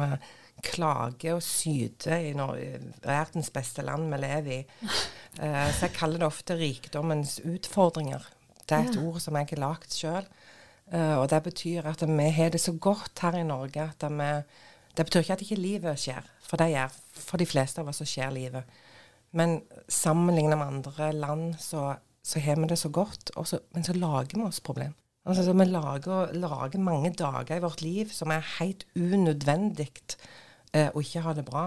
klager 0.63 1.37
og 1.37 1.43
syter 1.43 2.23
i 2.23 2.33
Norge, 2.39 2.79
verdens 3.03 3.51
beste 3.55 3.83
land 3.83 4.07
vi 4.15 4.23
lever 4.23 4.55
i. 4.55 4.63
så 5.37 5.85
jeg 5.85 5.95
kaller 5.95 6.23
det 6.23 6.31
ofte 6.31 6.57
rikdommens 6.59 7.37
utfordringer. 7.45 8.25
Det 8.67 8.77
er 8.77 8.89
et 8.91 8.99
ord 8.99 9.21
som 9.23 9.37
jeg 9.39 9.49
har 9.53 9.63
lagd 9.63 9.95
sjøl. 9.95 10.27
Uh, 10.87 10.99
eh, 10.99 11.15
og 11.21 11.29
det 11.31 11.43
betyr 11.43 11.87
at 11.91 12.03
vi 12.07 12.31
har 12.37 12.51
det 12.55 12.63
så 12.63 12.73
godt 12.73 13.23
her 13.23 13.39
i 13.39 13.47
Norge 13.47 13.83
at 13.83 14.07
vi 14.11 14.31
Det 14.97 15.05
betyr 15.05 15.21
ikke 15.21 15.33
at 15.33 15.43
ikke 15.43 15.61
livet 15.61 15.99
skjer, 16.01 16.25
for 16.41 16.57
det 16.57 16.71
gjør 16.73 16.93
for 17.13 17.37
de 17.37 17.47
fleste 17.47 17.83
av 17.83 17.89
oss 17.91 17.99
så 18.01 18.07
skjer 18.09 18.31
livet. 18.33 18.65
Men 19.37 19.59
sammenlignet 19.93 20.57
med 20.57 20.67
andre 20.67 21.13
land 21.13 21.59
så, 21.61 21.97
så 22.25 22.41
har 22.41 22.57
vi 22.57 22.71
det 22.71 22.79
så 22.79 22.89
godt, 22.89 23.31
så, 23.45 23.59
men 23.75 23.85
så 23.85 23.93
lager 23.93 24.39
vi 24.39 24.47
oss 24.47 24.61
problem. 24.61 24.95
Altså, 25.27 25.53
vi 25.53 25.65
lager, 25.65 26.33
lager, 26.33 26.79
mange 26.79 27.11
dager 27.13 27.57
i 27.57 27.61
vårt 27.61 27.83
liv 27.83 28.09
som 28.09 28.31
er 28.31 28.47
helt 28.57 28.87
unødvendig 28.97 29.91
uh, 30.73 30.89
å 30.95 31.03
ikke 31.03 31.25
ha 31.27 31.35
det 31.37 31.45
bra. 31.45 31.67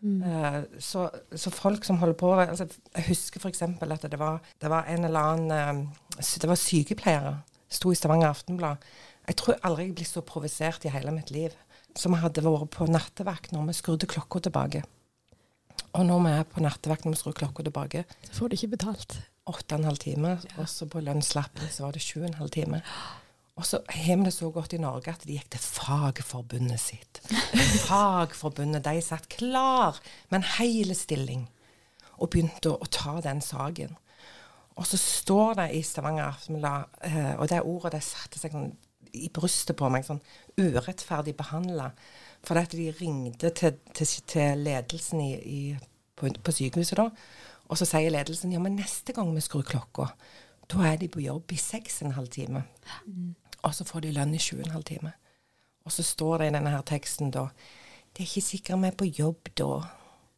Mm. 0.00 0.22
Uh, 0.24 0.62
så, 0.80 1.10
så, 1.36 1.50
folk 1.52 1.84
som 1.84 1.98
holder 2.00 2.16
på 2.16 2.30
altså, 2.32 2.64
Jeg 2.96 3.04
husker 3.10 3.42
f.eks. 3.42 3.62
at 3.62 4.06
det 4.08 4.18
var, 4.18 4.38
det 4.62 4.70
var, 4.72 4.86
en 4.88 5.04
eller 5.04 5.20
annen 5.20 5.90
det 6.16 6.48
var 6.48 6.56
sykepleiere. 6.56 7.34
Sto 7.70 7.92
i 7.92 7.98
Stavanger 7.98 8.32
Aftenblad. 8.32 8.80
Jeg 9.28 9.36
tror 9.38 9.60
aldri 9.62 9.90
jeg 9.90 9.98
ble 9.98 10.06
så 10.08 10.22
provosert 10.26 10.86
i 10.88 10.94
hele 10.94 11.12
mitt 11.14 11.30
liv. 11.30 11.52
Som 11.98 12.16
hadde 12.18 12.42
vært 12.44 12.72
på 12.74 12.88
nattevakt 12.88 13.52
når 13.52 13.68
vi 13.68 13.76
skrudde 13.76 14.08
klokka 14.10 14.40
tilbake. 14.46 14.82
Og 15.98 16.06
når 16.06 16.22
vi 16.24 16.32
er 16.38 16.46
på 16.46 16.62
nattevakt 16.62 17.04
når 17.04 17.16
vi 17.16 17.20
skrur 17.20 17.34
klokka 17.34 17.64
tilbake 17.66 18.04
Så 18.22 18.36
får 18.36 18.50
du 18.50 18.56
ikke 18.56 18.74
betalt. 18.76 19.16
Åtte 19.50 19.74
og 19.74 19.80
en 19.80 19.88
halv 19.90 19.98
time. 20.02 20.36
Ja. 20.44 20.56
Og 20.62 20.68
så 20.70 20.86
på 20.86 21.02
lønnslappen 21.02 21.70
så 21.72 21.86
var 21.86 21.96
det 21.96 22.04
sju 22.04 22.20
og 22.20 22.28
en 22.28 22.38
halv 22.40 22.52
time. 22.54 22.82
Og 23.60 23.66
så 23.68 23.82
har 23.92 24.16
vi 24.16 24.24
det 24.24 24.32
så 24.32 24.48
godt 24.50 24.72
i 24.72 24.80
Norge 24.80 25.12
at 25.12 25.24
de 25.28 25.36
gikk 25.36 25.50
til 25.52 25.60
Fagforbundet 25.60 26.80
sitt. 26.80 27.20
Fagforbundet, 27.90 28.86
de 28.86 29.02
satt 29.04 29.28
klar 29.28 30.00
med 30.30 30.40
en 30.40 30.52
hel 30.56 30.94
stilling 30.96 31.44
og 32.16 32.30
begynte 32.32 32.72
å, 32.72 32.78
å 32.80 32.88
ta 32.88 33.18
den 33.24 33.42
saken. 33.44 33.98
Og 34.80 34.86
så 34.88 34.96
står 34.96 35.58
det 35.58 35.66
i 35.76 35.82
Stavanger 35.84 36.30
Aftenblad, 36.30 36.88
uh, 37.04 37.34
og 37.36 37.50
det 37.52 37.60
ordet 37.68 37.98
det 37.98 38.04
satte 38.06 38.40
seg 38.40 38.54
sånn 38.56 38.70
i 39.12 39.28
brystet 39.34 39.76
på 39.76 39.88
meg, 39.92 40.06
sånn 40.06 40.22
urettferdig 40.60 41.34
behandla. 41.36 41.90
Fordi 42.46 42.62
at 42.64 42.76
de 42.78 42.88
ringte 42.96 43.50
til, 43.58 43.76
til, 43.96 44.12
til 44.30 44.64
ledelsen 44.64 45.20
i, 45.24 45.32
i, 45.36 45.60
på, 46.16 46.30
på, 46.32 46.54
sykehuset 46.54 46.96
da, 47.00 47.10
og 47.68 47.78
så 47.78 47.88
sier 47.88 48.14
ledelsen 48.14 48.54
ja, 48.54 48.62
men 48.62 48.78
neste 48.78 49.12
gang 49.16 49.34
vi 49.34 49.42
skrur 49.44 49.66
klokka, 49.66 50.08
da 50.70 50.86
er 50.86 50.96
de 51.02 51.10
på 51.10 51.22
jobb 51.24 51.52
i 51.52 51.58
seks 51.60 52.00
og 52.00 52.08
en 52.08 52.16
halv 52.16 52.32
time. 52.32 52.64
Mm. 53.04 53.34
Og 53.62 53.74
så 53.76 53.84
får 53.84 54.06
de 54.06 54.14
lønn 54.16 54.34
i 54.34 54.40
sju 54.42 54.56
og 54.58 54.66
en 54.66 54.76
halv 54.78 54.88
time. 54.88 55.14
Og 55.84 55.94
så 55.94 56.04
står 56.06 56.38
det 56.38 56.50
i 56.50 56.56
denne 56.58 56.74
her 56.74 56.84
teksten 56.86 57.32
da 57.34 57.48
Det 58.10 58.24
er 58.24 58.28
ikke 58.28 58.44
sikkert 58.44 58.82
vi 58.82 58.90
er 58.90 58.98
på 58.98 59.08
jobb 59.08 59.50
da. 59.58 59.72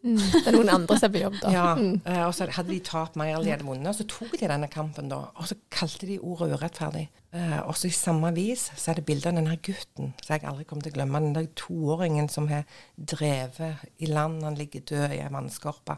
Mm. 0.03 0.19
Det 0.19 0.49
er 0.51 0.57
noen 0.57 0.71
andre 0.73 0.97
som 0.99 1.07
er 1.07 1.13
på 1.15 1.21
jobb, 1.23 1.37
da. 1.39 1.51
Ja, 1.55 1.67
mm. 1.79 1.93
uh, 2.09 2.23
og 2.27 2.33
så 2.35 2.49
hadde 2.51 2.73
de 2.73 2.79
tapt 2.83 3.15
mer 3.19 3.37
eller 3.37 3.47
de 3.47 3.53
hadde 3.55 3.67
vunnet. 3.69 3.89
Og 3.93 3.99
så 4.01 4.07
tok 4.11 4.35
de 4.41 4.49
denne 4.51 4.69
kampen, 4.71 5.11
da. 5.13 5.21
Og 5.39 5.47
så 5.47 5.57
kalte 5.73 6.09
de 6.09 6.19
ordet 6.19 6.51
urettferdig. 6.57 7.05
Uh, 7.33 7.61
og 7.61 7.77
så 7.79 7.87
i 7.89 7.95
samme 7.95 8.33
avis 8.33 8.67
så 8.75 8.91
er 8.91 8.99
det 8.99 9.07
bilde 9.09 9.31
av 9.31 9.39
denne 9.39 9.55
gutten 9.63 10.11
som 10.19 10.35
jeg 10.35 10.45
aldri 10.51 10.67
kommer 10.67 10.87
til 10.87 10.95
å 10.95 10.99
glemme. 10.99 11.23
Den 11.23 11.37
der 11.39 11.49
toåringen 11.59 12.29
som 12.33 12.51
har 12.51 12.67
drevet 12.99 13.87
i 14.03 14.11
land. 14.11 14.43
Han 14.45 14.59
ligger 14.59 14.85
død 14.91 15.07
i 15.07 15.23
ei 15.23 15.31
vannskorpe. 15.33 15.97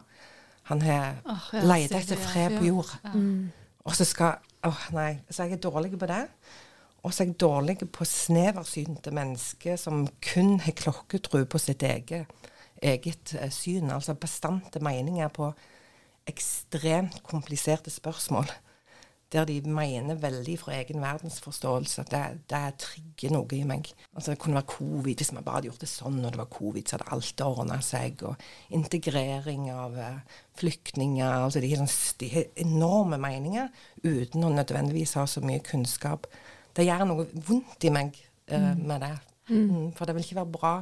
Han 0.69 0.81
har 0.85 1.19
oh, 1.29 1.49
leid 1.65 1.93
etter 1.93 2.21
fred 2.21 2.59
på 2.59 2.69
jord. 2.69 2.93
Ja. 3.03 3.13
Mm. 3.17 3.49
Og 3.85 3.97
så 3.97 4.07
skal 4.07 4.41
Åh, 4.65 4.71
oh, 4.73 4.85
nei. 4.95 5.19
Så 5.29 5.45
jeg 5.45 5.59
er 5.59 5.59
dårlig 5.61 5.91
på 5.93 6.07
det. 6.09 6.23
Og 7.05 7.13
så 7.13 7.23
er 7.23 7.29
jeg 7.29 7.39
dårlig 7.43 7.77
på 7.93 8.07
sneversynte 8.09 9.13
mennesker 9.13 9.77
som 9.77 10.07
kun 10.25 10.57
har 10.65 10.73
klokketro 10.73 11.43
på 11.45 11.61
sitt 11.61 11.85
eget 11.85 12.25
eget 12.81 13.35
eh, 13.39 13.49
syn, 13.51 13.91
altså 13.91 14.13
bastante 14.13 14.81
meninger 14.83 15.27
på 15.33 15.51
ekstremt 16.27 17.23
kompliserte 17.23 17.89
spørsmål. 17.89 18.49
Der 19.33 19.45
de 19.45 19.57
mener 19.61 20.15
veldig 20.15 20.59
fra 20.59 20.75
egen 20.77 21.01
verdensforståelse 21.01 22.03
at 22.03 22.11
det, 22.11 22.21
det 22.49 22.77
trigger 22.79 23.33
noe 23.33 23.57
i 23.57 23.63
meg. 23.67 23.89
Altså 24.13 24.31
Det 24.31 24.39
kunne 24.39 24.59
være 24.59 24.69
covid. 24.69 25.15
Hvis 25.17 25.31
vi 25.33 25.41
bare 25.41 25.55
hadde 25.55 25.69
gjort 25.71 25.81
det 25.81 25.89
sånn, 25.89 26.19
og 26.21 26.31
det 26.31 26.39
var 26.39 26.51
covid, 26.53 26.85
så 26.85 26.95
hadde 26.95 27.09
alt 27.11 27.41
ordna 27.43 27.79
seg. 27.83 28.21
Og 28.29 28.45
integrering 28.77 29.65
av 29.73 29.97
uh, 29.97 30.37
flyktninger. 30.61 31.25
altså 31.25 31.59
sånn, 31.65 31.89
de 32.21 32.29
har 32.35 32.45
enorme 32.67 33.17
meninger 33.17 33.73
uten 34.05 34.45
å 34.45 34.53
nødvendigvis 34.53 35.17
ha 35.19 35.25
så 35.27 35.41
mye 35.41 35.65
kunnskap. 35.65 36.29
Det 36.75 36.85
gjør 36.85 37.07
noe 37.07 37.25
vondt 37.47 37.87
i 37.87 37.93
meg 37.93 38.17
uh, 38.51 38.73
med 38.75 39.01
det. 39.05 39.15
Mm. 39.49 39.57
mm. 39.63 39.89
For 39.95 40.07
det 40.07 40.15
vil 40.17 40.25
ikke 40.25 40.41
være 40.41 40.55
bra 40.57 40.75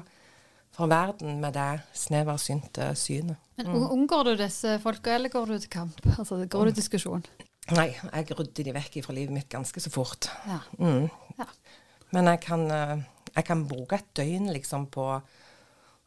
for 0.73 0.89
verden 0.89 1.37
med 1.41 1.53
det 1.53 1.83
sneversynte 1.97 2.93
synet. 2.97 3.37
Men 3.59 3.69
mm. 3.69 3.89
Unngår 3.93 4.31
du 4.31 4.33
disse 4.39 4.79
folka, 4.81 5.13
eller 5.13 5.29
går 5.29 5.53
du 5.53 5.57
til 5.59 5.69
kamp? 5.69 5.99
Altså, 6.17 6.39
Går 6.49 6.65
du 6.65 6.71
til 6.71 6.79
diskusjon? 6.81 7.25
Nei, 7.77 7.93
jeg 7.93 8.35
rydder 8.35 8.67
de 8.67 8.73
vekk 8.75 8.97
fra 9.05 9.15
livet 9.15 9.35
mitt 9.35 9.49
ganske 9.51 9.79
så 9.79 9.91
fort. 9.93 10.27
Ja. 10.49 10.59
Mm. 10.81 11.05
Ja. 11.37 11.47
Men 12.13 12.27
jeg 12.33 12.41
kan, 12.43 12.65
eh, 12.71 12.97
jeg 13.35 13.45
kan, 13.47 13.63
bruke 13.69 14.01
et 14.01 14.09
døgn 14.17 14.49
liksom 14.53 14.89
på 14.91 15.05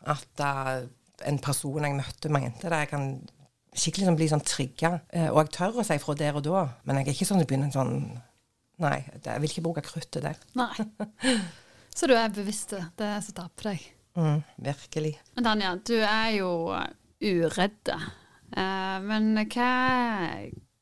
at 0.07 0.43
uh, 0.43 0.83
en 1.27 1.39
person 1.43 1.87
jeg 1.87 1.97
møtte, 1.97 2.29
mente 2.29 2.69
det. 2.69 2.83
Jeg 2.85 2.91
kan 2.91 3.07
skikkelig 3.77 4.11
sånn, 4.11 4.19
bli 4.19 4.29
sånn 4.31 4.45
trigga. 4.45 4.93
Og 5.31 5.41
jeg 5.41 5.55
tør 5.57 5.81
å 5.81 5.87
si 5.87 5.97
fra 6.03 6.15
der 6.19 6.37
og 6.39 6.45
da, 6.45 6.67
men 6.85 7.01
jeg 7.01 7.07
er 7.07 7.17
ikke 7.17 7.29
sånn 7.29 7.43
jeg 7.43 7.49
begynner 7.51 7.73
sånn 7.75 7.97
Nei, 8.83 8.99
jeg 9.25 9.41
vil 9.41 9.51
ikke 9.51 9.65
bruke 9.65 9.85
kruttet 9.85 10.25
der. 10.25 10.41
Nei. 10.59 10.73
Så 11.97 12.09
du 12.11 12.13
er 12.13 12.29
bevisst 12.29 12.75
det, 12.75 12.83
det 13.01 13.07
er 13.09 13.23
som 13.25 13.39
taper 13.39 13.71
deg? 13.71 13.85
Mm, 14.17 14.43
virkelig. 14.65 15.15
Danja, 15.37 15.75
du 15.81 15.97
er 15.97 16.31
jo 16.37 16.51
uredd. 17.25 17.93
Eh, 18.53 18.99
men 19.05 19.33
hva 19.53 19.71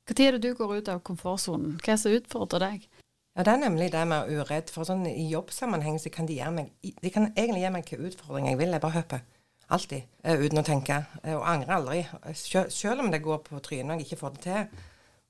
Når 0.04 0.20
er 0.20 0.36
det 0.36 0.42
du 0.42 0.54
går 0.58 0.76
ut 0.78 0.90
av 0.90 1.00
komfortsonen? 1.06 1.78
Hva 1.78 1.94
er 1.94 1.96
det 1.96 2.02
som 2.02 2.16
utfordrer 2.18 2.64
deg? 2.66 2.88
Ja, 3.34 3.42
Det 3.42 3.52
er 3.52 3.62
nemlig 3.62 3.92
det 3.92 4.02
med 4.06 4.22
å 4.22 4.26
være 4.26 4.42
uredd. 4.42 4.70
For 4.70 4.86
sånn 4.86 5.06
I 5.10 5.30
jobbsammenheng 5.30 5.98
så 5.98 6.10
kan 6.10 6.26
de 6.26 6.38
meg 6.50 6.70
De 6.82 7.10
kan 7.10 7.32
egentlig 7.34 7.62
gi 7.62 7.70
meg 7.70 7.84
hvilken 7.84 8.10
utfordring 8.10 8.50
jeg 8.50 8.58
vil. 8.58 8.74
Jeg 8.74 8.80
bare 8.80 8.98
hopper. 8.98 9.24
Alltid. 9.70 10.02
Uh, 10.26 10.38
uten 10.44 10.60
å 10.60 10.66
tenke. 10.66 11.00
Uh, 11.24 11.38
og 11.38 11.46
angrer 11.48 11.78
aldri. 11.78 12.02
Selv 12.34 13.00
om 13.00 13.10
det 13.10 13.22
går 13.24 13.40
på 13.46 13.62
trynet 13.64 13.94
og 13.94 14.02
jeg 14.02 14.06
ikke 14.06 14.20
får 14.20 14.36
det 14.36 14.42
til, 14.44 14.84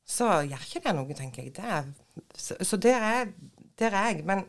så 0.05 0.29
gjør 0.45 0.65
ikke 0.67 0.83
det 0.85 0.95
noe, 0.97 1.17
tenker 1.17 1.47
jeg. 1.47 1.55
Er, 1.59 1.89
så, 2.37 2.57
så 2.61 2.77
der, 2.77 3.01
er, 3.01 3.31
der 3.81 3.97
er 3.97 4.11
jeg. 4.13 4.25
Men 4.29 4.45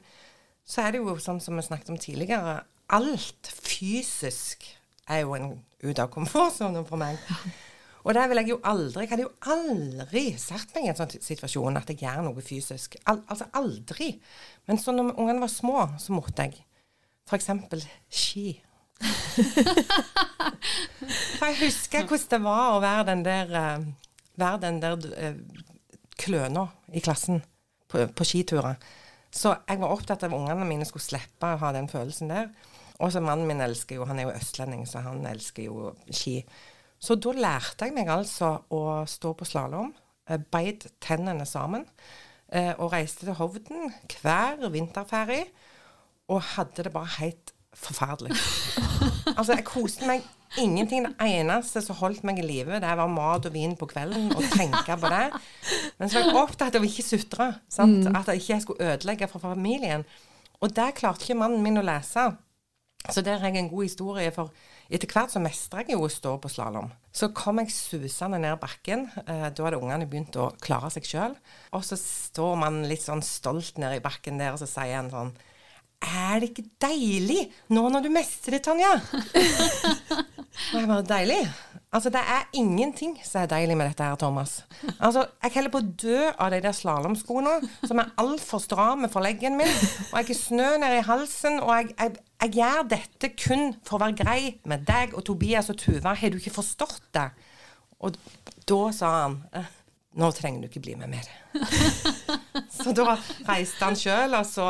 så 0.68 0.84
er 0.84 0.96
det 0.96 1.04
jo 1.04 1.16
sånn 1.22 1.40
som 1.44 1.56
vi 1.56 1.64
snakket 1.66 1.94
om 1.94 2.02
tidligere, 2.02 2.60
alt 2.94 3.50
fysisk 3.50 4.66
er 5.10 5.24
jo 5.24 5.36
en 5.38 5.56
ut 5.86 6.02
av 6.02 6.12
komfortsonen 6.14 6.86
for 6.88 7.00
meg. 7.02 7.22
Og 8.06 8.14
der 8.14 8.28
vil 8.30 8.38
jeg 8.38 8.52
jo 8.52 8.60
aldri 8.70 9.02
Jeg 9.02 9.10
hadde 9.16 9.26
jo 9.26 9.32
aldri 9.50 10.26
satt 10.38 10.76
meg 10.76 10.86
i 10.86 10.92
en 10.92 11.00
sånn 11.00 11.16
situasjon 11.26 11.80
at 11.80 11.90
jeg 11.90 12.04
gjør 12.04 12.22
noe 12.28 12.44
fysisk. 12.46 13.00
Al 13.10 13.24
altså 13.26 13.48
aldri. 13.58 14.12
Men 14.70 14.82
så 14.82 14.94
når 14.94 15.16
ungene 15.16 15.42
var 15.42 15.52
små, 15.54 15.88
så 16.02 16.14
måtte 16.14 16.46
jeg. 16.46 16.62
F.eks. 17.26 17.50
ski. 18.14 18.48
for 21.36 21.46
jeg 21.50 21.58
husker 21.64 22.06
hvordan 22.06 22.30
det 22.32 22.42
var 22.46 22.76
å 22.76 22.84
være 22.84 23.08
den 23.10 23.24
der, 23.26 23.50
uh, 23.58 24.05
være 24.40 24.62
den 24.68 24.82
der 24.84 24.96
uh, 25.00 25.36
kløna 26.20 26.68
i 26.94 27.04
klassen 27.04 27.42
på, 27.92 28.06
på 28.08 28.28
skiturer. 28.28 28.80
Så 29.36 29.52
jeg 29.68 29.82
var 29.82 29.92
opptatt 29.92 30.24
av 30.24 30.32
at 30.32 30.38
ungene 30.38 30.68
mine 30.68 30.88
skulle 30.88 31.04
slippe 31.04 31.50
å 31.52 31.60
ha 31.60 31.72
den 31.76 31.90
følelsen 31.92 32.32
der. 32.32 32.50
Og 33.04 33.12
så 33.12 33.20
mannen 33.20 33.48
min 33.50 33.60
elsker 33.60 33.98
jo 34.00 34.06
Han 34.08 34.22
er 34.22 34.30
jo 34.30 34.38
østlending, 34.38 34.86
så 34.88 35.02
han 35.04 35.26
elsker 35.28 35.68
jo 35.68 35.90
ski. 36.08 36.40
Så 37.00 37.18
da 37.20 37.34
lærte 37.36 37.90
jeg 37.90 37.96
meg 37.98 38.10
altså 38.10 38.54
å 38.72 39.04
stå 39.10 39.34
på 39.36 39.48
slalåm. 39.48 39.92
Eh, 40.30 40.40
Beit 40.40 40.88
tennene 41.04 41.46
sammen. 41.46 41.84
Eh, 42.48 42.72
og 42.80 42.94
reiste 42.94 43.28
til 43.28 43.36
Hovden 43.36 43.92
hver 44.22 44.70
vinterferie. 44.72 45.50
Og 46.32 46.42
hadde 46.56 46.88
det 46.88 46.94
bare 46.96 47.12
helt 47.20 47.54
forferdelig. 47.76 48.40
altså, 49.34 49.56
jeg 49.56 49.66
koste 49.68 50.08
meg 50.10 50.24
ingenting. 50.62 51.08
Det 51.10 51.30
eneste 51.40 51.82
som 51.84 51.98
holdt 52.00 52.24
meg 52.28 52.40
i 52.42 52.46
live, 52.46 52.80
det 52.84 52.94
var 53.00 53.12
mat 53.12 53.48
og 53.48 53.56
vin 53.56 53.76
på 53.80 53.90
kvelden, 53.92 54.32
og 54.36 54.46
tenke 54.54 54.98
på 55.02 55.12
det. 55.12 55.26
Men 56.00 56.12
så 56.12 56.22
var 56.22 56.30
jeg 56.30 56.40
opptatt 56.44 56.78
av 56.78 56.88
ikke 56.88 57.06
sutre. 57.06 57.52
Mm. 57.80 58.16
At 58.16 58.32
jeg 58.32 58.44
ikke 58.44 58.62
skulle 58.64 58.94
ødelegge 58.94 59.30
for 59.32 59.44
familien. 59.44 60.06
Og 60.64 60.72
det 60.76 60.94
klarte 61.00 61.26
ikke 61.26 61.40
mannen 61.40 61.64
min 61.64 61.82
å 61.82 61.86
lese. 61.86 62.30
Så 63.12 63.22
der 63.22 63.38
har 63.38 63.52
jeg 63.52 63.62
en 63.62 63.70
god 63.70 63.84
historie, 63.86 64.32
for 64.34 64.54
etter 64.90 65.10
hvert 65.10 65.34
så 65.34 65.42
mestra 65.42 65.84
jeg 65.84 65.94
jo 65.94 66.06
å 66.06 66.10
stå 66.10 66.36
på 66.42 66.50
slalåm. 66.50 66.88
Så 67.14 67.30
kom 67.38 67.60
jeg 67.62 67.74
susende 67.74 68.40
ned 68.42 68.58
bakken. 68.62 69.08
Eh, 69.26 69.48
da 69.54 69.68
hadde 69.68 69.78
ungene 69.78 70.08
begynt 70.10 70.38
å 70.42 70.52
klare 70.64 70.90
seg 70.94 71.06
sjøl. 71.06 71.36
Og 71.78 71.86
så 71.86 71.98
står 72.00 72.56
man 72.64 72.82
litt 72.90 73.06
sånn 73.06 73.22
stolt 73.26 73.78
nede 73.82 74.00
i 74.00 74.04
bakken 74.06 74.42
der, 74.42 74.56
og 74.56 74.62
så 74.62 74.70
sier 74.70 74.98
han 74.98 75.12
sånn 75.14 75.36
Er 76.06 76.42
det 76.42 76.52
ikke 76.52 76.70
deilig 76.86 77.48
nå 77.74 77.88
når 77.90 78.06
du 78.06 78.12
mestrer, 78.14 78.62
Tanja? 78.64 78.94
og 80.74 80.78
jeg 80.78 80.90
bare 80.90 81.06
Deilig? 81.10 81.42
Altså, 81.96 82.10
det 82.12 82.20
er 82.20 82.50
ingenting 82.60 83.14
som 83.24 83.42
er 83.42 83.48
deilig 83.48 83.78
med 83.80 83.88
dette 83.88 84.04
her, 84.04 84.18
Thomas. 84.20 84.66
Altså, 85.00 85.26
jeg 85.44 85.54
holder 85.56 85.72
på 85.72 85.80
å 85.80 85.92
dø 86.04 86.18
av 86.28 86.52
de 86.52 86.60
der 86.66 86.76
slalåmskoene 86.76 87.54
som 87.88 88.02
er 88.04 88.12
altfor 88.20 88.60
stramme 88.60 89.08
for 89.12 89.24
leggen 89.24 89.56
min. 89.56 89.72
Og 90.10 90.18
jeg 90.20 90.28
har 90.28 90.40
snø 90.42 90.68
nede 90.82 91.00
i 91.00 91.06
halsen, 91.08 91.62
og 91.64 91.72
jeg, 91.72 91.94
jeg, 91.96 92.18
jeg, 92.44 92.54
gjør 92.60 92.90
dette 92.98 93.32
kun 93.40 93.70
for 93.88 93.96
å 93.96 94.04
være 94.04 94.20
grei 94.20 94.42
med 94.68 94.84
deg 94.90 95.16
og 95.16 95.24
Tobias 95.30 95.72
og 95.72 95.80
Tuva. 95.80 96.18
Har 96.20 96.36
du 96.36 96.42
ikke 96.42 96.58
forstått 96.58 97.08
det? 97.16 97.30
Og 98.04 98.20
da 98.68 98.82
sa 98.98 99.16
han 99.22 99.40
nå 100.16 100.32
trenger 100.32 100.64
du 100.64 100.70
ikke 100.70 100.84
bli 100.86 100.96
med 101.00 101.12
mer. 101.12 101.28
så 102.78 102.94
da 102.96 103.18
reiste 103.50 103.84
han 103.84 103.98
sjøl, 104.00 104.38
og 104.38 104.48
så 104.48 104.66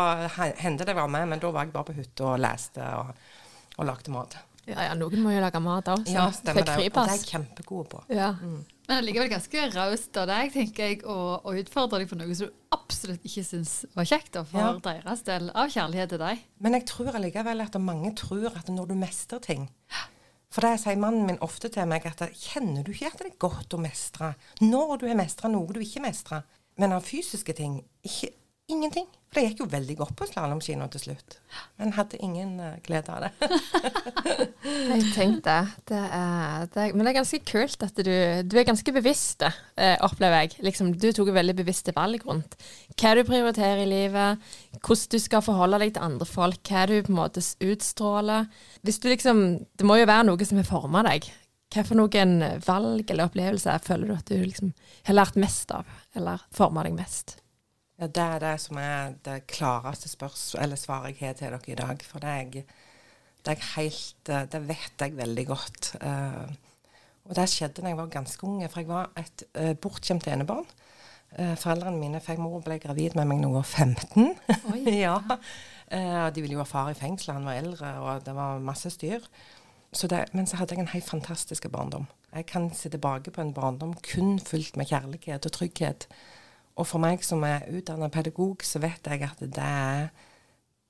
hendte 0.62 0.88
det 0.88 0.98
var 0.98 1.10
med, 1.12 1.30
men 1.32 1.42
da 1.42 1.54
var 1.54 1.68
jeg 1.68 1.76
bare 1.76 1.90
på 1.92 1.98
hytta 2.00 2.32
og 2.34 2.42
leste 2.42 2.92
og, 2.98 3.12
og 3.78 3.90
lagde 3.92 4.14
mat. 4.14 4.38
Ja, 4.66 4.88
ja, 4.88 4.94
noen 4.98 5.22
må 5.22 5.30
jo 5.30 5.42
lage 5.44 5.62
mat 5.62 5.92
òg. 5.94 6.08
Ja, 6.10 6.26
stemmer 6.34 6.66
det. 6.66 6.74
Og 6.74 6.82
det 6.82 7.04
er 7.04 7.12
jeg 7.14 7.28
kjempegode 7.30 7.86
på. 7.92 8.02
Ja. 8.10 8.32
Mm. 8.42 8.64
Men 8.86 9.00
allikevel 9.02 9.30
ganske 9.30 9.68
raust 9.74 10.18
av 10.22 10.28
deg, 10.30 10.50
tenker 10.54 10.90
jeg, 10.90 10.98
å, 11.10 11.38
å 11.42 11.54
utfordre 11.58 12.02
deg 12.02 12.10
på 12.10 12.18
noe 12.18 12.38
som 12.38 12.50
du 12.50 12.74
absolutt 12.74 13.24
ikke 13.26 13.46
syns 13.46 13.76
var 13.98 14.10
kjekt, 14.10 14.38
og 14.42 14.50
for 14.50 14.62
ja. 14.62 14.74
deres 14.90 15.24
del 15.26 15.52
av 15.54 15.70
kjærlighet 15.74 16.14
til 16.14 16.22
deg. 16.22 16.44
Men 16.66 16.78
jeg 16.78 16.88
tror 16.90 17.18
allikevel 17.18 17.62
at 17.66 17.78
mange 17.82 18.14
tror 18.18 18.50
at 18.52 18.70
når 18.74 18.90
du 18.90 18.98
mestrer 19.06 19.42
ting 19.46 19.70
For 20.54 20.64
det 20.66 20.78
sier 20.82 21.00
mannen 21.02 21.26
min 21.28 21.42
ofte 21.44 21.72
til 21.74 21.88
meg, 21.90 22.06
at 22.06 22.22
kjenner 22.38 22.86
du 22.86 22.94
ikke 22.94 23.12
at 23.12 23.22
det 23.22 23.32
er 23.32 23.42
godt 23.42 23.76
å 23.76 23.82
mestre 23.82 24.34
når 24.64 24.98
du 25.02 25.08
har 25.10 25.20
mestra 25.20 25.52
noe 25.52 25.76
du 25.76 25.82
ikke 25.84 26.04
mestrer? 26.06 26.46
Men 26.80 26.96
av 26.96 27.06
fysiske 27.08 27.56
ting 27.56 27.80
ikke 28.06 28.34
Ingenting. 28.66 29.06
For 29.30 29.44
det 29.44 29.52
gikk 29.52 29.60
jo 29.62 29.66
veldig 29.70 29.96
godt 30.00 30.14
på 30.18 30.26
slalåmkina 30.26 30.86
til 30.90 31.02
slutt. 31.04 31.36
Men 31.78 31.92
hadde 31.94 32.18
ingen 32.24 32.56
uh, 32.58 32.78
glede 32.82 33.14
av 33.14 33.26
det. 33.26 33.50
jeg 34.96 35.04
tenkte 35.14 35.58
det 35.92 36.00
er, 36.00 36.66
det 36.74 36.86
Men 36.96 37.04
det 37.04 37.12
er 37.12 37.18
ganske 37.20 37.42
kult 37.46 37.86
at 37.86 38.00
du, 38.00 38.10
du 38.48 38.56
er 38.58 38.66
ganske 38.66 38.96
bevisst, 38.96 39.46
eh, 39.46 39.94
opplever 40.08 40.46
jeg. 40.46 40.58
Liksom, 40.66 40.96
du 40.98 41.10
tok 41.14 41.30
veldig 41.36 41.58
bevisste 41.60 41.94
valg 41.94 42.26
rundt 42.26 42.58
hva 42.96 43.14
du 43.14 43.22
prioriterer 43.28 43.84
i 43.84 43.92
livet, 43.92 44.50
hvordan 44.80 45.14
du 45.14 45.20
skal 45.22 45.46
forholde 45.46 45.84
deg 45.84 45.94
til 45.94 46.08
andre 46.08 46.30
folk, 46.32 46.64
hva 46.66 46.88
du 46.90 46.98
på 47.04 47.14
en 47.14 47.22
måte 47.22 47.46
utstråler. 47.70 48.50
Liksom 48.88 49.46
Det 49.78 49.86
må 49.86 50.00
jo 50.00 50.10
være 50.10 50.30
noe 50.32 50.48
som 50.50 50.64
har 50.64 50.70
forma 50.72 51.06
deg. 51.12 51.30
Hva 51.76 51.86
for 51.86 52.02
noen 52.02 52.40
valg 52.66 53.10
eller 53.12 53.30
opplevelser 53.30 53.84
føler 53.84 54.10
du 54.10 54.18
at 54.18 54.30
du 54.32 54.40
liksom 54.42 54.74
har 55.06 55.22
lært 55.22 55.38
mest 55.38 55.76
av, 55.76 55.86
eller 56.16 56.42
forma 56.56 56.88
deg 56.88 56.98
mest? 56.98 57.42
Ja, 58.00 58.08
Det 58.08 58.24
er 58.24 58.40
det 58.40 58.56
som 58.62 58.78
er 58.78 59.14
det 59.24 59.48
klareste 59.48 60.10
eller 60.60 60.76
svaret 60.76 61.16
jeg 61.16 61.28
har 61.28 61.34
til 61.34 61.48
dere 61.48 61.60
i 61.68 61.76
dag. 61.76 62.04
For 62.04 62.20
det 62.20 62.30
er, 62.30 62.36
jeg, 62.36 62.66
det 63.46 63.54
er 63.54 63.76
helt 63.76 64.30
eh, 64.30 64.48
Det 64.52 64.68
vet 64.68 65.02
jeg 65.02 65.18
veldig 65.18 65.46
godt. 65.48 65.96
Uh, 66.02 66.52
og 67.26 67.36
det 67.36 67.50
skjedde 67.50 67.82
da 67.82 67.88
jeg 67.88 67.98
var 67.98 68.08
ganske 68.08 68.44
ung, 68.44 68.70
for 68.70 68.80
jeg 68.80 68.88
var 68.88 69.10
et 69.18 69.44
uh, 69.58 69.74
bortskjemt 69.74 70.28
enebarn. 70.28 70.68
Foreldrene 71.36 72.00
mine 72.00 72.22
fikk 72.24 72.38
mor 72.40 72.62
ble 72.64 72.78
gravid 72.80 73.16
med 73.18 73.26
meg 73.28 73.42
da 73.42 73.50
jeg 73.50 73.56
var 73.56 73.64
15. 73.64 74.30
ja. 75.04 75.16
Uh, 75.92 76.30
de 76.32 76.42
ville 76.42 76.56
jo 76.56 76.62
ha 76.62 76.68
far 76.70 76.92
i 76.92 76.96
fengsel, 76.96 77.34
han 77.34 77.48
var 77.48 77.60
eldre, 77.60 77.90
og 78.00 78.24
det 78.26 78.36
var 78.36 78.62
masse 78.64 78.92
styr. 78.94 79.26
Så 79.96 80.08
det, 80.12 80.26
men 80.34 80.48
så 80.48 80.60
hadde 80.60 80.76
jeg 80.76 80.84
en 80.84 80.94
helt 80.94 81.08
fantastisk 81.08 81.68
barndom. 81.72 82.08
Jeg 82.36 82.46
kan 82.46 82.70
se 82.74 82.90
tilbake 82.90 83.32
på 83.32 83.42
en 83.42 83.54
barndom 83.54 83.94
kun 84.04 84.40
fullt 84.40 84.78
med 84.78 84.92
kjærlighet 84.92 85.46
og 85.46 85.52
trygghet. 85.56 86.08
Og 86.76 86.88
for 86.88 87.00
meg 87.00 87.24
som 87.24 87.44
er 87.48 87.68
utdannet 87.72 88.12
pedagog, 88.12 88.64
så 88.68 88.82
vet 88.84 89.08
jeg 89.08 89.24
at 89.24 89.42
det 89.42 89.64
er 89.64 90.10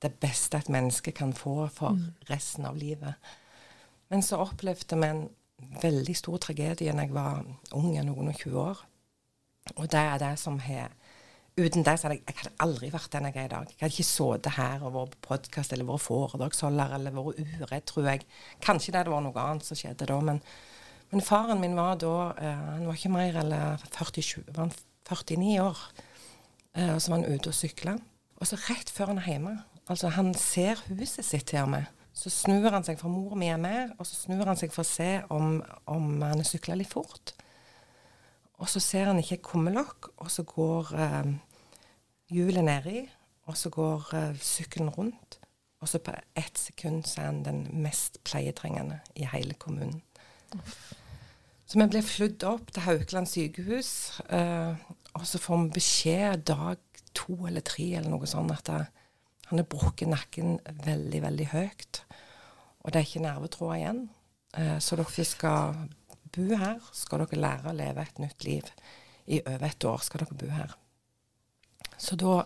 det 0.03 0.11
beste 0.21 0.57
et 0.57 0.69
menneske 0.69 1.13
kan 1.15 1.33
få 1.33 1.67
for 1.73 1.97
mm. 1.97 2.05
resten 2.29 2.65
av 2.65 2.77
livet. 2.77 3.13
Men 4.09 4.21
så 4.25 4.41
opplevde 4.43 4.97
vi 5.01 5.07
en 5.07 5.23
veldig 5.81 6.15
stor 6.17 6.41
tragedie 6.41 6.93
da 6.93 7.05
jeg 7.05 7.13
var 7.15 7.45
ung, 7.73 7.93
noen 7.95 8.31
og 8.31 8.37
20 8.37 8.59
år. 8.61 8.81
Og 9.75 9.89
det 9.89 10.01
er 10.01 10.21
det 10.21 10.35
som 10.41 10.59
har 10.61 10.93
Uten 11.55 11.85
det 11.87 11.93
så 11.95 12.09
hadde 12.09 12.17
jeg, 12.17 12.25
jeg 12.27 12.35
hadde 12.41 12.57
aldri 12.65 12.87
vært 12.91 13.13
den 13.13 13.25
jeg 13.29 13.37
er 13.39 13.45
i 13.45 13.51
dag. 13.53 13.69
Jeg 13.69 13.79
hadde 13.79 13.93
ikke 13.93 14.03
sittet 14.03 14.57
her 14.57 14.81
og 14.83 14.91
vært 14.91 15.13
på 15.13 15.29
podkast 15.29 15.71
eller 15.71 15.87
vært 15.87 16.03
foredragsholder 16.03 16.95
eller 16.97 17.13
vært 17.15 17.37
uredd, 17.39 17.85
tror 17.87 18.09
jeg. 18.09 18.25
Kanskje 18.65 18.91
det 18.91 18.99
hadde 18.99 19.13
vært 19.13 19.23
noe 19.23 19.45
annet 19.45 19.63
som 19.63 19.79
skjedde 19.79 20.09
da, 20.09 20.17
men, 20.27 20.41
men 21.13 21.23
faren 21.23 21.61
min 21.63 21.79
var 21.79 21.95
da 22.03 22.11
eh, 22.35 22.65
Han 22.73 22.83
var 22.89 22.99
ikke 22.99 23.13
mer 23.13 23.39
eller 23.39 23.87
47, 23.87 24.43
var 24.49 24.65
han 24.65 24.75
49 25.07 25.61
år. 25.63 25.81
Eh, 26.75 26.93
og 26.93 27.01
så 27.01 27.11
var 27.11 27.21
han 27.21 27.33
ute 27.33 27.51
og 27.51 27.57
sykla. 27.57 27.97
Og 28.35 28.49
så 28.49 28.59
rett 28.67 28.91
før 28.91 29.13
han 29.13 29.21
er 29.21 29.31
hjemme, 29.31 29.55
altså 29.87 30.11
han 30.11 30.33
ser 30.37 30.81
huset 30.89 31.25
sitt 31.25 31.47
til 31.51 31.63
og 31.63 31.71
med, 31.71 31.85
så 32.15 32.31
snur 32.31 32.71
han 32.71 32.83
seg, 32.87 32.99
for 32.99 33.11
mor 33.11 33.35
mi 33.39 33.49
er 33.51 33.59
med, 33.59 33.91
og 33.99 34.07
så 34.07 34.15
snur 34.15 34.47
han 34.47 34.59
seg 34.59 34.71
for 34.71 34.85
å 34.85 34.87
se 34.87 35.09
om, 35.35 35.57
om 35.91 36.05
han 36.23 36.39
har 36.39 36.47
sykla 36.47 36.77
litt 36.79 36.91
fort. 36.91 37.33
Og 38.55 38.69
så 38.71 38.79
ser 38.79 39.09
han 39.09 39.19
ikke 39.19 39.35
et 39.35 39.43
kummelokk, 39.43 40.13
og 40.23 40.31
så 40.31 40.45
går 40.47 40.93
eh, 40.95 41.33
hjulet 42.31 42.63
nedi, 42.63 43.01
og 43.51 43.57
så 43.59 43.71
går 43.73 44.13
eh, 44.15 44.37
sykkelen 44.39 44.93
rundt. 44.95 45.39
Og 45.83 45.91
så 45.91 45.99
på 45.99 46.15
ett 46.39 46.57
sekund 46.57 47.03
så 47.05 47.21
er 47.21 47.31
han 47.33 47.43
den 47.45 47.65
mest 47.83 48.21
pleietrengende 48.23 49.01
i 49.19 49.27
hele 49.27 49.53
kommunen. 49.59 49.99
Så 51.65 51.81
vi 51.81 51.87
ble 51.91 52.01
flydd 52.05 52.45
opp 52.47 52.71
til 52.71 52.85
Haukeland 52.85 53.27
sykehus, 53.27 53.91
eh, 54.29 54.87
og 55.15 55.25
så 55.27 55.39
får 55.41 55.63
vi 55.63 55.75
beskjed 55.77 56.45
dag 56.49 57.01
to 57.15 57.37
eller 57.47 57.63
tre 57.65 57.87
eller 57.97 58.11
noe 58.11 58.27
sånt 58.27 58.51
at 58.53 58.67
det, 58.67 58.81
han 59.49 59.61
har 59.61 59.67
brukket 59.69 60.09
nakken 60.09 60.57
veldig, 60.85 61.21
veldig 61.21 61.47
høyt. 61.51 62.01
Og 62.81 62.91
det 62.91 62.99
er 62.99 63.07
ikke 63.07 63.23
nervetråder 63.23 63.77
igjen. 63.77 64.01
Eh, 64.57 64.77
så 64.81 64.97
dere 64.97 65.25
skal 65.27 65.77
bo 66.35 66.47
her, 66.57 66.81
skal 66.97 67.21
dere 67.23 67.41
lære 67.41 67.71
å 67.71 67.77
leve 67.77 68.03
et 68.03 68.21
nytt 68.23 68.45
liv. 68.47 68.71
I 69.25 69.41
over 69.45 69.67
et 69.69 69.87
år 69.89 70.03
skal 70.05 70.23
dere 70.23 70.37
bo 70.41 70.49
her. 70.53 70.73
Så 71.97 72.17
da 72.19 72.41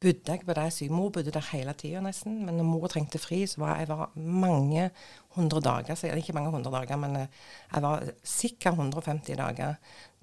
bodde 0.00 0.32
jeg 0.32 0.46
på 0.46 0.56
det 0.56 0.68
sykehuset. 0.72 0.96
Mor 0.96 1.10
bodde 1.14 1.34
der 1.34 1.50
hele 1.52 1.74
tida 1.76 2.00
nesten. 2.04 2.40
Men 2.46 2.56
når 2.56 2.68
mor 2.70 2.88
trengte 2.88 3.20
fri, 3.20 3.42
så 3.46 3.60
var 3.64 3.82
jeg 3.82 3.90
var 3.90 4.14
mange 4.16 4.88
hundre 5.36 5.62
dager 5.62 5.96
så 5.98 6.10
Ikke 6.14 6.34
mange 6.36 6.52
hundre 6.54 6.72
dager, 6.74 6.98
men 7.00 7.16
eh, 7.16 7.40
jeg 7.72 7.84
var 7.84 8.06
sikkert 8.26 8.78
150 8.78 9.36
dager 9.38 9.76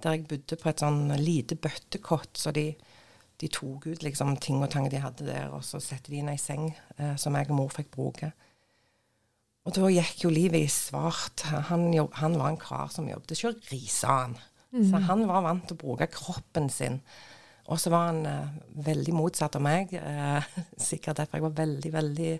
der 0.03 0.13
jeg 0.13 0.27
bodde 0.29 0.57
på 0.61 0.69
et 0.69 0.83
sånn 0.83 1.07
lite 1.17 1.55
bøttekott. 1.57 2.35
Så 2.37 2.51
de, 2.53 2.67
de 3.41 3.47
tok 3.49 3.87
ut 3.87 4.03
liksom 4.05 4.35
ting 4.43 4.59
og 4.61 4.69
tang 4.73 4.89
de 4.91 5.01
hadde 5.01 5.25
der, 5.25 5.49
og 5.49 5.63
så 5.65 5.81
satte 5.81 6.11
de 6.13 6.19
inn 6.21 6.29
ei 6.29 6.37
seng 6.41 6.69
eh, 6.97 7.15
som 7.17 7.35
jeg 7.35 7.49
og 7.49 7.57
mor 7.57 7.73
fikk 7.73 7.89
bruke. 7.95 8.29
Og 9.67 9.73
da 9.75 9.89
gikk 9.91 10.21
jo 10.23 10.29
livet 10.31 10.63
i 10.63 10.69
svart. 10.71 11.43
Han, 11.71 11.89
jobb, 11.95 12.13
han 12.21 12.37
var 12.39 12.53
en 12.53 12.61
kar 12.61 12.93
som 12.93 13.09
jobbet 13.09 13.33
ikke 13.35 13.57
han. 14.05 14.37
Mm. 14.71 14.85
Så 14.91 15.01
han 15.09 15.25
var 15.27 15.43
vant 15.43 15.65
til 15.67 15.75
å 15.75 15.81
bruke 15.81 16.07
kroppen 16.13 16.69
sin 16.71 17.01
og 17.67 17.79
så 17.81 17.91
var 17.91 18.09
han 18.11 18.21
eh, 18.27 18.55
veldig 18.87 19.13
motsatt 19.15 19.57
av 19.59 19.63
meg. 19.63 19.91
Eh, 19.99 20.51
sikkert 20.89 21.19
derfor 21.19 21.39
jeg 21.39 21.47
var 21.49 21.57
veldig, 21.57 21.93
veldig, 21.93 22.33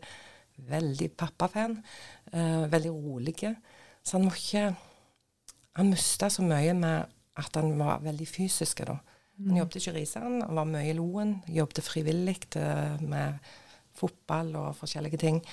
veldig 0.58 1.12
pappafan. 1.18 1.78
Uh, 2.34 2.66
veldig 2.72 2.92
rolig. 2.92 3.36
Så 4.04 4.18
han 4.18 4.30
var 4.30 4.38
ikke 4.40 4.68
Han 5.78 5.92
mista 5.94 6.26
så 6.34 6.42
mye 6.42 6.74
med 6.74 7.06
at 7.38 7.56
han 7.56 7.76
var 7.78 8.00
veldig 8.02 8.28
fysisk. 8.28 8.80
da. 8.80 8.96
Han 9.38 9.52
mm. 9.52 9.58
jobbet 9.58 9.76
ikke 9.76 9.92
i 9.92 10.00
Risan, 10.00 10.42
han 10.42 10.56
var 10.56 10.66
mye 10.66 10.90
i 10.90 10.94
Loen. 10.98 11.36
Jobbet 11.48 11.84
frivillig 11.86 12.40
uh, 12.56 12.98
med 13.02 13.38
fotball 13.94 14.56
og 14.56 14.76
forskjellige 14.76 15.18
ting. 15.18 15.44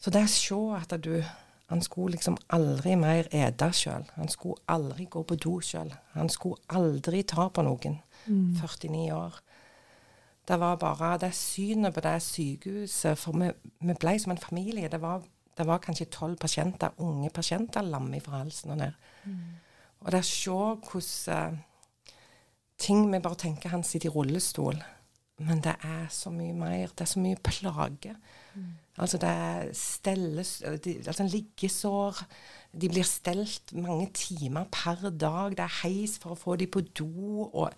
Så 0.00 0.10
det 0.10 0.24
å 0.24 0.32
se 0.32 0.62
at 0.78 0.96
du 1.04 1.20
han 1.68 1.82
skulle 1.84 2.14
liksom 2.14 2.38
aldri 2.48 2.94
mer 2.96 3.26
ete 3.34 3.68
sjøl. 3.76 4.06
Han 4.16 4.30
skulle 4.32 4.56
aldri 4.72 5.04
gå 5.04 5.20
på 5.22 5.36
do 5.36 5.58
sjøl. 5.60 5.90
Han 6.14 6.30
skulle 6.32 6.56
aldri 6.72 7.20
ta 7.28 7.50
på 7.52 7.64
noen. 7.66 7.98
49 8.24 9.10
år. 9.12 9.36
Det 10.48 10.60
var 10.60 10.76
bare 10.80 11.18
det 11.20 11.34
synet 11.36 11.94
på 11.94 12.00
det 12.00 12.22
sykehuset 12.24 13.18
For 13.18 13.36
vi, 13.36 13.50
vi 13.84 13.96
ble 14.00 14.18
som 14.18 14.32
en 14.32 14.40
familie. 14.40 14.88
Det 14.88 15.00
var, 15.02 15.22
det 15.58 15.66
var 15.66 15.82
kanskje 15.84 16.08
tolv 16.14 16.36
pasienter, 16.40 16.94
unge 16.98 17.30
pasienter, 17.30 17.82
lamme 17.82 18.20
fra 18.24 18.42
halsen 18.42 18.70
og 18.70 18.78
ned. 18.80 18.92
Mm. 19.24 19.40
Og 20.00 20.12
det 20.12 20.22
å 20.22 20.28
se 20.28 20.60
hvordan 20.88 21.58
uh, 21.58 21.64
ting 22.78 23.08
Vi 23.12 23.18
bare 23.18 23.34
tenker 23.34 23.74
han 23.74 23.84
sitter 23.84 24.08
i 24.08 24.14
rullestol. 24.14 24.78
Men 25.38 25.60
det 25.62 25.74
er 25.86 26.06
så 26.10 26.30
mye 26.34 26.54
mer. 26.54 26.90
Det 26.94 27.04
er 27.04 27.12
så 27.12 27.20
mye 27.22 27.38
plage. 27.42 28.14
Mm. 28.54 28.72
Altså 28.98 29.18
det 29.22 29.28
er 29.28 29.68
stelles, 29.78 30.62
de, 30.84 30.96
altså 31.06 31.28
liggesår. 31.30 32.22
De 32.72 32.88
blir 32.90 33.06
stelt 33.06 33.74
mange 33.76 34.08
timer 34.14 34.66
per 34.72 35.10
dag. 35.10 35.54
Det 35.54 35.66
er 35.66 35.80
heis 35.84 36.16
for 36.18 36.34
å 36.34 36.38
få 36.38 36.56
dem 36.58 36.70
på 36.70 36.82
do. 36.98 37.46
og 37.52 37.72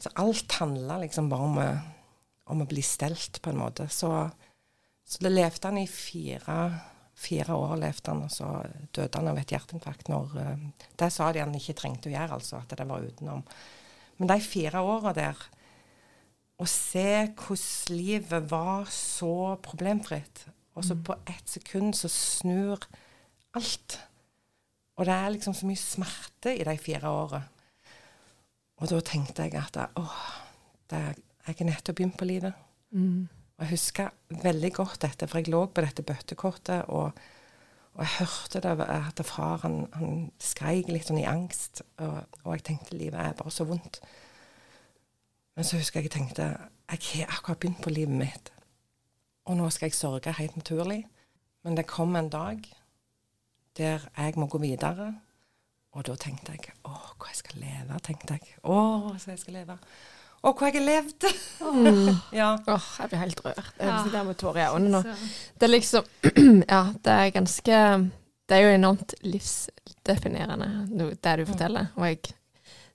så 0.00 0.12
alt 0.22 0.52
handla 0.60 0.98
liksom 1.02 1.28
bare 1.28 1.48
om, 1.48 1.58
om, 2.52 2.62
å 2.62 2.68
bli 2.68 2.82
stelt, 2.84 3.40
på 3.42 3.52
en 3.52 3.60
måte. 3.60 3.88
Så, 3.92 4.12
så 5.04 5.24
det 5.24 5.32
levde 5.34 5.68
han 5.68 5.80
i 5.82 5.88
fire, 5.90 6.62
Fire 7.20 7.52
år 7.52 7.74
levde 7.76 8.08
han, 8.08 8.22
og 8.24 8.30
så 8.32 8.46
døde 8.96 9.20
han 9.20 9.28
av 9.28 9.36
et 9.36 9.50
hjerteinfarkt. 9.52 10.08
Når, 10.08 10.30
eh, 10.40 10.86
det 10.96 11.10
sa 11.12 11.26
de 11.32 11.42
han 11.42 11.52
ikke 11.52 11.74
trengte 11.76 12.08
å 12.08 12.14
gjøre, 12.14 12.38
altså. 12.38 12.62
At 12.62 12.72
det 12.78 12.86
var 12.88 13.04
utenom. 13.04 13.42
Men 14.16 14.30
de 14.30 14.38
fire 14.44 14.80
åra 14.80 15.12
der 15.16 15.48
Å 16.60 16.66
se 16.68 17.32
hvordan 17.40 17.96
livet 17.96 18.48
var 18.50 18.88
så 18.92 19.56
problemfritt, 19.64 20.42
og 20.76 20.84
så 20.84 20.92
på 20.92 21.14
ett 21.24 21.48
sekund 21.48 21.96
så 21.96 22.08
snur 22.12 22.82
alt. 23.56 23.96
Og 25.00 25.08
det 25.08 25.14
er 25.14 25.32
liksom 25.32 25.56
så 25.56 25.64
mye 25.64 25.80
smerte 25.80 26.52
i 26.52 26.66
de 26.68 26.74
fire 26.76 27.08
åra. 27.08 27.40
Og 28.80 28.88
da 28.88 29.00
tenkte 29.04 29.44
jeg 29.44 29.58
at 29.60 29.76
åh, 30.00 30.22
det, 30.90 31.02
jeg 31.46 31.60
er 31.60 31.68
nettopp 31.68 31.98
begynt 31.98 32.16
på 32.18 32.28
livet. 32.28 32.56
Mm. 32.96 33.28
Og 33.58 33.66
jeg 33.66 33.74
husker 33.74 34.08
veldig 34.42 34.72
godt 34.72 35.02
dette, 35.04 35.28
for 35.28 35.40
jeg 35.40 35.52
lå 35.52 35.66
på 35.68 35.84
dette 35.84 36.04
bøttekortet, 36.06 36.88
og, 36.88 37.12
og 37.92 38.00
jeg 38.00 38.14
hørte 38.18 38.62
det 38.64 38.86
at 38.88 39.20
far 39.28 39.60
han, 39.66 39.82
han 39.92 40.30
skreik 40.40 40.88
litt 40.88 41.10
sånn 41.10 41.20
i 41.20 41.28
angst. 41.28 41.82
Og, 42.00 42.22
og 42.44 42.54
jeg 42.56 42.64
tenkte 42.70 42.96
livet 42.96 43.20
er 43.20 43.36
bare 43.36 43.52
så 43.52 43.68
vondt. 43.68 44.00
Men 45.56 45.68
så 45.68 45.76
husker 45.76 46.00
jeg 46.00 46.08
jeg 46.08 46.16
tenkte 46.16 46.54
jeg 46.90 47.26
har 47.28 47.36
akkurat 47.36 47.60
begynt 47.60 47.82
på 47.84 47.92
livet 47.92 48.16
mitt. 48.16 48.52
Og 49.46 49.58
nå 49.58 49.68
skal 49.70 49.90
jeg 49.90 49.98
sørge 49.98 50.32
helt 50.38 50.56
naturlig. 50.56 51.04
Men 51.62 51.76
det 51.76 51.90
kom 51.90 52.16
en 52.16 52.30
dag 52.32 52.64
der 53.76 54.08
jeg 54.16 54.38
må 54.40 54.48
gå 54.50 54.58
videre. 54.58 55.12
Og 55.98 56.06
da 56.06 56.14
tenkte 56.20 56.54
jeg 56.54 56.72
å, 56.86 56.92
hva 57.18 57.28
jeg 57.32 57.40
skal 57.40 57.62
leve, 57.64 57.98
tenkte 58.06 58.36
jeg. 58.38 58.56
Å, 58.62 58.78
så 59.18 59.32
jeg 59.32 59.40
skal 59.42 59.56
leve. 59.58 59.74
Å, 60.40 60.52
hvor 60.54 60.68
jeg 60.70 60.78
har 60.78 60.86
levd! 60.86 61.26
ja. 62.40 62.52
Åh, 62.56 62.86
jeg 63.02 63.10
blir 63.10 63.20
helt 63.20 63.42
rørt. 63.44 63.72
Jeg 63.76 63.96
sitter 64.04 64.16
her 64.20 64.28
med 64.28 64.38
tårer 64.40 64.62
i 64.62 64.68
øynene 64.70 65.00
nå. 65.00 65.16
Det 65.58 65.66
er 65.66 65.72
liksom 65.74 66.06
Ja, 66.74 66.82
det 67.04 67.16
er 67.16 67.32
ganske 67.34 67.80
Det 68.48 68.56
er 68.56 68.64
jo 68.64 68.70
enormt 68.78 69.16
livsdefinerende, 69.26 70.70
det 71.20 71.34
du 71.42 71.44
forteller. 71.50 71.90
Og 71.98 72.06
jeg 72.08 72.22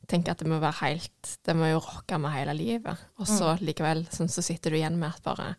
tenker 0.09 0.33
at 0.33 0.41
det 0.41 0.49
må 0.49 0.57
være 0.61 0.79
helt 0.83 1.35
Det 1.45 1.55
må 1.57 1.69
jo 1.69 1.83
rocke 1.83 2.17
med 2.21 2.33
hele 2.33 2.55
livet. 2.57 3.05
Og 3.19 3.29
så 3.29 3.53
likevel 3.61 4.07
sånn, 4.13 4.31
så 4.31 4.41
sitter 4.45 4.73
du 4.73 4.79
igjen 4.79 4.97
med 5.01 5.11
at 5.11 5.23
bare 5.25 5.51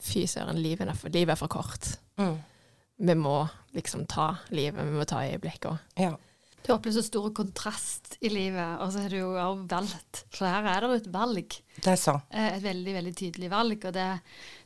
Fy 0.00 0.24
søren, 0.24 0.56
livet 0.64 0.88
er 0.88 0.96
for, 0.96 1.12
livet 1.12 1.34
er 1.34 1.36
for 1.36 1.52
kort. 1.52 1.90
Mm. 2.16 2.38
Vi 3.04 3.14
må 3.20 3.42
liksom 3.76 4.06
ta 4.08 4.30
livet, 4.48 4.80
vi 4.80 4.96
må 4.96 5.04
ta 5.04 5.20
øyeblikket 5.28 5.74
òg. 5.74 5.82
ja. 6.00 6.14
Du 6.64 6.70
opplever 6.72 6.96
så 6.96 7.02
stor 7.04 7.26
kontrast 7.36 8.14
i 8.24 8.30
livet, 8.32 8.78
og 8.80 8.88
så 8.94 9.02
har 9.04 9.12
du 9.12 9.18
jo 9.18 9.32
også 9.36 9.66
valgt. 9.68 10.22
For 10.32 10.48
her 10.48 10.64
er 10.70 10.80
det 10.80 10.88
jo 10.88 11.00
et 11.02 11.10
valg. 11.12 11.56
Det 11.76 11.90
er 11.92 11.98
så. 12.00 12.14
Eh, 12.32 12.54
Et 12.56 12.62
veldig 12.64 12.94
veldig 12.96 13.12
tydelig 13.20 13.50
valg. 13.52 13.84
Og 13.84 13.92
det, 13.92 14.06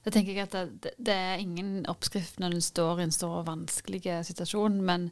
det 0.05 0.13
tenker 0.15 0.37
jeg 0.37 0.47
at 0.47 0.55
det, 0.85 0.93
det 0.99 1.17
er 1.19 1.43
ingen 1.43 1.81
oppskrift 1.91 2.39
når 2.39 2.55
du 2.55 2.61
står 2.63 3.01
i 3.03 3.09
en 3.09 3.15
stor 3.17 3.41
og 3.41 3.49
vanskelig 3.51 4.05
situasjon, 4.31 4.79
men 4.87 5.09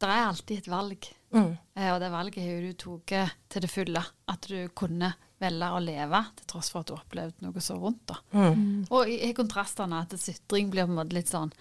det 0.00 0.08
er 0.08 0.24
alltid 0.30 0.58
et 0.62 0.70
valg. 0.72 1.10
Mm. 1.36 1.52
Eh, 1.76 1.90
Og 1.92 2.00
det 2.00 2.10
valget 2.16 2.40
har 2.46 2.50
jo 2.54 2.72
du 2.72 2.80
tatt 3.04 3.36
til 3.52 3.66
det 3.66 3.72
fulle. 3.74 4.04
At 4.32 4.48
du 4.48 4.56
kunne 4.72 5.12
velge 5.36 5.68
å 5.68 5.84
leve 5.84 6.22
til 6.38 6.46
tross 6.48 6.70
for 6.72 6.80
at 6.80 6.88
du 6.88 6.96
opplevde 6.96 7.44
noe 7.44 7.60
så 7.60 7.76
vondt. 7.76 8.06
da. 8.08 8.16
Mm. 8.32 8.86
Og 8.88 9.04
i, 9.12 9.18
i 9.28 9.34
kontrastene 9.36 10.00
at 10.06 10.16
sutring 10.16 10.72
blir 10.72 10.88
på 10.88 10.94
en 10.96 11.00
måte 11.02 11.12
litt 11.18 11.28
sånn 11.28 11.52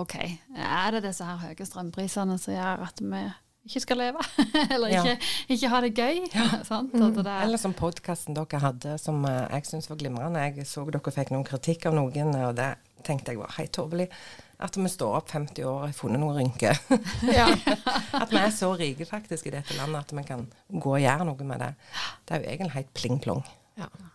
OK, 0.00 0.14
er 0.56 0.94
det 0.96 1.02
disse 1.04 1.26
her 1.28 1.36
høye 1.44 1.66
strømprisene 1.68 2.38
som 2.40 2.54
gjør 2.54 2.86
at 2.86 3.00
vi 3.04 3.18
ikke 3.66 3.80
skal 3.84 4.00
leve? 4.00 4.22
Eller 4.74 4.92
Ja. 4.92 5.02
ikke, 5.02 5.32
ikke 5.56 5.68
ha 5.72 5.80
det 5.84 5.92
gøy? 5.96 6.22
sant? 6.70 6.94
At 6.94 7.18
det 7.18 7.26
er, 7.26 7.42
Eller 7.46 7.60
som 7.62 7.74
podkasten 7.78 8.34
dere 8.38 8.60
hadde, 8.62 8.96
som 8.98 9.20
eh, 9.28 9.44
jeg 9.58 9.68
syns 9.70 9.90
var 9.90 10.00
glimrende. 10.00 10.42
Jeg 10.48 10.66
så 10.70 10.84
dere 10.90 11.14
fikk 11.14 11.30
noen 11.34 11.46
kritikk 11.46 11.86
av 11.90 11.94
noen, 11.98 12.34
og 12.48 12.56
det 12.58 12.72
tenkte 13.06 13.32
jeg 13.34 13.40
var 13.42 13.54
helt 13.58 13.72
tåpelig. 13.74 14.08
At 14.62 14.76
vi 14.78 14.86
står 14.86 15.16
opp 15.18 15.30
50 15.34 15.64
år 15.66 15.72
og 15.80 15.86
har 15.88 15.94
funnet 15.98 16.20
noen 16.22 16.36
rynker. 16.38 16.78
Ja. 17.38 17.48
At 18.14 18.30
vi 18.30 18.38
er 18.38 18.52
så 18.54 18.70
rike 18.78 19.06
faktisk 19.08 19.48
i 19.50 19.54
dette 19.56 19.74
landet 19.78 20.04
at 20.04 20.14
vi 20.14 20.22
kan 20.28 20.44
gå 20.70 20.92
og 20.96 21.02
gjøre 21.02 21.26
noe 21.26 21.48
med 21.48 21.64
det. 21.64 21.72
Det 22.28 22.36
er 22.36 22.44
jo 22.44 22.50
egentlig 22.52 22.76
helt 22.76 22.92
pling-plong. 22.94 23.42
Ja. 23.80 23.88
Ja. 23.90 24.11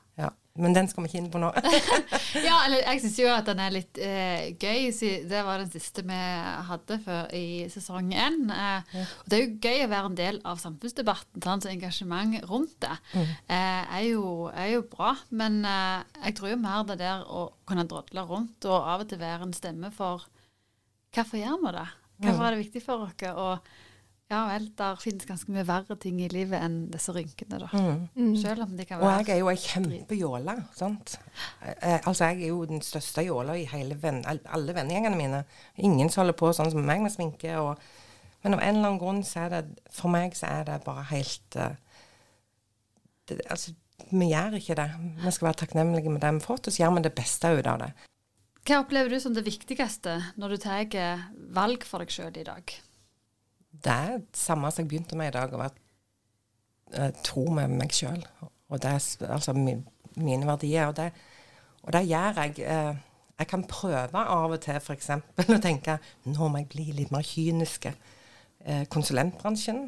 Men 0.58 0.76
den 0.76 0.90
skal 0.90 1.06
vi 1.06 1.12
ikke 1.12 1.20
inn 1.22 1.30
på 1.34 1.42
nå. 1.42 1.50
ja, 2.48 2.56
eller 2.66 2.82
jeg 2.82 3.02
syns 3.04 3.18
jo 3.22 3.30
at 3.32 3.48
den 3.50 3.62
er 3.64 3.74
litt 3.76 4.00
eh, 4.02 4.54
gøy. 4.58 4.90
Det 5.30 5.44
var 5.46 5.62
den 5.62 5.72
siste 5.74 6.04
vi 6.08 6.22
hadde 6.70 7.00
før 7.06 7.32
i 7.38 7.68
sesong 7.72 8.12
én. 8.14 8.40
Eh, 8.54 8.96
og 9.24 9.30
det 9.30 9.38
er 9.38 9.44
jo 9.44 9.60
gøy 9.68 9.86
å 9.86 9.92
være 9.94 10.12
en 10.12 10.20
del 10.20 10.42
av 10.48 10.62
samfunnsdebatten. 10.64 11.44
Sant? 11.46 11.68
Så 11.68 11.74
engasjement 11.74 12.38
rundt 12.50 12.76
det 12.84 12.96
eh, 13.18 13.84
er, 13.84 14.04
jo, 14.10 14.48
er 14.54 14.74
jo 14.76 14.86
bra. 14.90 15.14
Men 15.30 15.62
eh, 15.68 16.02
jeg 16.28 16.40
tror 16.40 16.54
jo 16.54 16.62
mer 16.64 16.88
det 16.90 17.00
der 17.04 17.26
å 17.28 17.50
kunne 17.68 17.88
drodle 17.90 18.26
rundt 18.30 18.68
og 18.70 18.78
av 18.80 19.06
og 19.06 19.12
til 19.12 19.22
være 19.22 19.48
en 19.48 19.56
stemme 19.56 19.94
for 19.96 20.28
Hvorfor 21.16 21.40
gjør 21.40 21.62
vi 21.64 21.72
det? 21.74 21.86
Hvorfor 22.22 22.46
er 22.46 22.54
det 22.54 22.60
viktig 22.60 22.82
for 22.84 23.06
oss? 23.08 23.14
Og 23.32 23.70
ja 24.28 24.42
vel, 24.50 24.66
der 24.76 24.98
finnes 25.00 25.28
ganske 25.28 25.54
mye 25.56 25.64
verre 25.68 25.96
ting 26.04 26.18
i 26.20 26.28
livet 26.28 26.60
enn 26.60 26.76
disse 26.92 27.14
rynkene, 27.16 27.62
da. 27.62 27.70
Mm. 27.72 28.34
Selv 28.36 28.66
om 28.66 28.74
de 28.76 28.84
kan 28.88 29.00
Og 29.00 29.08
jeg 29.22 29.38
er 29.38 29.40
jo 29.40 29.48
ei 29.48 29.62
kjempejåle. 29.62 30.56
sant? 30.76 31.14
Eh, 31.64 32.02
altså, 32.02 32.26
jeg 32.26 32.42
er 32.42 32.52
jo 32.52 32.66
den 32.68 32.84
største 32.84 33.24
jåla 33.24 33.56
i 33.56 33.64
hele 33.72 33.96
venn, 34.02 34.20
alle 34.28 34.76
vennegjengene 34.76 35.16
mine. 35.20 35.44
Ingen 35.78 36.12
som 36.12 36.26
holder 36.26 36.36
på 36.42 36.52
sånn 36.52 36.74
som 36.74 36.84
meg 36.84 37.06
med 37.06 37.14
sminke. 37.14 37.54
Og, 37.62 37.80
men 38.44 38.58
av 38.58 38.64
en 38.66 38.76
eller 38.76 38.90
annen 38.90 39.00
grunn 39.00 39.24
så 39.24 39.46
er 39.46 39.54
det 39.56 39.94
For 39.96 40.12
meg 40.12 40.36
så 40.36 40.50
er 40.52 40.68
det 40.68 40.82
bare 40.84 41.06
helt 41.14 41.56
uh, 41.56 41.72
det, 43.32 43.40
Altså, 43.48 43.72
vi 44.12 44.28
gjør 44.34 44.60
ikke 44.60 44.76
det. 44.76 44.90
Vi 45.24 45.34
skal 45.38 45.50
være 45.50 45.62
takknemlige 45.64 46.12
med 46.12 46.20
det 46.20 46.34
vi 46.36 46.42
har 46.42 46.50
fått, 46.50 46.68
og 46.68 46.76
så 46.76 46.84
gjør 46.84 46.98
vi 46.98 47.06
det 47.08 47.16
beste 47.16 47.54
ut 47.56 47.72
av 47.72 47.80
det. 47.86 47.90
Hva 48.68 48.82
opplever 48.84 49.16
du 49.16 49.22
som 49.24 49.32
det 49.32 49.46
viktigste 49.48 50.20
når 50.36 50.58
du 50.58 50.58
tar 50.68 51.24
valg 51.56 51.88
for 51.88 52.04
deg 52.04 52.12
sjøl 52.12 52.36
i 52.36 52.44
dag? 52.44 52.76
Det 53.72 53.94
er 53.94 54.18
det 54.18 54.40
samme 54.40 54.72
som 54.72 54.84
jeg 54.84 54.92
begynte 54.92 55.18
med 55.20 55.32
i 55.32 55.36
dag, 55.36 55.54
å 55.54 55.62
være 55.62 55.76
eh, 56.98 57.12
tro 57.26 57.46
med 57.54 57.76
meg 57.78 57.94
sjøl. 57.96 58.24
Og 58.68 58.82
det 58.84 58.94
er 58.94 59.34
altså 59.34 59.54
min, 59.56 59.84
mine 60.16 60.48
verdier. 60.48 60.90
Og 60.90 60.96
det, 60.98 61.12
og 61.84 61.94
det 61.96 62.08
gjør 62.08 62.42
jeg. 62.44 62.58
Eh, 62.68 63.04
jeg 63.38 63.50
kan 63.52 63.68
prøve 63.70 64.24
av 64.24 64.56
og 64.56 64.60
til 64.64 64.80
f.eks. 64.80 65.12
å 65.58 65.62
tenke 65.62 66.00
nå 66.26 66.50
må 66.50 66.64
jeg 66.64 66.72
bli 66.74 66.88
litt 66.98 67.14
mer 67.14 67.26
kyniske. 67.26 67.94
Eh, 68.66 68.84
konsulentbransjen 68.92 69.86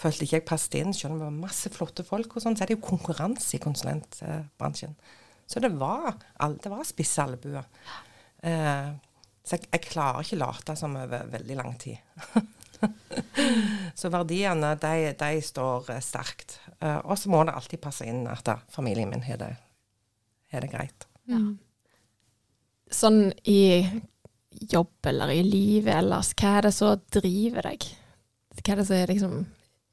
følte 0.00 0.26
ikke 0.26 0.40
jeg 0.40 0.48
passet 0.48 0.78
inn, 0.80 0.94
selv 0.96 1.14
om 1.14 1.20
det 1.20 1.28
var 1.28 1.38
masse 1.44 1.72
flotte 1.72 2.04
folk. 2.04 2.36
og 2.36 2.44
sånn, 2.44 2.56
Så 2.56 2.64
er 2.64 2.72
det 2.72 2.78
jo 2.78 2.88
konkurranse 2.88 3.56
i 3.56 3.62
konsulentbransjen. 3.62 4.96
Så 5.46 5.62
det 5.62 5.70
var, 5.78 6.16
det 6.62 6.72
var 6.72 6.84
spisse 6.88 7.22
albuer. 7.22 7.68
Eh, 8.42 8.90
så 9.46 9.56
jeg, 9.56 9.68
jeg 9.70 9.84
klarer 9.86 10.24
ikke 10.26 10.40
late 10.40 10.76
som 10.76 10.96
over 10.98 11.28
veldig 11.30 11.56
lang 11.60 11.76
tid. 11.80 12.00
Så 14.00 14.10
verdiene, 14.12 14.74
de, 14.80 15.12
de 15.18 15.42
står 15.44 15.90
eh, 15.94 16.02
sterkt. 16.04 16.58
Eh, 16.80 16.98
og 16.98 17.16
så 17.18 17.30
må 17.32 17.42
det 17.46 17.54
alltid 17.56 17.82
passe 17.82 18.06
inn 18.08 18.26
at 18.30 18.44
da, 18.46 18.58
familien 18.72 19.10
min 19.12 19.24
har 19.26 19.40
det, 19.40 19.52
det 20.52 20.70
greit. 20.72 21.06
Sånn 22.92 23.30
i 23.48 23.84
jobb 24.70 25.08
eller 25.10 25.32
i 25.34 25.42
livet 25.44 25.94
ellers, 25.98 26.32
hva 26.38 26.56
er 26.58 26.68
det 26.68 26.74
som 26.76 27.00
driver 27.12 27.70
deg? 27.70 27.86
Hva 28.56 28.72
er 28.72 28.80
det 28.80 28.88
som 28.88 29.06
liksom, 29.12 29.38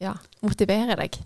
ja, 0.03 0.13
motiverer 0.43 0.99
deg? 0.99 1.19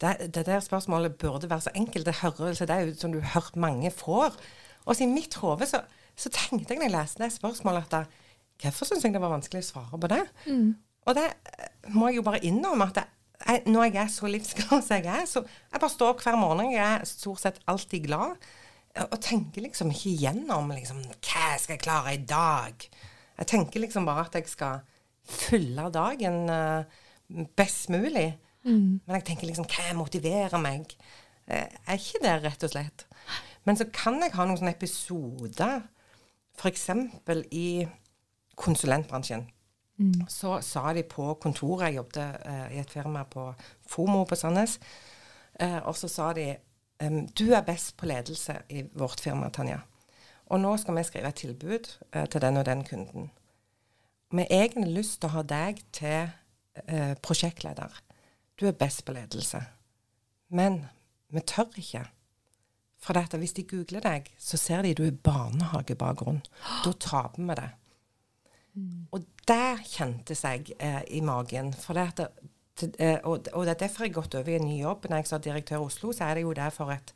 Det, 0.00 0.30
det 0.32 0.46
der 0.48 0.62
spørsmålet 0.64 1.18
burde 1.20 1.50
være 1.50 1.66
så 1.66 1.72
enkelt. 1.76 2.06
Det, 2.06 2.20
hører, 2.22 2.54
ut 2.54 2.58
det 2.58 2.76
er 2.76 2.92
som 2.96 3.12
du 3.12 3.20
har 3.20 3.34
hørt 3.34 3.56
mange 3.60 3.90
får. 3.92 4.36
Og 4.86 4.96
så 4.96 5.04
i 5.04 5.10
mitt 5.10 5.34
hode 5.42 5.66
så, 5.68 5.82
så 6.16 6.32
tenkte 6.32 6.72
jeg 6.72 6.80
når 6.80 6.88
jeg 6.88 6.94
leste 6.94 7.22
det 7.24 7.32
spørsmålet 7.34 7.88
at 7.88 7.96
da, 7.98 8.19
hvorfor 8.62 8.88
syns 8.88 9.04
jeg 9.04 9.14
det 9.14 9.22
var 9.22 9.32
vanskelig 9.32 9.62
å 9.64 9.68
svare 9.70 10.00
på 10.00 10.10
det? 10.12 10.22
Og 11.08 11.16
det 11.16 11.26
eh, 11.26 11.68
må 11.96 12.10
jeg 12.10 12.20
jo 12.20 12.26
bare 12.26 12.42
innrømme 12.44 12.88
at 12.90 13.00
jeg, 13.00 13.62
når 13.72 13.86
jeg 13.88 13.96
er 14.02 14.10
så 14.12 14.28
livsglad 14.28 14.82
som 14.84 14.96
jeg 14.98 15.06
er, 15.08 15.24
så 15.26 15.42
jeg 15.46 15.80
bare 15.80 15.94
står 15.94 16.12
opp 16.12 16.24
hver 16.24 16.36
morgen, 16.40 16.74
jeg 16.74 16.84
er 16.84 17.06
stort 17.08 17.40
sett 17.40 17.60
alltid 17.72 18.04
glad, 18.08 18.36
eh, 18.94 19.06
og 19.06 19.16
tenker 19.24 19.64
liksom 19.64 19.92
ikke 19.94 20.12
igjennom 20.12 20.68
liksom, 20.76 21.00
hva 21.24 21.54
skal 21.58 21.76
jeg 21.78 21.84
klare 21.86 22.14
i 22.18 22.24
dag? 22.28 22.88
Jeg 23.40 23.48
tenker 23.54 23.80
liksom 23.80 24.04
bare 24.08 24.26
at 24.28 24.36
jeg 24.36 24.50
skal 24.52 24.82
fylle 25.30 25.88
dagen 25.94 26.42
eh, 26.52 27.00
best 27.56 27.88
mulig. 27.94 28.28
Men 29.06 29.14
jeg 29.16 29.24
tenker 29.30 29.48
liksom, 29.48 29.64
hva 29.72 29.94
motiverer 29.96 30.60
meg? 30.60 30.90
Jeg 31.48 31.70
er 31.88 31.96
ikke 31.96 32.20
det 32.20 32.34
rett 32.44 32.64
og 32.66 32.70
slett? 32.74 33.06
Men 33.64 33.78
så 33.78 33.86
kan 33.88 34.18
jeg 34.20 34.34
ha 34.36 34.44
noen 34.44 34.58
sånne 34.60 34.74
episoder, 34.74 35.80
f.eks. 36.60 36.84
i 37.56 37.64
konsulentbransjen. 38.60 39.46
Så 40.32 40.54
sa 40.64 40.94
de 40.96 41.02
på 41.04 41.34
kontoret 41.42 41.90
Jeg 41.90 41.98
jobbet 42.00 42.46
eh, 42.48 42.76
i 42.76 42.80
et 42.80 42.90
firma 42.90 43.24
på 43.28 43.50
FOMO 43.88 44.24
på 44.24 44.38
Sandnes. 44.38 44.78
Eh, 45.60 45.76
og 45.84 45.96
så 45.96 46.08
sa 46.08 46.32
de 46.36 46.54
du 47.36 47.54
er 47.56 47.64
best 47.64 47.96
på 47.96 48.06
ledelse 48.06 48.58
i 48.68 48.82
vårt 48.92 49.20
firma, 49.20 49.48
Tanja. 49.48 49.78
Og 50.50 50.60
nå 50.60 50.74
skal 50.76 50.96
vi 50.98 51.04
skrive 51.06 51.30
et 51.30 51.38
tilbud 51.40 51.88
eh, 52.12 52.26
til 52.28 52.42
den 52.42 52.56
og 52.60 52.66
den 52.66 52.84
kunden. 52.84 53.30
Vi 54.30 54.44
har 54.44 54.66
egentlig 54.66 54.94
lyst 54.94 55.20
til 55.20 55.30
å 55.30 55.36
ha 55.38 55.42
deg 55.42 55.80
til 55.96 56.28
eh, 56.86 57.14
prosjektleder. 57.22 57.94
Du 58.60 58.66
er 58.68 58.76
best 58.76 59.04
på 59.06 59.14
ledelse. 59.16 59.62
Men 60.50 60.82
vi 61.32 61.40
tør 61.46 61.70
ikke. 61.80 62.04
For 63.00 63.16
dette, 63.16 63.38
hvis 63.40 63.56
de 63.56 63.64
googler 63.64 64.04
deg, 64.04 64.28
så 64.38 64.58
ser 64.60 64.82
de 64.84 64.92
du 64.94 65.06
er 65.06 65.16
barnehagebakgrunn. 65.24 66.42
Da 66.84 66.92
taper 67.00 67.46
vi 67.46 67.56
det. 67.62 67.70
Og 69.10 69.24
det 69.48 69.82
kjentes 69.90 70.44
jeg 70.44 70.74
eh, 70.78 71.02
i 71.16 71.20
magen. 71.24 71.72
For 71.74 71.98
det 71.98 72.06
at 72.12 72.22
det, 72.22 72.50
til, 72.80 72.94
eh, 72.98 73.18
og, 73.24 73.50
og 73.52 73.66
det 73.66 73.74
er 73.74 73.82
derfor 73.84 74.06
jeg 74.06 74.14
har 74.14 74.22
gått 74.22 74.36
over 74.38 74.52
i 74.52 74.56
en 74.60 74.68
ny 74.68 74.78
jobb. 74.80 75.08
Når 75.10 75.22
jeg 75.22 75.30
sa 75.30 75.38
direktør 75.42 75.80
i 75.80 75.88
Oslo, 75.88 76.12
så 76.16 76.28
er 76.28 76.38
det 76.38 76.46
jo 76.46 76.54
det 76.56 76.70
for, 76.72 76.92
et, 76.94 77.12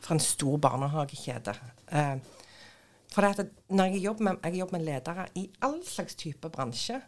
for 0.00 0.16
en 0.16 0.24
stor 0.24 0.58
barnehagekjede. 0.66 1.54
Eh, 1.96 2.16
for 3.10 3.26
det 3.26 3.30
at 3.42 3.70
når 3.74 3.94
jeg 3.94 4.04
jobber, 4.04 4.24
med, 4.28 4.42
jeg 4.44 4.60
jobber 4.60 4.78
med 4.78 4.86
ledere 4.86 5.26
i 5.34 5.48
all 5.66 5.80
slags 5.86 6.14
type 6.14 6.50
bransje. 6.52 7.00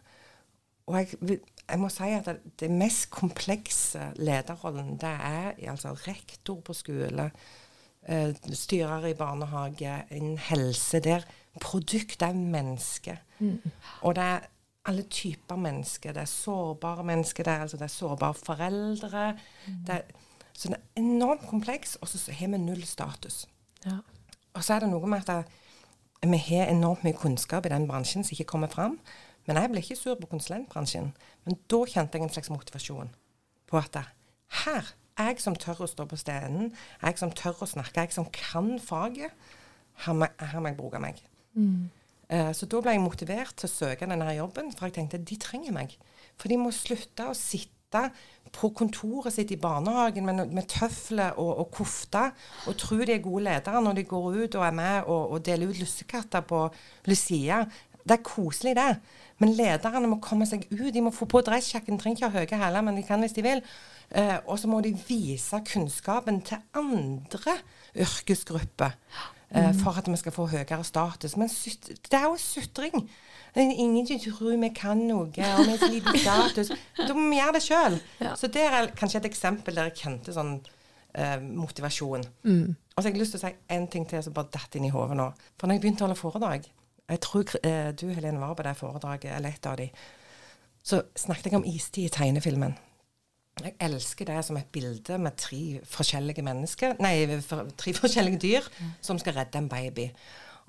Og 0.87 0.97
jeg, 0.99 1.39
jeg 1.69 1.79
må 1.79 1.89
si 1.93 2.09
at 2.11 2.25
det, 2.27 2.55
det 2.59 2.71
mest 2.71 3.07
komplekse 3.13 4.09
lederrollen, 4.19 4.97
det 4.99 5.13
er 5.13 5.53
altså 5.71 5.93
rektor 6.07 6.59
på 6.59 6.75
skole, 6.75 7.29
eh, 8.03 8.33
styrer 8.51 9.07
i 9.07 9.15
barnehage, 9.15 10.01
innen 10.11 10.37
helse. 10.49 10.99
Der 10.99 11.23
produktet 11.61 12.27
er 12.27 12.33
menneske. 13.43 13.71
Og 14.01 14.15
det 14.15 14.23
er 14.23 14.49
alle 14.85 15.03
typer 15.07 15.55
mennesker. 15.55 16.13
Det 16.13 16.21
er 16.21 16.29
sårbare 16.29 17.03
mennesker, 17.07 17.43
det 17.43 17.53
er, 17.53 17.65
altså, 17.65 17.77
det 17.77 17.87
er 17.87 17.93
sårbare 17.93 18.33
foreldre. 18.33 19.25
Det 19.87 19.97
er, 19.97 20.01
så 20.53 20.69
det 20.69 20.77
er 20.77 21.01
enormt 21.01 21.47
kompleks, 21.49 21.95
og 22.01 22.07
så 22.07 22.31
har 22.31 22.47
vi 22.47 22.57
null 22.57 22.83
status. 22.85 23.47
Ja. 23.85 23.97
Og 24.53 24.63
så 24.63 24.73
er 24.73 24.79
det 24.79 24.89
noe 24.89 25.07
med 25.09 25.29
at 25.29 25.45
vi 26.23 26.37
har 26.37 26.71
enormt 26.71 27.03
mye 27.03 27.17
kunnskap 27.19 27.65
i 27.65 27.71
den 27.73 27.87
bransjen 27.87 28.23
som 28.23 28.35
ikke 28.35 28.51
kommer 28.53 28.67
fram. 28.67 28.99
Men 29.45 29.59
jeg 29.59 29.71
ble 29.71 29.81
ikke 29.83 29.95
sur 29.99 30.15
på 30.15 30.29
konsulentbransjen. 30.31 31.11
Men 31.45 31.57
da 31.71 31.79
kjente 31.89 32.17
jeg 32.17 32.27
en 32.27 32.31
slags 32.31 32.51
motivasjon 32.53 33.09
på 33.67 33.79
at 33.79 33.97
her, 34.63 34.93
jeg 35.17 35.41
som 35.41 35.55
tør 35.55 35.83
å 35.83 35.89
stå 35.89 36.05
på 36.09 36.17
scenen, 36.17 36.71
jeg 37.01 37.19
som 37.19 37.31
tør 37.31 37.65
å 37.65 37.69
snakke, 37.69 38.05
jeg 38.05 38.15
som 38.15 38.29
kan 38.33 38.77
faget, 38.79 39.33
her 40.05 40.15
må, 40.17 40.29
her 40.39 40.61
må 40.61 40.71
jeg 40.71 40.77
bruke 40.77 41.01
meg. 41.01 41.19
Eh, 41.57 42.02
så 42.55 42.67
da 42.69 42.81
ble 42.81 42.95
jeg 42.95 43.03
motivert 43.03 43.55
til 43.59 43.69
å 43.69 43.73
søke 43.73 44.07
denne 44.09 44.35
jobben, 44.37 44.71
for 44.73 44.89
jeg 44.89 44.97
tenkte 44.97 45.21
de 45.21 45.37
trenger 45.41 45.75
meg. 45.75 45.97
For 46.39 46.49
de 46.49 46.59
må 46.59 46.71
slutte 46.73 47.27
å 47.29 47.37
sitte 47.37 48.07
på 48.53 48.69
kontoret 48.73 49.33
sitt 49.35 49.51
i 49.53 49.59
barnehagen 49.61 50.25
med, 50.25 50.41
med 50.53 50.67
tøfler 50.69 51.37
og, 51.41 51.51
og 51.61 51.71
kofte 51.73 52.23
og 52.69 52.77
tro 52.81 52.97
de 53.01 53.15
er 53.15 53.23
gode 53.23 53.45
ledere 53.45 53.81
når 53.85 53.99
de 53.99 54.05
går 54.09 54.37
ut 54.43 54.57
og 54.59 54.65
er 54.65 54.75
med 54.77 55.09
og, 55.09 55.35
og 55.35 55.43
deler 55.45 55.69
ut 55.69 55.81
lussekatter 55.81 56.45
på 56.49 56.65
Lucia. 57.09 57.63
Det 58.03 58.17
er 58.17 58.25
koselig, 58.25 58.75
det. 58.75 58.97
Men 59.39 59.53
lederne 59.55 60.09
må 60.11 60.19
komme 60.23 60.47
seg 60.47 60.65
ut. 60.73 60.91
De 60.93 61.03
må 61.05 61.13
få 61.15 61.27
på 61.29 61.41
dressjakken. 61.45 61.99
Trenger 61.99 62.19
ikke 62.19 62.31
ha 62.33 62.41
høye 62.41 62.59
hæler, 62.65 62.83
men 62.83 62.97
de 62.99 63.05
kan 63.07 63.23
hvis 63.23 63.35
de 63.37 63.45
vil. 63.45 63.63
Eh, 64.11 64.35
og 64.43 64.59
så 64.59 64.69
må 64.69 64.81
de 64.83 64.91
vise 65.07 65.61
kunnskapen 65.69 66.41
til 66.45 66.59
andre 66.77 67.55
yrkesgrupper. 68.03 68.97
Eh, 69.53 69.71
For 69.79 69.99
at 69.99 70.09
vi 70.09 70.17
skal 70.19 70.35
få 70.35 70.47
høyere 70.51 70.83
status. 70.83 71.37
Men 71.37 71.49
det 71.49 72.19
er 72.19 72.27
jo 72.27 72.37
sutring. 72.41 73.09
Ingen 73.55 74.07
tror 74.19 74.55
vi 74.57 74.69
kan 74.73 74.97
noe, 75.07 75.27
og 75.27 75.35
vi 75.37 75.41
har 75.45 75.77
så 75.77 75.89
liten 75.91 76.17
status. 76.17 76.71
Da 77.07 77.13
må 77.13 77.29
vi 77.29 77.37
gjøre 77.37 77.57
det 77.57 77.63
sjøl. 77.65 77.99
Så 78.39 78.49
det 78.53 78.63
er 78.65 78.93
kanskje 78.97 79.21
et 79.21 79.29
eksempel 79.29 79.75
der 79.77 79.91
jeg 79.91 79.99
kjente 80.05 80.33
sånn 80.33 80.55
eh, 81.13 81.37
motivasjon. 81.41 82.25
Og 82.95 83.01
så 83.01 83.07
har 83.07 83.11
jeg 83.11 83.21
lyst 83.21 83.35
til 83.37 83.41
å 83.41 83.47
si 83.47 83.53
en 83.75 83.87
ting 83.89 84.07
til 84.09 84.23
som 84.25 84.33
bare 84.33 84.51
datt 84.53 84.75
inn 84.77 84.87
i 84.89 84.93
hodet 84.93 85.17
nå. 85.17 85.29
For 85.57 85.69
når 85.69 85.77
jeg 85.77 85.83
begynte 85.85 86.05
å 86.05 86.07
holde 86.07 86.19
foredrag 86.19 86.71
Jeg 87.09 87.19
tror 87.19 87.49
eh, 87.67 87.91
du, 87.91 88.07
Helene, 88.13 88.39
var 88.39 88.55
på 88.55 88.63
det 88.63 88.77
foredraget, 88.79 89.35
eller 89.35 89.49
et 89.53 89.65
av 89.67 89.77
de. 89.77 89.89
Så 90.83 91.01
snakket 91.19 91.51
jeg 91.51 91.59
om 91.59 91.65
istid 91.67 92.05
i 92.07 92.13
tegnefilmen. 92.13 92.77
Jeg 93.61 93.75
elsker 93.85 94.25
det 94.25 94.39
som 94.47 94.57
et 94.57 94.71
bilde 94.73 95.17
med 95.21 95.35
tre 95.37 95.79
forskjellige 95.85 96.41
mennesker, 96.45 96.95
nei, 97.03 97.27
tre 97.77 97.93
forskjellige 98.01 98.41
dyr 98.41 98.69
som 99.01 99.19
skal 99.21 99.37
redde 99.37 99.61
en 99.61 99.69
baby. 99.69 100.07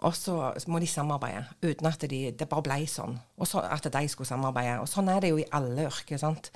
Og 0.05 0.13
så 0.19 0.35
må 0.69 0.81
de 0.83 0.89
samarbeide, 0.91 1.47
uten 1.65 1.89
at 1.89 2.05
de, 2.11 2.21
det 2.37 2.49
bare 2.51 2.67
ble 2.67 2.83
sånn. 2.91 3.17
Og 3.41 3.49
så 3.49 3.63
at 3.65 3.87
de 3.89 4.05
skulle 4.13 4.29
samarbeide. 4.29 4.81
Og 4.83 4.91
sånn 4.91 5.09
er 5.09 5.25
det 5.25 5.33
jo 5.33 5.41
i 5.41 5.49
alle 5.55 5.87
yrker. 5.89 6.21
sant? 6.21 6.51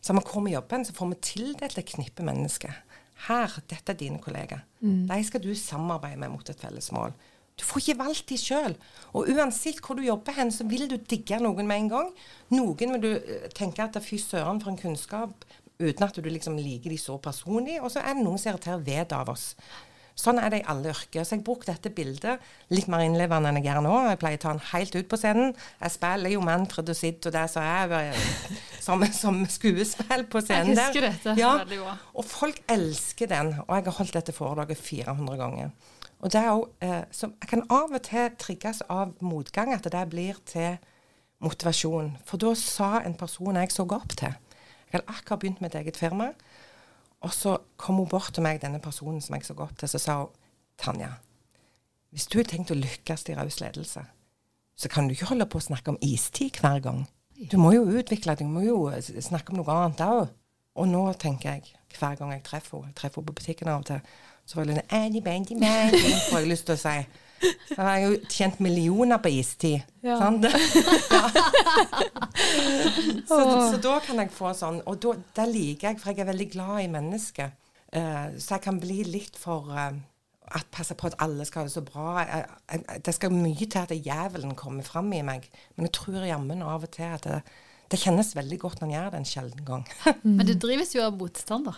Så 0.00 0.12
når 0.12 0.24
vi 0.24 0.30
kommer 0.32 0.50
i 0.50 0.56
jobben, 0.56 0.86
så 0.86 0.94
får 0.96 1.12
vi 1.12 1.20
tildelt 1.28 1.78
et 1.78 1.92
knippe 1.94 2.26
mennesker. 2.26 2.74
Her, 3.28 3.54
dette 3.70 3.94
er 3.94 3.98
dine 3.98 4.18
kollegaer. 4.22 4.64
De 5.10 5.18
skal 5.26 5.42
du 5.42 5.52
samarbeide 5.58 6.18
med 6.22 6.32
mot 6.34 6.50
et 6.50 6.60
felles 6.60 6.90
mål. 6.94 7.14
Du 7.58 7.64
får 7.66 7.82
ikke 7.82 7.98
valgt 7.98 8.28
de 8.30 8.38
sjøl. 8.38 8.74
Og 9.18 9.30
uansett 9.34 9.80
hvor 9.82 9.98
du 9.98 10.04
jobber 10.06 10.36
hen, 10.36 10.52
så 10.54 10.66
vil 10.70 10.86
du 10.90 10.96
digge 11.10 11.40
noen 11.42 11.66
med 11.66 11.82
en 11.82 11.88
gang. 11.90 12.12
Noen 12.54 12.94
vil 12.94 13.02
du 13.02 13.10
eh, 13.18 13.48
tenke 13.54 13.82
at 13.82 13.98
fy 14.02 14.20
søren 14.22 14.62
for 14.62 14.70
en 14.70 14.78
kunnskap, 14.78 15.46
uten 15.78 16.02
at 16.08 16.14
du 16.18 16.28
liksom 16.28 16.56
liker 16.58 16.90
de 16.90 16.98
så 16.98 17.18
personlig. 17.22 17.80
Og 17.82 17.90
så 17.94 18.00
er 18.02 18.14
det 18.18 18.24
noen 18.24 18.38
som 18.38 18.52
irriterer 18.52 18.82
vettet 18.86 19.12
av 19.18 19.28
oss. 19.34 19.52
Sånn 20.18 20.40
er 20.42 20.50
det 20.50 20.58
i 20.64 20.66
alle 20.66 20.90
yrker. 20.90 21.22
Så 21.22 21.36
jeg 21.36 21.44
brukte 21.46 21.70
dette 21.70 21.92
bildet 21.94 22.40
litt 22.74 22.88
mer 22.90 23.04
innlevende 23.06 23.52
enn 23.52 23.60
jeg 23.60 23.68
gjør 23.68 23.84
nå. 23.86 23.92
Jeg 24.08 24.18
pleier 24.18 24.40
å 24.40 24.42
ta 24.42 24.54
den 24.56 24.64
helt 24.72 24.96
ut 24.98 25.06
på 25.12 25.18
scenen. 25.20 25.52
Jeg 25.78 25.94
spiller 25.94 26.32
jo 26.34 26.40
Manfred 26.42 26.90
og 26.90 26.98
Sid 26.98 27.28
og 27.30 27.36
det 27.36 27.44
som 27.52 27.62
er 27.62 28.16
som, 28.82 29.04
som 29.14 29.38
skuespill 29.46 30.24
på 30.32 30.42
scenen 30.42 30.74
Jeg 30.74 30.88
husker 30.88 31.06
der. 31.06 31.14
dette 31.20 31.36
Ja, 31.38 31.52
veldig 31.60 31.78
bra. 31.84 31.94
og 32.18 32.26
folk 32.26 32.58
elsker 32.74 33.30
den. 33.30 33.52
Og 33.68 33.70
jeg 33.76 33.86
har 33.86 33.98
holdt 34.00 34.18
dette 34.18 34.34
foredraget 34.34 34.82
400 34.82 35.38
ganger. 35.38 35.70
Og 36.18 36.32
det 36.34 36.40
er 36.42 36.48
jo, 36.50 36.66
eh, 36.82 37.04
så 37.14 37.30
Jeg 37.38 37.48
kan 37.52 37.62
av 37.70 37.94
og 37.94 38.02
til 38.02 38.30
trigges 38.42 38.82
av 38.90 39.14
motgang, 39.22 39.70
at 39.76 39.86
det 39.86 40.02
blir 40.10 40.34
til 40.50 40.80
motivasjon. 41.46 42.16
For 42.26 42.42
da 42.42 42.54
sa 42.58 42.96
en 43.06 43.14
person 43.14 43.54
jeg 43.54 43.70
så 43.70 43.86
opp 43.86 44.16
til 44.18 44.34
Jeg 44.88 44.98
hadde 44.98 45.12
akkurat 45.12 45.42
begynt 45.42 45.60
med 45.60 45.74
et 45.74 45.80
eget 45.82 45.96
firma. 46.00 46.32
Og 47.20 47.32
så 47.34 47.58
kom 47.76 47.98
hun 47.98 48.08
bort 48.08 48.32
til 48.34 48.42
meg, 48.42 48.60
denne 48.62 48.80
personen 48.80 49.20
som 49.20 49.34
jeg 49.34 49.44
så 49.48 49.56
opp 49.58 49.76
til, 49.78 49.90
så 49.90 49.98
sa 49.98 50.20
hun 50.22 50.34
Tanja, 50.78 51.10
hvis 52.14 52.28
du 52.30 52.38
har 52.38 52.46
tenkt 52.46 52.70
å 52.70 52.78
lykkes 52.78 53.26
i 53.28 53.34
raus 53.34 53.58
ledelse, 53.60 54.04
så 54.78 54.88
kan 54.88 55.08
du 55.08 55.16
ikke 55.16 55.32
holde 55.32 55.48
på 55.50 55.58
å 55.58 55.64
snakke 55.66 55.90
om 55.90 55.98
istid 56.06 56.60
hver 56.62 56.78
gang. 56.84 57.00
Du 57.50 57.58
må 57.58 57.72
jo 57.74 57.82
utvikle 57.82 58.36
deg, 58.36 58.46
du 58.46 58.52
må 58.54 58.62
jo 58.62 58.76
snakke 59.02 59.50
om 59.50 59.58
noe 59.58 59.74
annet 59.74 60.04
òg. 60.06 60.28
Og 60.78 60.86
nå 60.86 61.02
tenker 61.18 61.56
jeg, 61.56 61.74
hver 61.98 62.14
gang 62.20 62.30
jeg 62.36 62.44
treffer 62.46 62.78
henne, 62.78 62.92
jeg 62.92 62.98
treffer 63.00 63.18
henne 63.18 63.26
på 63.26 63.26
butikken 63.32 63.70
av 63.72 63.80
og 63.82 63.88
til, 63.88 64.00
så 64.46 64.54
får 64.54 66.38
jeg 66.38 66.50
lyst 66.52 66.68
til 66.70 66.76
å 66.76 66.82
si. 66.84 66.98
Jeg 67.42 67.78
har 67.78 67.98
jo 68.02 68.16
tjent 68.32 68.58
millioner 68.64 69.20
på 69.22 69.32
istid. 69.38 69.86
Ja. 70.02 70.18
Sant? 70.20 70.46
Ja. 73.28 73.36
så, 73.36 73.38
så 73.72 73.78
da 73.82 73.98
kan 74.02 74.20
jeg 74.22 74.30
få 74.32 74.52
sånn, 74.56 74.78
og 74.88 74.98
da, 75.02 75.14
det 75.36 75.46
liker 75.50 75.90
jeg, 75.90 75.98
for 76.00 76.12
jeg 76.12 76.22
er 76.22 76.28
veldig 76.30 76.46
glad 76.52 76.78
i 76.82 76.90
mennesker. 76.92 77.50
Uh, 77.92 78.36
så 78.40 78.56
jeg 78.56 78.64
kan 78.64 78.78
bli 78.80 79.02
litt 79.08 79.36
for 79.38 79.68
uh, 79.72 79.92
at 80.56 80.68
passe 80.72 80.96
på 80.96 81.08
at 81.08 81.16
alle 81.24 81.44
skal 81.48 81.62
ha 81.62 81.68
det 81.68 81.74
så 81.74 81.84
bra. 81.84 82.06
Jeg, 82.22 82.46
jeg, 82.72 83.02
det 83.08 83.14
skal 83.16 83.34
mye 83.34 83.66
til 83.66 83.80
at 83.82 83.94
jævelen 83.96 84.54
kommer 84.58 84.86
fram 84.86 85.10
i 85.16 85.22
meg. 85.26 85.48
Men 85.76 85.88
jeg 85.88 85.96
tror 85.98 86.24
jammen 86.28 86.64
av 86.64 86.86
og 86.86 86.92
til 86.94 87.10
at 87.18 87.28
det, 87.28 87.42
det 87.92 88.00
kjennes 88.00 88.34
veldig 88.36 88.60
godt 88.64 88.80
når 88.80 88.88
en 88.88 88.96
gjør 88.96 89.12
det 89.12 89.20
en 89.20 89.30
sjelden 89.34 89.68
gang. 89.68 89.86
Men 90.24 90.48
du 90.48 90.54
drives 90.60 90.94
jo 90.96 91.04
av 91.04 91.16
motstand, 91.20 91.68
da. 91.70 91.76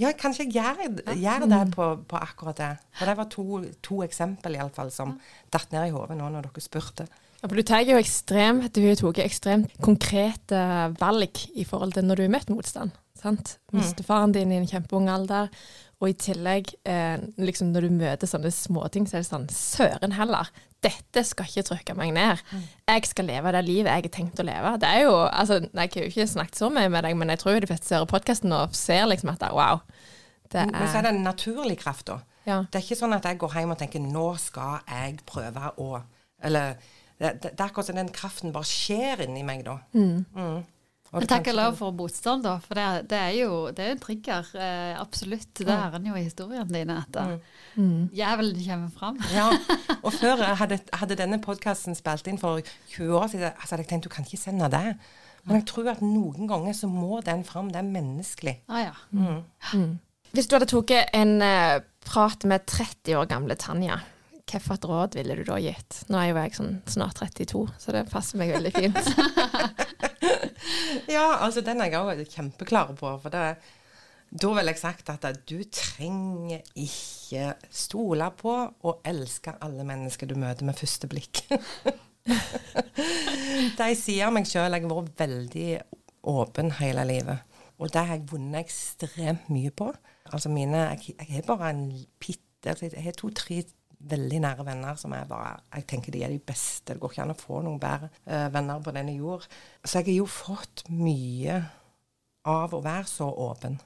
Ja, 0.00 0.10
kanskje 0.18 0.48
gjør, 0.52 0.82
gjør 1.16 1.46
det 1.48 1.62
på, 1.72 1.86
på 2.08 2.18
akkurat 2.20 2.58
det. 2.60 2.72
For 2.98 3.08
det 3.08 3.16
var 3.16 3.30
to, 3.32 3.46
to 3.84 4.02
eksempel 4.04 4.58
iallfall 4.58 4.92
som 4.92 5.16
datt 5.52 5.72
ned 5.72 5.88
i 5.88 5.94
hodet 5.94 6.18
nå 6.18 6.28
når 6.32 6.50
dere 6.50 6.64
spurte. 6.64 7.08
Ja, 7.40 7.48
for 7.48 7.56
du 7.56 7.64
tar 7.68 7.84
jo 7.84 7.96
ekstremt, 8.00 8.68
du 8.76 8.84
har 8.84 9.00
tatt 9.00 9.22
ekstremt 9.24 9.74
konkrete 9.84 10.60
valg 11.00 11.42
i 11.54 11.64
forhold 11.68 11.96
til 11.96 12.06
når 12.08 12.20
du 12.20 12.26
har 12.26 12.36
møtt 12.36 12.52
motstand. 12.52 12.96
sant? 13.16 13.56
Mistefaren 13.72 14.32
din 14.36 14.52
i 14.52 14.60
en 14.60 14.68
kjempeung 14.68 15.08
alder, 15.12 15.48
og 15.96 16.10
i 16.10 16.16
tillegg, 16.20 16.74
eh, 16.84 17.16
liksom 17.40 17.72
når 17.72 17.86
du 17.86 17.94
møter 17.96 18.28
sånne 18.28 18.52
småting, 18.52 19.06
så 19.08 19.16
er 19.16 19.24
det 19.24 19.30
sånn 19.30 19.46
Søren 19.48 20.12
heller, 20.12 20.50
dette 20.84 21.22
skal 21.24 21.48
ikke 21.48 21.64
trykke 21.70 21.94
meg 21.98 22.12
ned. 22.14 22.42
Jeg 22.86 23.08
skal 23.08 23.26
leve 23.30 23.52
det 23.54 23.62
livet 23.64 23.90
jeg 23.90 24.04
har 24.06 24.12
tenkt 24.12 24.40
å 24.42 24.46
leve. 24.46 24.74
Det 24.82 24.88
er 24.88 25.00
jo, 25.06 25.14
altså, 25.24 25.60
Jeg 25.64 25.90
har 25.94 26.02
jo 26.02 26.10
ikke 26.10 26.26
snakket 26.30 26.60
så 26.60 26.68
mye 26.70 26.90
med 26.92 27.06
deg, 27.06 27.16
men 27.16 27.32
jeg 27.32 27.40
tror 27.42 27.60
de 27.60 27.70
fleste 27.70 27.94
hører 27.94 28.10
podkasten 28.10 28.52
og 28.52 28.76
ser 28.76 29.06
liksom 29.10 29.32
at 29.32 29.46
wow. 29.52 29.80
Det 30.52 30.66
Men 30.70 30.86
så 30.86 30.98
er 30.98 30.98
er, 30.98 31.02
det 31.08 31.14
en 31.16 31.24
naturlig 31.26 31.78
kraft, 31.80 32.06
da. 32.06 32.20
ja. 32.46 32.60
Det 32.70 32.78
er 32.78 32.84
ikke 32.84 33.00
sånn 33.00 33.16
at 33.16 33.24
jeg 33.26 33.38
går 33.38 33.56
hjem 33.58 33.72
og 33.74 33.78
tenker 33.80 34.00
'nå 34.00 34.28
skal 34.38 34.78
jeg 34.86 35.18
prøve 35.26 35.72
å 35.78 36.02
Eller 36.42 36.76
det, 37.18 37.42
det, 37.42 37.50
det 37.56 37.60
er 37.60 37.64
akkurat 37.70 37.86
som 37.86 37.96
den 37.96 38.12
kraften 38.12 38.52
bare 38.52 38.68
skjer 38.68 39.24
inni 39.24 39.42
meg, 39.42 39.64
da. 39.64 39.78
Mm. 39.96 40.26
Og 40.36 40.64
Men 41.12 41.22
det 41.22 41.28
takk 41.30 41.50
og 41.52 41.56
lov 41.56 41.76
for 41.78 41.94
motstand, 41.96 42.42
da. 42.44 42.56
For 42.64 42.78
det, 42.78 42.86
det 43.10 43.18
er 43.18 43.34
jo 43.38 43.58
det 43.74 43.84
er 43.84 43.92
en 43.94 44.00
trigger. 44.02 44.48
Eh, 44.54 44.94
absolutt. 45.00 45.52
Det 45.58 45.68
er 45.72 45.90
den 45.94 46.08
jo 46.10 46.16
i 46.18 46.24
historiene 46.26 46.66
dine. 46.72 46.98
At 47.06 47.20
Mm. 47.76 47.84
mm. 47.84 48.08
jævelen 48.16 48.64
kommer 48.64 48.90
fram. 48.90 49.20
Ja, 49.34 49.50
og 50.04 50.12
før 50.12 50.42
jeg 50.42 50.56
hadde, 50.56 50.78
hadde 50.92 51.18
denne 51.18 51.40
podkasten 51.40 51.94
spilt 51.94 52.26
inn 52.26 52.38
for 52.38 52.60
20 52.96 53.16
år 53.18 53.30
siden, 53.32 53.52
altså, 53.52 53.76
hadde 53.76 53.84
jeg 53.86 53.92
tenkt 53.92 54.04
du 54.04 54.12
kan 54.12 54.24
ikke 54.24 54.40
sende 54.40 54.70
det. 54.72 54.96
Men 55.46 55.60
jeg 55.60 55.66
tror 55.70 55.92
at 55.92 56.02
noen 56.02 56.48
ganger 56.50 56.74
så 56.74 56.88
må 56.90 57.20
den 57.22 57.44
fram. 57.46 57.70
Det 57.70 57.78
er 57.78 57.86
menneskelig. 57.86 58.56
Ah, 58.68 58.88
ja. 58.88 58.94
Hvis 60.34 60.48
du 60.50 60.56
hadde 60.56 60.66
tatt 60.66 61.14
en 61.14 61.36
uh, 61.38 61.78
prat 62.04 62.44
med 62.44 62.66
30 62.66 63.14
år 63.16 63.28
gamle 63.30 63.54
Tanja, 63.54 64.00
hvilket 64.46 64.84
råd 64.86 65.16
ville 65.18 65.36
du 65.38 65.44
da 65.46 65.56
gitt? 65.58 66.02
Nå 66.08 66.20
er 66.20 66.30
jo 66.30 66.38
jeg 66.38 66.56
sånn 66.58 66.76
snart 66.90 67.18
32, 67.18 67.64
så 67.82 67.94
det 67.94 68.06
passer 68.12 68.38
meg 68.40 68.54
veldig 68.54 68.74
fint. 68.76 69.02
Ja, 71.10 71.38
altså 71.44 71.62
den 71.64 71.80
er 71.82 71.90
jeg 71.92 72.00
òg 72.00 72.22
kjempeklar 72.32 72.92
på. 72.98 73.10
For 73.22 73.32
det, 73.32 73.42
da 74.30 74.52
ville 74.56 74.72
jeg 74.72 74.80
sagt 74.80 75.10
at 75.12 75.26
du 75.48 75.58
trenger 75.70 76.64
ikke 76.74 77.52
stole 77.70 78.28
på 78.38 78.54
og 78.56 79.06
elske 79.06 79.54
alle 79.62 79.86
mennesker 79.86 80.30
du 80.30 80.36
møter 80.40 80.66
med 80.66 80.78
første 80.78 81.10
blikk. 81.10 81.44
De 83.76 83.86
sier 83.94 84.32
meg 84.34 84.48
sjøl 84.50 84.74
jeg 84.74 84.82
har 84.82 84.90
vært 84.90 85.20
veldig 85.20 85.68
åpen 86.26 86.72
hele 86.80 87.04
livet. 87.06 87.60
Og 87.78 87.92
det 87.92 88.02
har 88.02 88.16
jeg 88.16 88.30
vunnet 88.32 88.64
ekstremt 88.64 89.46
mye 89.52 89.70
på. 89.70 89.92
Altså 90.32 90.50
mine 90.50 90.80
Jeg, 90.96 91.14
jeg 91.28 91.44
bare 91.46 91.70
en 91.70 91.84
pitte 92.18 92.72
altså 92.72 92.88
Jeg 92.88 93.04
har 93.04 93.14
to-tre 93.14 93.60
veldig 93.98 94.40
nære 94.44 94.66
venner 94.66 94.98
som 95.00 95.14
jeg 95.16 95.28
bare 95.30 95.56
Jeg 95.72 95.86
tenker 95.88 96.12
de 96.12 96.22
er 96.24 96.34
de 96.34 96.38
beste. 96.38 96.92
Det 96.92 97.00
går 97.00 97.14
ikke 97.14 97.24
an 97.24 97.34
å 97.34 97.38
få 97.38 97.62
noen 97.64 97.80
bedre 97.80 98.10
uh, 98.26 98.48
venner 98.52 98.82
på 98.84 98.94
denne 98.94 99.16
jord. 99.16 99.46
Så 99.82 100.00
jeg 100.00 100.10
har 100.10 100.20
jo 100.20 100.28
fått 100.30 100.84
mye 100.92 101.62
av 102.46 102.74
å 102.76 102.82
være 102.84 103.08
så 103.10 103.26
åpen. 103.30 103.80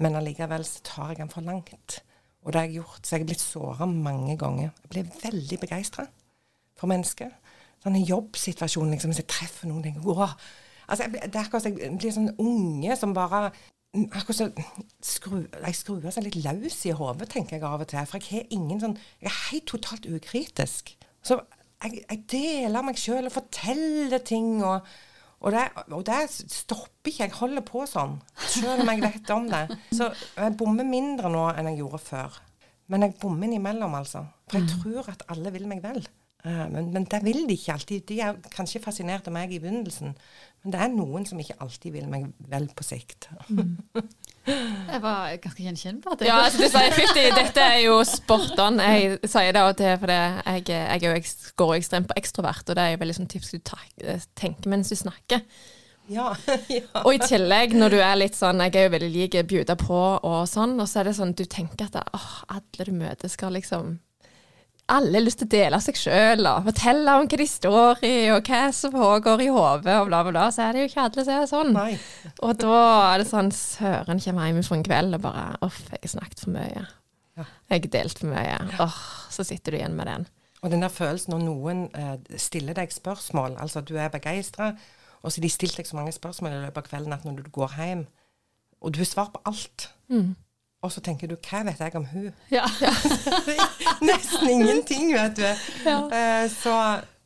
Men 0.00 0.16
allikevel 0.16 0.64
så 0.64 0.84
tar 0.86 1.12
jeg 1.12 1.20
den 1.22 1.32
for 1.32 1.44
langt. 1.44 2.00
Og 2.44 2.52
det 2.52 2.60
har 2.60 2.68
jeg 2.68 2.80
gjort. 2.80 3.02
Så 3.04 3.16
jeg 3.16 3.24
er 3.24 3.30
blitt 3.32 3.42
såra 3.42 3.88
mange 3.90 4.36
ganger. 4.40 4.70
Jeg 4.84 4.92
blir 4.94 5.10
veldig 5.24 5.58
begeistra 5.60 6.06
for 6.78 6.90
mennesker. 6.90 7.32
Sånn 7.80 7.96
en 7.96 8.08
jobbsituasjon, 8.08 8.92
liksom, 8.92 9.12
hvis 9.12 9.22
jeg 9.22 9.30
treffer 9.32 9.68
noen 9.68 9.84
tenker, 9.84 10.04
wow. 10.04 10.34
altså, 10.86 11.06
jeg, 11.06 11.30
Det 11.32 11.36
er 11.36 11.44
akkurat 11.46 11.64
som 11.64 11.76
jeg 11.76 11.96
blir 11.96 12.12
sånn 12.16 12.32
unge 12.36 12.96
som 13.00 13.14
bare 13.16 13.50
akkurat 13.94 14.36
så 14.36 14.48
skru, 15.02 15.44
Jeg 15.50 15.74
skrur 15.74 16.10
seg 16.10 16.26
litt 16.26 16.38
løs 16.44 16.80
i 16.86 16.94
hodet, 16.94 17.28
tenker 17.32 17.56
jeg 17.56 17.66
av 17.66 17.82
og 17.82 17.88
til. 17.90 18.06
For 18.06 18.22
jeg 18.22 18.48
sånn 18.82 18.98
Jeg 19.20 19.30
er 19.30 19.38
helt 19.50 19.66
totalt 19.66 20.06
ukritisk. 20.06 20.96
Så 21.22 21.40
jeg, 21.82 22.04
jeg 22.04 22.24
deler 22.30 22.84
meg 22.86 23.00
sjøl 23.00 23.26
og 23.26 23.36
forteller 23.38 24.18
ting. 24.18 24.62
og 24.64 24.86
og 25.40 25.54
det, 25.54 25.62
og 25.88 26.02
det 26.04 26.18
stopper 26.28 27.08
ikke. 27.08 27.24
Jeg 27.24 27.32
holder 27.38 27.64
på 27.64 27.86
sånn, 27.88 28.18
selv 28.44 28.82
om 28.82 28.90
jeg 28.92 29.00
vet 29.00 29.30
om 29.32 29.46
det. 29.48 29.62
Så 29.96 30.10
jeg 30.36 30.56
bommer 30.60 30.84
mindre 30.84 31.30
nå 31.32 31.46
enn 31.54 31.70
jeg 31.70 31.80
gjorde 31.80 32.00
før. 32.04 32.36
Men 32.92 33.06
jeg 33.06 33.16
bommer 33.22 33.48
innimellom, 33.48 33.94
altså. 33.96 34.26
For 34.50 34.60
jeg 34.60 34.68
tror 34.74 35.08
at 35.14 35.24
alle 35.32 35.52
vil 35.54 35.64
meg 35.70 35.80
vel. 35.80 36.02
Eh, 36.44 36.66
men, 36.72 36.90
men 36.92 37.06
det 37.08 37.22
vil 37.24 37.46
de 37.48 37.56
ikke 37.56 37.72
alltid. 37.72 38.04
De 38.08 38.18
er 38.24 38.40
kanskje 38.52 38.82
fascinert 38.84 39.28
av 39.30 39.36
meg 39.36 39.52
i 39.54 39.60
begynnelsen, 39.62 40.12
men 40.60 40.74
det 40.74 40.80
er 40.84 40.90
noen 40.92 41.24
som 41.24 41.38
ikke 41.40 41.56
alltid 41.64 41.94
vil 41.94 42.08
meg 42.10 42.26
vel 42.50 42.66
på 42.76 42.84
sikt. 42.84 43.30
Jeg 44.50 45.00
var 45.00 45.32
ganske 45.40 45.64
gjenkjennbar. 45.64 46.20
Ja, 46.26 46.36
altså 46.44 46.60
du 46.60 46.68
sier 46.68 46.92
50, 46.96 47.32
dette 47.38 47.64
er 47.64 47.78
jo 47.86 47.96
spot 48.08 48.60
on. 48.60 48.80
Jeg 48.84 49.18
sier 49.24 49.54
det 49.56 49.62
av 49.62 49.72
og 49.72 49.78
til 49.80 49.96
fordi 50.02 50.18
jeg, 50.20 50.64
jeg 50.68 51.04
jeg 51.06 51.24
går 51.60 51.74
ekstremt 51.78 52.10
på 52.10 52.18
ekstrovert, 52.20 52.64
og 52.68 52.76
det 52.76 52.84
er 52.84 52.94
jo 52.94 53.02
veldig 53.04 53.18
sånn 53.20 53.30
tips 53.32 53.54
du 53.54 53.60
tenker 54.36 54.72
mens 54.72 54.92
du 54.92 54.98
snakker. 55.00 55.46
Ja, 56.10 56.34
ja. 56.76 56.84
Og 57.04 57.14
i 57.14 57.22
tillegg, 57.22 57.76
når 57.78 57.94
du 57.94 58.00
er 58.02 58.16
litt 58.18 58.34
sånn 58.34 58.58
Jeg 58.64 58.74
er 58.74 58.88
jo 58.88 58.94
veldig 58.96 59.10
lik 59.14 59.36
bjuda 59.46 59.76
på 59.78 60.00
og 60.26 60.40
sånn, 60.50 60.74
og 60.82 60.88
så 60.90 61.00
er 61.00 61.10
det 61.10 61.16
sånn 61.20 61.36
du 61.38 61.44
tenker 61.46 61.86
at 61.86 62.00
åh, 62.16 62.30
alle 62.50 62.88
du 62.88 62.92
møter 62.96 63.30
skal 63.30 63.54
liksom 63.54 64.00
alle 64.90 65.18
har 65.18 65.24
lyst 65.24 65.40
til 65.42 65.48
å 65.48 65.52
dele 65.52 65.78
seg 65.82 65.98
sjøl 65.98 66.48
og 66.50 66.66
fortelle 66.66 67.14
om 67.18 67.28
hva 67.30 67.38
de 67.40 67.46
står 67.48 68.02
i, 68.06 68.14
og 68.34 68.48
hva 68.50 68.62
som 68.74 68.94
pågår 68.94 69.44
i 69.44 69.50
hodet, 69.52 69.94
og 70.00 70.10
bla, 70.10 70.22
bla, 70.24 70.32
bla. 70.34 70.48
Så 70.54 70.64
er 70.66 70.76
det 70.76 70.84
jo 70.84 70.90
ikke 70.90 71.04
alle 71.06 71.24
som 71.26 71.36
er 71.36 71.50
sånn. 71.50 71.72
Nei. 71.76 71.92
Og 72.46 72.58
da 72.60 72.80
er 73.12 73.22
det 73.22 73.28
sånn 73.30 73.52
Søren 73.54 74.22
kommer 74.24 74.50
hjem 74.50 74.60
fra 74.66 74.78
en 74.78 74.84
kveld 74.86 75.18
og 75.18 75.24
bare 75.24 75.46
Uff, 75.66 75.80
jeg 75.92 76.02
har 76.04 76.14
snakket 76.16 76.44
for 76.44 76.54
mye. 76.56 76.84
Ja. 77.38 77.46
Jeg 77.72 77.84
har 77.86 77.92
delt 77.96 78.20
for 78.20 78.32
mye. 78.32 78.58
Åh, 78.82 79.00
så 79.32 79.46
sitter 79.46 79.72
du 79.74 79.80
igjen 79.80 79.96
med 79.98 80.10
den. 80.10 80.28
Og 80.60 80.72
den 80.74 80.84
der 80.84 80.92
følelsen 80.92 81.32
når 81.32 81.44
noen 81.46 81.86
eh, 81.96 82.16
stiller 82.40 82.76
deg 82.76 82.92
spørsmål, 82.92 83.56
altså 83.62 83.80
du 83.80 83.94
er 83.96 84.12
begeistra, 84.12 84.74
og 85.20 85.30
så 85.30 85.38
har 85.38 85.46
de 85.46 85.52
stilt 85.52 85.78
deg 85.80 85.88
så 85.88 85.96
mange 85.96 86.12
spørsmål 86.12 86.52
i 86.52 86.60
løpet 86.66 86.82
av 86.82 86.90
kvelden 86.90 87.16
at 87.16 87.24
når 87.24 87.40
du 87.40 87.50
går 87.54 87.78
hjem, 87.78 88.04
og 88.80 88.92
du 88.92 89.00
har 89.00 89.08
svar 89.08 89.32
på 89.32 89.40
alt, 89.48 89.90
og 90.82 90.92
så 90.92 91.00
tenker 91.04 91.28
du 91.28 91.36
hva 91.36 91.62
vet 91.66 91.80
jeg 91.82 91.94
om 91.98 92.06
hun? 92.12 92.30
Ja. 92.50 92.64
Nesten 94.08 94.48
ingenting, 94.48 95.12
vet 95.14 95.36
du. 95.36 95.46
Eh, 95.46 96.46
så 96.52 96.74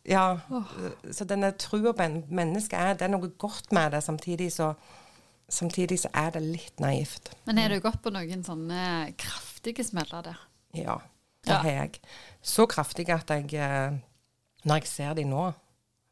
ja. 0.05 0.25
Så 1.13 1.25
denne 1.25 1.53
trua 1.61 1.93
på 1.97 2.03
en 2.05 2.19
menneske 2.35 2.77
er, 2.77 2.95
det 2.99 3.07
er 3.07 3.13
noe 3.15 3.31
godt 3.41 3.71
med 3.73 3.95
det, 3.95 4.03
samtidig 4.05 4.51
så, 4.53 4.73
samtidig 5.49 6.01
så 6.03 6.11
er 6.13 6.35
det 6.35 6.43
litt 6.45 6.83
naivt. 6.83 7.31
Men 7.49 7.59
er 7.63 7.73
du 7.73 7.81
gått 7.85 8.03
på 8.05 8.13
noen 8.13 8.45
sånne 8.45 9.15
kraftige 9.21 9.85
smeller 9.87 10.27
der? 10.33 10.43
Ja, 10.77 10.99
det 11.47 11.53
Ja. 11.55 11.61
har 11.63 11.71
jeg. 11.71 12.01
Så 12.43 12.67
kraftig 12.67 13.09
at 13.15 13.31
jeg 13.31 13.55
eh, 13.55 13.93
Når 14.65 14.75
jeg 14.81 14.87
ser 14.89 15.15
de 15.15 15.25
nå, 15.29 15.53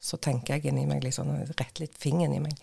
så 0.00 0.16
tenker 0.20 0.54
jeg 0.54 0.66
inni 0.68 0.86
meg 0.86 1.02
litt 1.04 1.14
sånn 1.16 1.30
Rett 1.58 1.80
litt 1.80 1.94
fingeren 1.98 2.34
i 2.36 2.40
meg. 2.44 2.58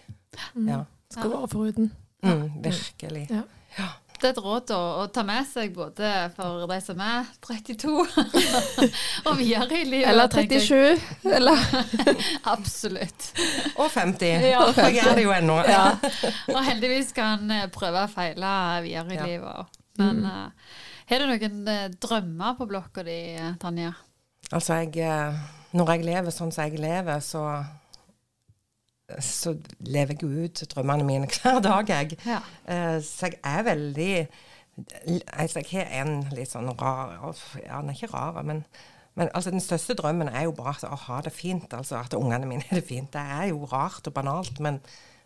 Ja. 0.67 0.83
Skal 1.09 1.31
være 1.33 1.47
foruten. 1.49 1.91
Mm, 2.21 2.61
virkelig. 2.63 3.27
Ja. 3.77 3.87
Det 4.19 4.27
er 4.27 4.33
et 4.33 4.41
råd 4.43 4.71
å, 4.75 4.79
å 4.99 5.03
ta 5.15 5.23
med 5.23 5.45
seg 5.47 5.71
både 5.75 6.09
for 6.35 6.65
de 6.67 6.77
som 6.83 6.99
er 6.99 7.27
32 7.45 7.93
og 9.29 9.37
videre 9.39 9.79
i 9.79 9.85
livet. 9.87 10.09
Eller 10.11 10.27
37. 10.27 11.05
Eller 11.37 11.61
Absolutt. 12.55 13.29
Og 13.79 13.87
50. 13.93 14.45
Ja. 14.51 14.65
For 14.75 14.91
jeg 14.91 15.05
er 15.05 15.15
det 15.19 15.23
jo 15.23 15.31
ennå. 15.35 15.55
Ja. 15.69 15.85
Og 16.55 16.59
heldigvis 16.67 17.13
kan 17.15 17.47
eh, 17.53 17.67
prøve 17.71 18.03
og 18.03 18.11
feile 18.13 18.51
videre 18.83 19.15
i 19.15 19.19
Ja. 19.19 19.25
livet 19.29 19.79
Men 19.99 20.21
Men 20.21 20.25
uh, 20.25 20.75
har 21.09 21.23
du 21.23 21.27
noen 21.31 21.67
eh, 21.67 21.87
drømmer 22.01 22.55
på 22.59 22.67
blokka 22.69 23.03
di, 23.07 23.17
Tanja? 23.59 23.93
Altså, 24.51 24.81
jeg 24.83 25.39
Når 25.71 25.91
jeg 25.93 26.05
lever 26.07 26.33
sånn 26.33 26.51
som 26.51 26.65
jeg 26.65 26.79
lever, 26.81 27.19
så 27.21 27.43
så 29.19 29.55
lever 29.79 30.15
jeg 30.15 30.23
jo 30.23 30.45
ut 30.45 30.63
drømmene 30.73 31.07
mine 31.07 31.27
hver 31.33 31.59
dag, 31.65 31.89
jeg. 31.89 32.19
Ja. 32.25 32.39
Eh, 32.69 32.97
så 33.05 33.31
jeg 33.31 33.39
er 33.43 33.65
veldig 33.67 34.13
Altså, 35.35 35.59
jeg 35.59 35.67
har 35.73 36.05
en 36.05 36.21
litt 36.31 36.53
sånn 36.53 36.69
rar 36.79 37.17
Ja, 37.65 37.81
den 37.81 37.89
er 37.91 37.97
ikke 37.97 38.13
rar, 38.13 38.37
men, 38.47 38.61
men 39.19 39.27
altså, 39.33 39.51
den 39.51 39.59
største 39.63 39.95
drømmen 39.99 40.29
er 40.31 40.45
jo 40.47 40.53
bare 40.55 40.87
å 40.87 40.99
ha 41.07 41.17
det 41.25 41.33
fint. 41.35 41.73
Altså 41.75 41.97
at 41.99 42.15
ungene 42.15 42.47
mine 42.47 42.63
har 42.69 42.79
det 42.79 42.87
fint. 42.87 43.11
Det 43.11 43.19
er 43.19 43.49
jo 43.51 43.67
rart 43.67 44.07
og 44.07 44.15
banalt, 44.15 44.61
men 44.63 44.79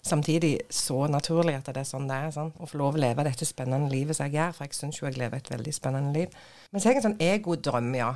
samtidig 0.03 0.55
så 0.73 1.05
naturlig 1.07 1.55
at 1.59 1.69
det 1.69 1.84
er 1.84 1.88
sånn 1.88 2.09
det 2.09 2.17
er. 2.17 2.31
Sånn. 2.34 2.49
Å 2.57 2.69
få 2.69 2.79
lov 2.81 2.97
å 2.97 3.03
leve 3.03 3.27
dette 3.27 3.45
spennende 3.45 3.91
livet 3.93 4.17
som 4.17 4.25
jeg 4.25 4.39
gjør, 4.39 4.55
for 4.57 4.65
jeg 4.65 4.79
syns 4.79 4.99
jo 4.99 5.07
jeg 5.07 5.19
lever 5.21 5.43
et 5.43 5.53
veldig 5.53 5.75
spennende 5.75 6.17
liv. 6.17 6.34
Men 6.71 6.81
så 6.81 6.89
har 6.89 6.95
jeg 6.95 7.03
en 7.03 7.07
sånn 7.11 7.21
egodrøm, 7.27 7.93
ja. 7.99 8.09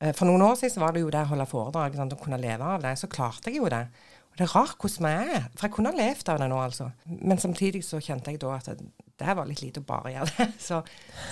Eh, 0.00 0.14
For 0.16 0.26
noen 0.30 0.46
år 0.48 0.56
siden 0.62 0.82
var 0.82 0.96
det 0.96 1.04
jo 1.04 1.12
det 1.12 1.26
å 1.26 1.30
holde 1.34 1.50
foredrag, 1.52 2.00
sånn, 2.00 2.16
å 2.16 2.22
kunne 2.24 2.40
leve 2.42 2.72
av 2.78 2.82
det. 2.88 2.96
Så 2.98 3.12
klarte 3.12 3.52
jeg 3.52 3.60
jo 3.60 3.70
det. 3.72 3.84
Og 4.32 4.38
det 4.38 4.46
er 4.46 4.54
rart 4.56 4.76
hvordan 4.80 5.06
vi 5.06 5.32
er. 5.36 5.48
For 5.56 5.66
jeg 5.66 5.74
kunne 5.74 5.92
ha 5.92 5.98
levd 5.98 6.30
av 6.32 6.38
det 6.40 6.48
nå, 6.48 6.60
altså. 6.64 6.88
Men 7.04 7.40
samtidig 7.40 7.82
så 7.84 8.00
kjente 8.00 8.32
jeg 8.32 8.40
da 8.40 8.54
at 8.56 8.70
det, 8.72 9.34
var 9.36 9.44
litt 9.48 9.60
lite 9.62 9.82
å 9.82 9.88
bare 9.88 10.14
gjøre 10.14 10.30
det. 10.38 10.46
Så, 10.68 10.80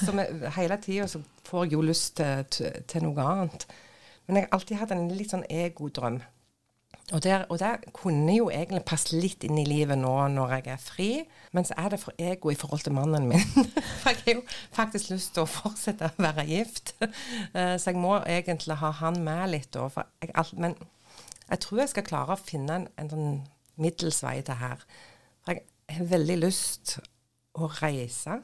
så 0.05 0.13
med, 0.15 0.45
hele 0.55 0.77
tida 0.83 1.09
så 1.09 1.23
får 1.49 1.65
jeg 1.65 1.73
jo 1.75 1.81
lyst 1.83 2.21
til, 2.21 2.77
til, 2.87 3.07
noe 3.07 3.25
annet. 3.25 3.65
Men 4.27 4.37
jeg 4.37 4.47
har 4.47 4.59
alltid 4.59 4.79
hatt 4.83 4.93
en 4.95 5.09
litt 5.17 5.33
sånn 5.33 5.49
egodrøm. 5.49 6.21
Og 7.11 7.23
der, 7.25 7.47
og 7.51 7.59
der 7.59 7.81
kunne 7.97 8.37
jo 8.37 8.51
egentlig 8.55 8.85
passe 8.87 9.17
litt 9.19 9.43
inn 9.43 9.59
i 9.59 9.67
livet 9.67 9.99
nå 9.99 10.13
når 10.31 10.53
jeg 10.59 10.69
er 10.71 10.83
fri, 10.85 11.09
men 11.57 11.67
så 11.67 11.75
er 11.81 11.91
det 11.91 11.99
for 12.05 12.15
ego 12.23 12.53
i 12.53 12.59
forhold 12.59 12.85
til 12.87 12.95
mannen 12.95 13.27
min. 13.33 13.43
For 14.05 14.13
jeg 14.13 14.21
har 14.23 14.37
jo 14.37 14.45
faktisk 14.77 15.11
lyst 15.11 15.33
til 15.35 15.43
å 15.43 15.51
fortsette 15.51 16.13
å 16.13 16.23
være 16.23 16.47
gift, 16.53 16.95
Eh, 17.01 17.75
så 17.81 17.91
jeg 17.91 17.99
må 17.99 18.21
egentlig 18.29 18.77
ha 18.79 18.93
han 19.01 19.17
med 19.25 19.51
litt 19.57 19.73
da. 19.75 19.89
For 19.91 20.07
jeg, 20.23 20.61
men 20.61 20.77
jeg 21.51 21.63
tror 21.65 21.83
jeg 21.83 21.93
skal 21.93 22.07
klare 22.07 22.37
å 22.37 22.41
finne 22.41 22.79
en, 22.79 22.87
en 23.01 23.11
sånn 23.11 23.35
middels 23.81 24.23
vei 24.25 24.39
til 24.47 24.59
her. 24.61 24.83
For 25.45 25.57
jeg 25.57 25.97
har 25.97 26.09
veldig 26.13 26.39
lyst 26.41 26.99
å 27.59 27.69
reise, 27.81 28.41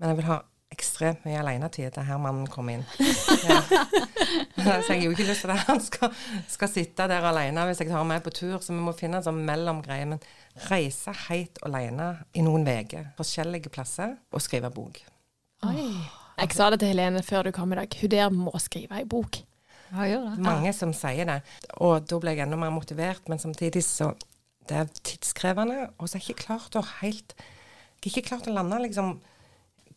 men 0.00 0.10
jeg 0.10 0.20
vil 0.20 0.30
ha 0.30 0.40
ekstremt 0.74 1.22
mye 1.26 1.38
alenetid 1.38 1.92
til 1.94 2.06
her 2.08 2.18
mannen 2.18 2.48
kommer 2.50 2.78
inn. 2.78 2.86
Ja. 3.46 3.60
Så 4.64 4.64
jeg 4.64 4.88
har 4.88 5.02
jo 5.04 5.12
ikke 5.14 5.26
lyst 5.28 5.44
til 5.44 5.52
at 5.52 5.66
han 5.68 5.80
skal, 5.82 6.10
skal 6.50 6.70
sitte 6.70 7.06
der 7.10 7.26
alene 7.28 7.66
hvis 7.68 7.82
jeg 7.82 7.90
tar 7.90 8.06
med 8.08 8.24
på 8.24 8.32
tur, 8.34 8.56
så 8.62 8.72
vi 8.72 8.80
må 8.82 8.94
finne 8.96 9.20
en 9.20 9.26
sånn 9.26 9.42
mellomgreie. 9.46 10.06
Men 10.08 10.22
reise 10.70 11.12
helt 11.26 11.60
alene 11.66 12.08
i 12.34 12.42
noen 12.46 12.66
uker, 12.66 13.10
forskjellige 13.18 13.72
plasser, 13.74 14.16
og 14.32 14.42
skrive 14.42 14.70
bok. 14.74 15.02
Jeg 15.64 16.56
sa 16.56 16.70
det 16.72 16.80
til 16.82 16.94
Helene 16.94 17.22
før 17.24 17.48
du 17.48 17.54
kom 17.54 17.74
i 17.74 17.78
dag. 17.78 17.98
Hun 18.00 18.12
der 18.14 18.32
må 18.34 18.54
skrive 18.62 18.98
ei 18.98 19.06
bok. 19.08 19.38
Ja, 19.94 20.06
gjør 20.10 20.24
det. 20.28 20.42
Mange 20.42 20.72
som 20.74 20.92
sier 20.96 21.28
det. 21.28 21.40
Og 21.84 22.06
da 22.10 22.18
ble 22.22 22.34
jeg 22.34 22.44
enda 22.46 22.58
mer 22.58 22.72
motivert, 22.74 23.28
men 23.30 23.42
samtidig 23.42 23.84
så 23.86 24.14
Det 24.64 24.76
er 24.80 24.86
tidskrevende, 25.04 25.90
og 26.00 26.08
så 26.08 26.16
er 26.16 26.22
jeg 26.22 26.30
ikke 26.32 26.46
klart 26.46 26.76
å 26.80 26.80
helt 27.02 27.34
Jeg 27.36 28.06
har 28.06 28.14
ikke 28.14 28.28
klart 28.30 28.46
å 28.48 28.54
lande 28.54 28.78
liksom 28.80 29.18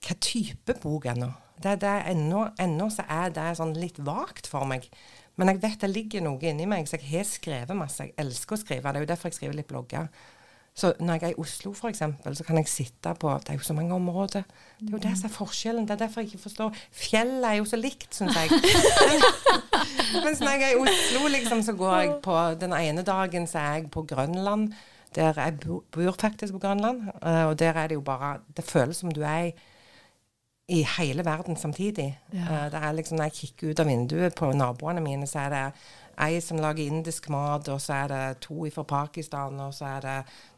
hva 0.03 0.15
type 0.19 0.75
bok 0.83 1.07
ennå. 1.07 1.29
Det, 1.57 1.79
det 1.81 1.87
er 1.89 2.11
ennå, 2.11 2.49
ennå 2.59 2.89
så 2.93 3.05
er 3.09 3.31
det 3.33 3.45
sånn 3.57 3.73
litt 3.79 3.97
vagt 4.05 4.45
for 4.51 4.67
meg. 4.69 4.89
Men 5.37 5.53
jeg 5.53 5.61
vet 5.63 5.81
det 5.81 5.89
ligger 5.89 6.25
noe 6.25 6.49
inni 6.49 6.67
meg, 6.69 6.85
så 6.89 6.99
jeg 6.99 7.09
har 7.11 7.25
skrevet 7.29 7.77
masse. 7.77 8.05
Jeg 8.05 8.17
elsker 8.21 8.57
å 8.57 8.61
skrive. 8.61 8.91
Det 8.91 8.99
er 8.99 9.05
jo 9.05 9.09
derfor 9.13 9.31
jeg 9.31 9.37
skriver 9.39 9.57
litt 9.57 9.69
blogger. 9.71 10.11
Så 10.77 10.91
når 10.99 11.13
jeg 11.17 11.23
er 11.23 11.33
i 11.33 11.39
Oslo, 11.41 11.71
f.eks., 11.73 12.03
så 12.37 12.43
kan 12.45 12.57
jeg 12.59 12.67
sitte 12.69 13.13
på 13.17 13.31
Det 13.41 13.49
er 13.49 13.57
jo 13.57 13.63
så 13.65 13.73
mange 13.73 13.95
områder. 13.95 14.43
Det 14.79 14.87
er 14.87 14.91
jo 14.91 14.97
det 15.07 15.13
som 15.17 15.25
er 15.29 15.33
forskjellen. 15.33 15.87
Det 15.89 15.95
er 15.95 16.03
derfor 16.03 16.21
jeg 16.21 16.29
ikke 16.29 16.43
forstår 16.43 16.75
Fjellet 16.93 17.47
er 17.49 17.55
jo 17.57 17.65
så 17.65 17.79
likt, 17.81 18.11
syns 18.13 18.37
jeg. 18.37 18.51
Mens 20.25 20.39
når 20.43 20.51
jeg 20.53 20.67
er 20.67 20.75
i 20.75 20.81
Oslo, 20.83 21.27
liksom, 21.33 21.63
så 21.65 21.73
går 21.73 21.95
jeg 21.97 22.13
på 22.23 22.35
Den 22.61 22.73
ene 22.77 23.01
dagen 23.07 23.47
så 23.49 23.57
er 23.59 23.73
jeg 23.79 23.89
på 23.91 24.05
Grønland. 24.09 24.69
Der 25.15 25.33
jeg 25.41 25.59
bo- 25.65 25.83
bor 25.91 26.11
faktisk 26.19 26.53
på 26.53 26.59
Grønland. 26.59 27.01
eh, 27.25 27.45
og 27.49 27.59
der 27.59 27.73
er 27.73 27.87
det 27.87 27.95
jo 27.95 28.01
bare 28.01 28.37
Det 28.57 28.65
føles 28.65 28.97
som 28.97 29.11
du 29.11 29.21
er 29.21 29.43
i, 29.49 29.53
i 30.67 30.83
hele 30.97 31.25
verden 31.25 31.55
samtidig. 31.57 32.19
Ja. 32.33 32.65
Uh, 32.67 32.71
det 32.71 32.95
liksom 32.95 33.17
Når 33.17 33.23
jeg 33.23 33.33
kikker 33.33 33.69
ut 33.71 33.79
av 33.79 33.87
vinduet 33.87 34.35
på 34.35 34.51
naboene 34.53 35.01
mine, 35.01 35.27
så 35.27 35.39
er 35.39 35.49
det 35.49 35.73
ei 36.19 36.39
som 36.41 36.57
lager 36.57 36.85
indisk 36.85 37.29
mat, 37.29 37.67
og 37.69 37.81
så 37.81 37.93
er 37.93 38.07
det 38.07 38.39
to 38.41 38.65
fra 38.73 38.83
Pakistan, 38.83 39.59
og 39.59 39.73
så 39.73 39.85
er 39.85 39.99
det 40.01 40.15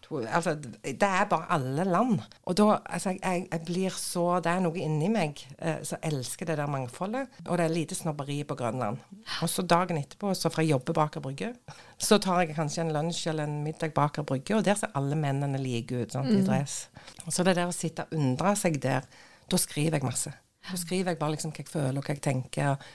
Altså, 0.09 0.55
det 0.83 1.05
er 1.05 1.27
bare 1.29 1.45
alle 1.53 1.83
land. 1.85 2.19
Og 2.49 2.57
da 2.57 2.79
Altså, 2.89 3.13
jeg, 3.17 3.47
jeg 3.51 3.61
blir 3.65 3.89
så 3.93 4.39
Det 4.39 4.51
er 4.51 4.63
noe 4.63 4.79
inni 4.81 5.09
meg 5.13 5.41
eh, 5.59 5.83
som 5.85 6.01
elsker 6.01 6.49
det 6.49 6.57
der 6.57 6.71
mangfoldet. 6.71 7.27
Og 7.47 7.57
det 7.57 7.65
er 7.65 7.73
lite 7.73 7.95
snobberi 7.95 8.39
på 8.43 8.57
Grønland. 8.57 8.97
Og 9.43 9.49
så 9.49 9.61
dagen 9.61 9.97
etterpå, 10.01 10.33
så 10.33 10.49
får 10.49 10.63
jeg 10.63 10.71
jobbe 10.73 10.93
bak 10.93 11.09
Aker 11.09 11.23
Brygge, 11.25 11.53
så 11.97 12.19
tar 12.21 12.43
jeg 12.43 12.55
kanskje 12.55 12.83
en 12.83 12.93
lunsj 12.93 13.23
eller 13.31 13.47
en 13.49 13.63
middag 13.63 13.93
bak 13.95 14.11
Aker 14.13 14.27
Brygge, 14.29 14.57
og 14.57 14.65
der 14.65 14.77
ser 14.77 14.91
alle 14.93 15.17
mennene 15.17 15.57
like 15.57 15.95
ut, 15.95 16.13
sånn, 16.13 16.29
i 16.37 16.43
dress. 16.45 16.83
Så 17.27 17.43
det 17.43 17.55
der 17.57 17.69
å 17.69 17.73
sitte 17.75 18.05
og 18.05 18.13
undre 18.17 18.53
seg 18.59 18.77
der, 18.83 19.07
da 19.49 19.57
skriver 19.57 19.97
jeg 19.97 20.05
masse. 20.05 20.33
Da 20.69 20.77
skriver 20.77 21.13
jeg 21.13 21.19
bare 21.21 21.33
liksom 21.33 21.53
hva 21.55 21.63
jeg 21.63 21.71
føler, 21.71 21.97
og 21.97 22.05
hva 22.05 22.13
jeg 22.13 22.21
tenker. 22.25 22.91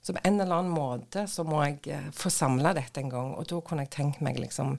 Så 0.00 0.14
på 0.16 0.22
en 0.24 0.40
eller 0.40 0.56
annen 0.56 0.72
måte 0.72 1.26
så 1.28 1.44
må 1.44 1.60
jeg 1.66 1.92
eh, 1.92 2.08
få 2.16 2.32
samla 2.32 2.72
dette 2.76 3.02
en 3.02 3.12
gang. 3.12 3.34
Og 3.36 3.48
da 3.50 3.60
kunne 3.60 3.84
jeg 3.84 3.92
tenkt 3.98 4.22
meg 4.24 4.40
liksom 4.40 4.78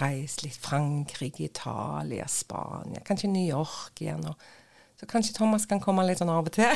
reise 0.00 0.44
litt 0.44 0.58
Frankrike, 0.60 1.46
Italia, 1.46 2.26
Spania, 2.28 3.00
kanskje 3.04 3.30
New 3.32 3.46
York 3.46 4.02
igjen. 4.04 4.26
Og, 4.28 4.52
så 5.00 5.08
kanskje 5.10 5.34
Thomas 5.34 5.64
kan 5.66 5.80
komme 5.82 6.04
litt 6.06 6.20
sånn 6.20 6.30
av 6.30 6.46
og 6.46 6.54
til. 6.54 6.70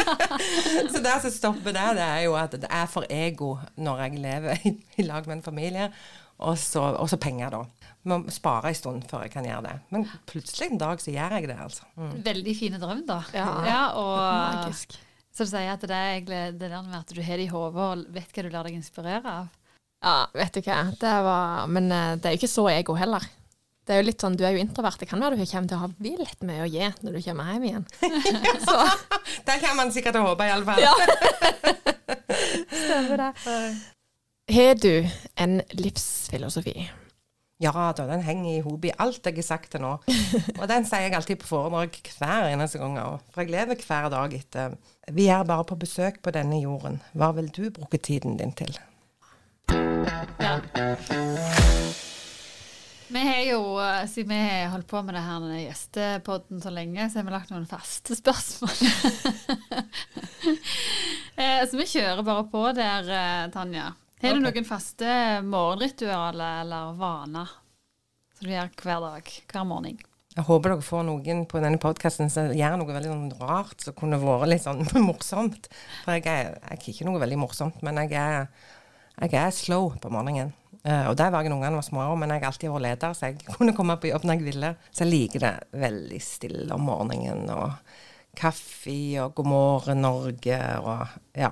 så 0.92 1.00
det 1.02 1.16
som 1.24 1.32
stopper 1.34 1.74
det, 1.74 1.86
det 1.98 2.04
er 2.04 2.20
jo 2.28 2.36
at 2.38 2.54
det 2.54 2.70
er 2.70 2.86
for 2.90 3.08
ego 3.10 3.56
når 3.74 4.04
jeg 4.04 4.22
lever 4.22 4.68
i, 4.68 4.72
i 5.00 5.06
lag 5.08 5.26
med 5.26 5.40
en 5.40 5.48
familie. 5.48 5.88
Og 6.46 6.58
så, 6.60 7.16
penger, 7.18 7.56
da. 7.56 7.90
Må 8.06 8.20
spare 8.30 8.70
en 8.70 8.78
stund 8.78 9.06
før 9.10 9.24
jeg 9.24 9.32
kan 9.32 9.48
gjøre 9.48 9.64
det. 9.66 9.74
Men 9.90 10.06
plutselig 10.28 10.68
en 10.70 10.80
dag 10.84 11.00
så 11.02 11.10
gjør 11.10 11.38
jeg 11.38 11.48
det, 11.50 11.58
altså. 11.64 11.88
Mm. 11.96 12.14
Veldig 12.28 12.56
fine 12.58 12.80
drøm, 12.82 13.02
da. 13.08 13.20
Ja. 13.34 13.82
og 13.96 14.16
Magisk. 14.60 14.98
Så 15.36 15.44
du 15.44 15.50
sier 15.50 15.74
at 15.74 15.82
det 15.84 15.96
er 15.96 16.14
egentlig 16.14 16.42
det 16.60 16.70
der 16.70 16.84
med 16.84 17.00
at 17.00 17.10
du 17.12 17.20
har 17.24 17.40
det 17.40 17.48
i 17.48 17.52
hodet 17.52 17.88
og 17.88 18.04
vet 18.14 18.30
hva 18.32 18.44
du 18.44 18.52
lar 18.52 18.68
deg 18.68 18.76
inspirere 18.78 19.32
av. 19.42 19.50
Ja, 20.04 20.26
vet 20.36 20.54
du 20.54 20.60
hva. 20.66 20.82
Det 21.00 21.14
var, 21.26 21.66
men 21.72 21.90
eh, 21.92 22.12
det 22.20 22.28
er 22.28 22.36
jo 22.36 22.42
ikke 22.42 22.52
så 22.52 22.68
ego 22.72 22.96
heller. 22.98 23.24
Det 23.86 23.94
er 23.94 24.00
jo 24.02 24.08
litt 24.08 24.22
sånn, 24.22 24.34
Du 24.34 24.42
er 24.42 24.56
jo 24.56 24.62
introvert. 24.62 24.98
Det 24.98 25.06
kan 25.06 25.22
være 25.22 25.38
du 25.38 25.46
kommer 25.46 25.70
til 25.70 25.78
å 25.78 25.84
ha 25.84 25.90
vilt 26.02 26.40
mye 26.46 26.64
å 26.64 26.70
gi 26.70 26.88
når 27.06 27.16
du 27.16 27.20
kommer 27.22 27.52
hjem 27.52 27.66
igjen. 27.68 27.84
Så 28.66 28.78
Det 29.46 29.60
kan 29.62 29.76
man 29.78 29.92
sikkert 29.94 30.18
håpe, 30.18 30.48
iallfall. 30.48 30.82
Ja. 30.82 30.94
stemmer 32.86 33.22
det. 33.22 33.32
Har 34.56 34.74
du 34.82 35.08
en 35.42 35.60
livsfilosofi? 35.78 36.90
Ja 37.62 37.72
da, 37.72 38.04
den 38.10 38.20
henger 38.20 38.50
i 38.52 38.64
hop 38.66 38.84
i 38.84 38.92
alt 39.00 39.24
jeg 39.24 39.38
har 39.38 39.46
sagt 39.46 39.70
til 39.72 39.80
nå. 39.80 39.94
Og 40.60 40.66
den 40.68 40.84
sier 40.88 41.06
jeg 41.06 41.14
alltid 41.16 41.40
på 41.40 41.48
foredrag 41.48 41.96
hver 42.18 42.50
eneste 42.50 42.82
gang. 42.82 42.98
For 43.32 43.44
jeg 43.44 43.54
lever 43.54 43.80
hver 43.86 44.10
dag 44.12 44.34
etter 44.36 44.76
Vi 45.14 45.30
er 45.32 45.46
bare 45.48 45.64
på 45.64 45.78
besøk 45.80 46.20
på 46.22 46.34
denne 46.36 46.60
jorden. 46.60 47.00
Hva 47.14 47.30
vil 47.38 47.48
du 47.48 47.70
bruke 47.70 48.02
tiden 48.02 48.36
din 48.36 48.52
til? 48.52 48.76
Ja. 50.06 50.60
Vi 53.08 53.20
har 53.22 53.42
jo, 53.42 53.78
eh, 53.80 54.06
siden 54.06 54.28
vi 54.28 54.38
har 54.38 54.68
holdt 54.68 54.88
på 54.90 55.02
med 55.02 55.14
det 55.14 55.22
her 55.22 55.44
gjestepodden 55.60 56.62
så 56.62 56.72
lenge, 56.74 57.06
så 57.10 57.20
har 57.20 57.28
vi 57.28 57.34
lagt 57.36 57.52
noen 57.54 57.68
faste 57.70 58.18
spørsmål. 58.18 58.76
Eh, 61.36 61.60
så 61.68 61.76
vi 61.76 61.84
kjører 61.84 62.22
bare 62.24 62.46
på 62.48 62.60
der, 62.72 63.08
eh, 63.12 63.48
Tanja. 63.52 63.90
Har 64.22 64.32
du 64.32 64.38
okay. 64.40 64.60
noen 64.62 64.64
faste 64.64 65.16
morgenritualer 65.44 66.62
eller 66.62 66.94
vaner 66.96 67.50
som 68.38 68.46
du 68.46 68.54
gjør 68.54 68.70
hver 68.80 69.02
dag, 69.04 69.32
hver 69.52 69.66
morgen? 69.68 69.98
Jeg 70.36 70.44
håper 70.48 70.72
dere 70.72 70.84
får 70.84 71.04
noen 71.08 71.42
på 71.48 71.60
denne 71.60 71.80
podkasten 71.80 72.32
som 72.32 72.48
gjør 72.56 72.78
noe 72.80 72.96
veldig 72.96 73.12
sånn 73.12 73.28
rart 73.40 73.84
som 73.84 73.96
kunne 73.96 74.20
vært 74.22 74.50
litt 74.54 74.64
sånn 74.64 74.80
morsomt. 75.10 75.68
For 76.06 76.16
jeg 76.16 76.24
er, 76.32 76.56
jeg 76.56 76.80
er 76.80 76.88
ikke 76.94 77.10
noe 77.10 77.20
veldig 77.20 77.38
morsomt, 77.40 77.84
men 77.84 78.00
jeg 78.06 78.16
er, 78.20 78.48
jeg 79.20 79.40
er 79.40 79.54
slow 79.54 79.94
på 80.00 80.12
morgenen. 80.12 80.52
Uh, 80.86 81.08
og 81.10 81.16
det 81.18 81.30
var 81.32 81.42
jeg 81.42 81.50
da 81.50 81.56
ungene 81.56 81.80
var 81.80 81.86
små, 81.86 82.02
men 82.14 82.30
jeg 82.30 82.44
har 82.44 82.52
alltid 82.52 82.70
vært 82.70 82.84
leder, 82.84 83.14
så 83.16 83.30
jeg 83.30 83.40
kunne 83.56 83.74
komme 83.74 83.96
på 83.98 84.10
jobb 84.12 84.26
når 84.28 84.38
jeg 84.38 84.48
ville. 84.50 84.74
Så 84.90 85.04
jeg 85.04 85.12
liker 85.12 85.42
det 85.42 85.54
veldig 85.86 86.20
stille 86.22 86.76
om 86.76 86.86
morgenen. 86.86 87.48
og 87.50 87.72
kaffe 88.36 88.96
og 89.22 89.34
God 89.36 89.48
morgen 89.48 90.02
Norge 90.04 90.58
og 90.84 91.06
ja. 91.36 91.50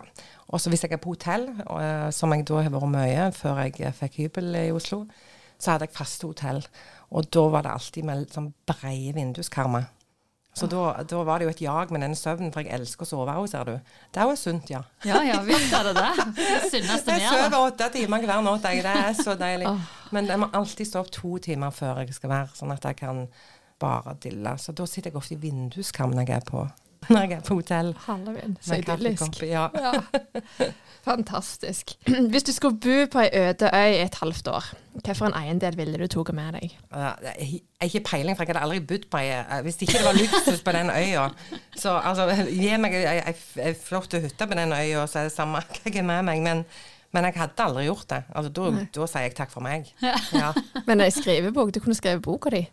Og 0.53 0.61
så 0.61 0.71
hvis 0.71 0.85
jeg 0.85 0.93
er 0.93 1.01
på 1.03 1.15
hotell, 1.15 1.49
eh, 1.49 2.11
som 2.13 2.33
jeg 2.35 2.45
da 2.47 2.61
har 2.63 2.75
vært 2.75 2.93
mye 2.93 3.31
før 3.35 3.63
jeg 3.65 3.81
eh, 3.81 3.97
fikk 3.97 4.19
hybel 4.21 4.59
i 4.61 4.73
Oslo, 4.75 5.05
så 5.59 5.75
hadde 5.75 5.89
jeg 5.89 5.97
faste 5.97 6.29
hotell. 6.29 6.61
Og 7.17 7.27
da 7.33 7.47
var 7.51 7.65
det 7.65 7.73
alltid 7.73 8.07
med 8.07 8.29
sånn 8.35 8.53
breie 8.69 9.15
vinduskarmer. 9.17 9.89
Så 10.55 10.69
da, 10.71 11.03
da 11.03 11.23
var 11.27 11.39
det 11.43 11.49
jo 11.49 11.51
et 11.51 11.61
jag 11.65 11.91
med 11.91 12.05
denne 12.05 12.15
søvnen, 12.15 12.53
for 12.55 12.63
jeg 12.63 12.71
elsker 12.77 13.03
å 13.03 13.09
sove 13.11 13.33
òg, 13.41 13.49
ser 13.51 13.65
du. 13.67 13.73
Det 14.15 14.21
er 14.23 14.29
jo 14.31 14.37
sunt, 14.39 14.69
ja. 14.71 14.85
Ja, 15.03 15.19
ja, 15.27 15.41
visst 15.43 15.73
er 15.75 15.89
det 15.89 15.95
det. 16.01 16.13
Det 16.37 16.61
sunneste 16.71 17.11
Jeg 17.11 17.21
vi 17.21 17.25
gjør. 17.25 17.43
sover 17.49 17.67
åtte 17.73 17.89
timer 17.97 18.23
hver 18.29 18.45
natt, 18.47 18.69
jeg. 18.71 18.85
Det 18.87 18.93
er 19.01 19.19
så 19.19 19.35
deilig. 19.41 19.73
Men 20.15 20.31
jeg 20.31 20.39
må 20.45 20.49
alltid 20.55 20.87
stå 20.93 21.03
opp 21.03 21.11
to 21.17 21.33
timer 21.43 21.75
før 21.75 22.05
jeg 22.05 22.15
skal 22.15 22.31
være, 22.37 22.55
sånn 22.55 22.71
at 22.77 22.87
jeg 22.87 23.01
kan 23.03 23.25
bare 23.83 24.15
dille. 24.23 24.55
Så 24.63 24.73
da 24.79 24.87
sitter 24.87 25.11
jeg 25.11 25.19
ofte 25.19 25.35
i 25.35 25.43
vinduskarmen 25.43 26.23
jeg 26.23 26.37
er 26.39 26.47
på, 26.47 26.63
når 27.09 27.21
jeg 27.21 27.37
er 27.39 27.45
på 27.47 27.59
hotell. 27.59 27.95
Hallevind. 28.07 28.57
Så 28.61 28.81
idyllisk. 28.81 29.43
Ja. 29.43 29.69
Ja. 29.75 29.93
Fantastisk. 31.05 31.91
Hvis 32.33 32.43
du 32.43 32.53
skulle 32.53 32.79
bo 32.81 33.07
på 33.13 33.21
ei 33.21 33.29
øde 33.33 33.71
øy 33.75 33.91
i 33.93 34.03
et 34.03 34.15
halvt 34.15 34.49
år, 34.49 34.65
hvilken 34.95 35.35
eiendel 35.37 35.77
ville 35.77 35.99
du 35.99 36.07
tatt 36.07 36.35
med 36.35 36.57
deg? 36.57 36.77
Jeg 36.93 37.61
har 37.81 37.91
ikke 37.91 38.01
peiling, 38.01 38.37
for 38.37 38.45
jeg 38.45 38.55
hadde 38.55 38.65
aldri 38.65 38.81
bodd 38.81 39.05
på 39.11 39.21
ei 39.21 39.29
eh, 39.35 39.61
Hvis 39.67 39.83
ikke 39.83 39.99
det 39.99 40.07
var 40.07 40.17
luksus 40.17 40.63
på 40.65 40.73
den 40.73 40.91
øya, 40.91 41.29
så 41.77 41.99
altså, 41.99 42.29
gi 42.49 42.77
meg 42.81 42.97
ei, 42.97 43.75
flott 43.85 44.17
hytte 44.17 44.49
på 44.49 44.57
den 44.57 44.73
øya, 44.73 45.07
så 45.07 45.19
er 45.19 45.29
det 45.29 45.37
samme 45.37 45.61
hva 45.61 45.85
jeg 45.85 46.01
har 46.01 46.09
med 46.09 46.23
meg. 46.31 46.41
Men, 46.47 46.65
men 47.13 47.29
jeg 47.29 47.37
hadde 47.37 47.69
aldri 47.69 47.85
gjort 47.85 48.09
det. 48.11 48.23
Altså, 48.33 48.55
da 48.97 49.11
sier 49.11 49.29
jeg 49.29 49.37
takk 49.37 49.53
for 49.53 49.67
meg. 49.67 49.93
Ja. 50.33 50.55
Men 50.89 51.05
ei 51.05 51.13
skrivebok, 51.15 51.71
du 51.75 51.79
kunne 51.85 51.95
skrevet 51.95 52.25
boka 52.25 52.51
di. 52.51 52.65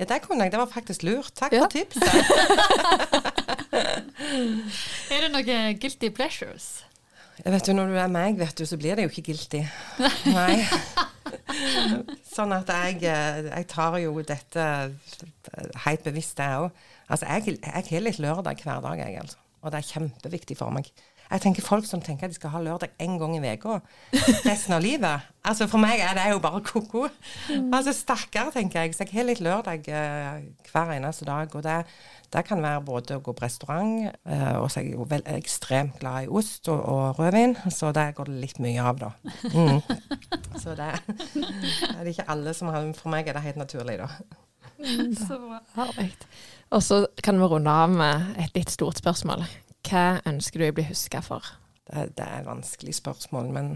Ja, 0.00 0.06
det 0.08 0.20
kunne 0.24 0.46
jeg. 0.46 0.54
Det 0.54 0.60
var 0.62 0.70
faktisk 0.72 1.04
lurt. 1.06 1.32
Takk 1.36 1.52
Ja. 1.52 1.66
for 1.66 1.74
tipset. 1.76 2.00
Er 5.10 5.24
det 5.24 5.30
noen 5.32 5.78
guilty 5.80 6.10
pleasures? 6.14 6.84
Jeg 7.40 7.52
vet 7.54 7.68
jo, 7.70 7.74
Når 7.76 7.86
du 7.92 7.96
er 7.98 8.10
meg, 8.12 8.36
vet 8.38 8.58
du, 8.58 8.66
så 8.68 8.76
blir 8.80 8.96
det 8.98 9.06
jo 9.06 9.12
ikke 9.12 9.30
guilty. 9.30 9.62
Nei. 10.28 10.60
Sånn 12.34 12.52
at 12.52 12.68
jeg, 12.68 13.00
eh, 13.08 13.48
jeg 13.48 13.66
tar 13.70 13.96
jo 14.02 14.12
dette 14.26 14.66
helt 15.86 16.04
bevisst, 16.04 16.38
jeg 16.42 16.64
òg. 16.66 16.82
Altså, 17.10 17.26
jeg, 17.26 17.56
jeg 17.64 17.86
har 17.90 18.04
litt 18.04 18.20
lørdag 18.22 18.60
hver 18.64 18.82
dag, 18.84 19.00
jeg, 19.02 19.16
altså. 19.24 19.38
Og 19.60 19.72
det 19.72 19.80
er 19.80 19.88
kjempeviktig 19.90 20.56
for 20.56 20.72
meg. 20.72 20.86
Jeg 21.30 21.42
tenker 21.44 21.62
Folk 21.62 21.86
som 21.86 22.02
tenker 22.02 22.26
at 22.26 22.32
de 22.32 22.38
skal 22.38 22.50
ha 22.54 22.60
lørdag 22.62 22.94
én 23.02 23.18
gang 23.20 23.36
i 23.36 23.52
uka 23.54 23.78
resten 24.44 24.74
av 24.74 24.82
livet. 24.82 25.28
Altså 25.46 25.68
For 25.70 25.78
meg 25.80 26.02
er 26.02 26.16
det 26.18 26.26
jo 26.32 26.40
bare 26.42 26.60
ko-ko. 26.66 27.06
Altså 27.72 27.94
Stakkar, 27.94 28.50
tenker 28.54 28.82
jeg. 28.82 28.94
Så 28.94 29.06
jeg 29.06 29.14
har 29.14 29.28
litt 29.28 29.42
lørdag 29.44 29.86
eh, 29.88 30.42
hver 30.72 30.90
eneste 30.96 31.28
dag. 31.28 31.54
Og 31.54 31.62
det, 31.62 31.76
det 32.34 32.44
kan 32.48 32.62
være 32.62 32.82
både 32.86 33.18
å 33.18 33.22
gå 33.24 33.34
på 33.36 33.44
restaurant, 33.44 34.10
eh, 34.26 34.56
og 34.58 34.68
så 34.70 34.80
er 34.80 34.88
jeg 34.88 34.98
jo 34.98 35.06
vel, 35.10 35.24
ekstremt 35.30 35.98
glad 36.02 36.26
i 36.26 36.34
ost 36.40 36.68
og, 36.70 36.82
og 36.82 37.18
rødvin, 37.18 37.56
så 37.70 37.90
det 37.94 38.10
går 38.18 38.30
det 38.30 38.36
litt 38.44 38.60
mye 38.62 38.84
av, 38.90 39.00
da. 39.00 39.10
Mm. 39.54 39.80
Så 40.60 40.74
det, 40.76 40.90
det 41.32 41.88
er 41.88 42.02
det 42.04 42.12
ikke 42.12 42.26
alle 42.28 42.52
som 42.56 42.68
har 42.68 42.84
For 42.98 43.08
meg 43.12 43.28
er 43.30 43.36
det 43.38 43.44
helt 43.46 43.60
naturlig, 43.60 43.96
da. 44.02 44.10
Så 45.16 45.38
bra. 45.40 45.96
Og 46.70 46.82
så 46.82 47.04
kan 47.24 47.38
vi 47.40 47.48
runde 47.48 47.70
av 47.70 47.90
med 47.92 48.38
et 48.40 48.54
litt 48.56 48.70
stort 48.72 49.00
spørsmål. 49.00 49.44
Hva 49.86 50.20
ønsker 50.28 50.60
du 50.60 50.68
å 50.68 50.76
bli 50.76 50.88
huska 50.90 51.22
for? 51.24 51.46
Det, 51.86 52.10
det 52.18 52.26
er 52.26 52.42
et 52.42 52.48
vanskelig 52.48 52.94
spørsmål, 53.00 53.48
men 53.54 53.70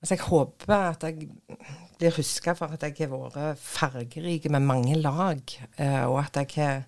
altså 0.00 0.14
jeg 0.16 0.26
håper 0.28 0.76
at 0.76 1.04
jeg 1.04 1.28
blir 1.98 2.16
huska 2.16 2.54
for 2.56 2.72
at 2.72 2.86
jeg 2.86 2.96
har 3.10 3.12
vært 3.12 3.60
fargerik 3.60 4.48
med 4.50 4.64
mange 4.64 4.96
lag, 5.00 5.42
eh, 5.76 6.04
og 6.06 6.22
at 6.22 6.40
jeg 6.40 6.54
har 6.56 6.86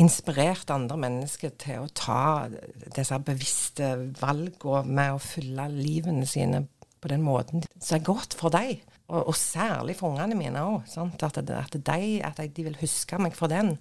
inspirert 0.00 0.70
andre 0.72 0.96
mennesker 1.00 1.52
til 1.60 1.82
å 1.82 1.90
ta 1.94 2.48
disse 2.96 3.18
bevisste 3.26 3.90
valgene 4.20 4.84
med 4.88 5.16
å 5.16 5.20
fylle 5.22 5.68
livene 5.72 6.26
sine 6.28 6.64
på 7.02 7.10
den 7.10 7.24
måten 7.26 7.64
som 7.78 7.98
er 7.98 8.06
godt 8.06 8.36
for 8.38 8.54
dem. 8.54 8.80
Og, 9.12 9.26
og 9.28 9.36
særlig 9.36 9.98
for 9.98 10.14
ungene 10.14 10.38
mine 10.38 10.62
òg. 10.64 10.86
At, 10.96 11.42
at, 11.42 11.76
de, 11.76 12.22
at 12.24 12.40
de 12.40 12.64
vil 12.64 12.78
huske 12.80 13.18
meg 13.20 13.34
for 13.36 13.52
den. 13.52 13.74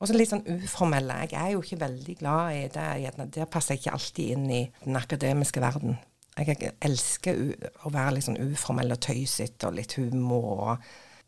Og 0.00 0.08
så 0.08 0.16
litt 0.16 0.30
sånn 0.30 0.46
uformelle. 0.48 1.18
Jeg 1.28 1.36
er 1.36 1.50
jo 1.52 1.60
ikke 1.60 1.82
veldig 1.82 2.14
glad 2.22 2.56
i 2.56 2.62
det. 2.72 3.26
Der 3.36 3.50
passer 3.52 3.76
jeg 3.76 3.82
ikke 3.82 3.98
alltid 3.98 4.32
inn 4.32 4.46
i 4.48 4.62
den 4.86 4.96
akademiske 4.96 5.60
verden. 5.60 5.98
Jeg, 6.40 6.72
elsker 6.80 7.36
å 7.84 7.92
være 7.92 8.16
litt 8.16 8.24
sånn 8.24 8.40
uformell 8.40 8.94
og 8.94 9.00
tøysete 9.04 9.68
og 9.68 9.76
litt 9.76 9.92
humor. 9.98 10.78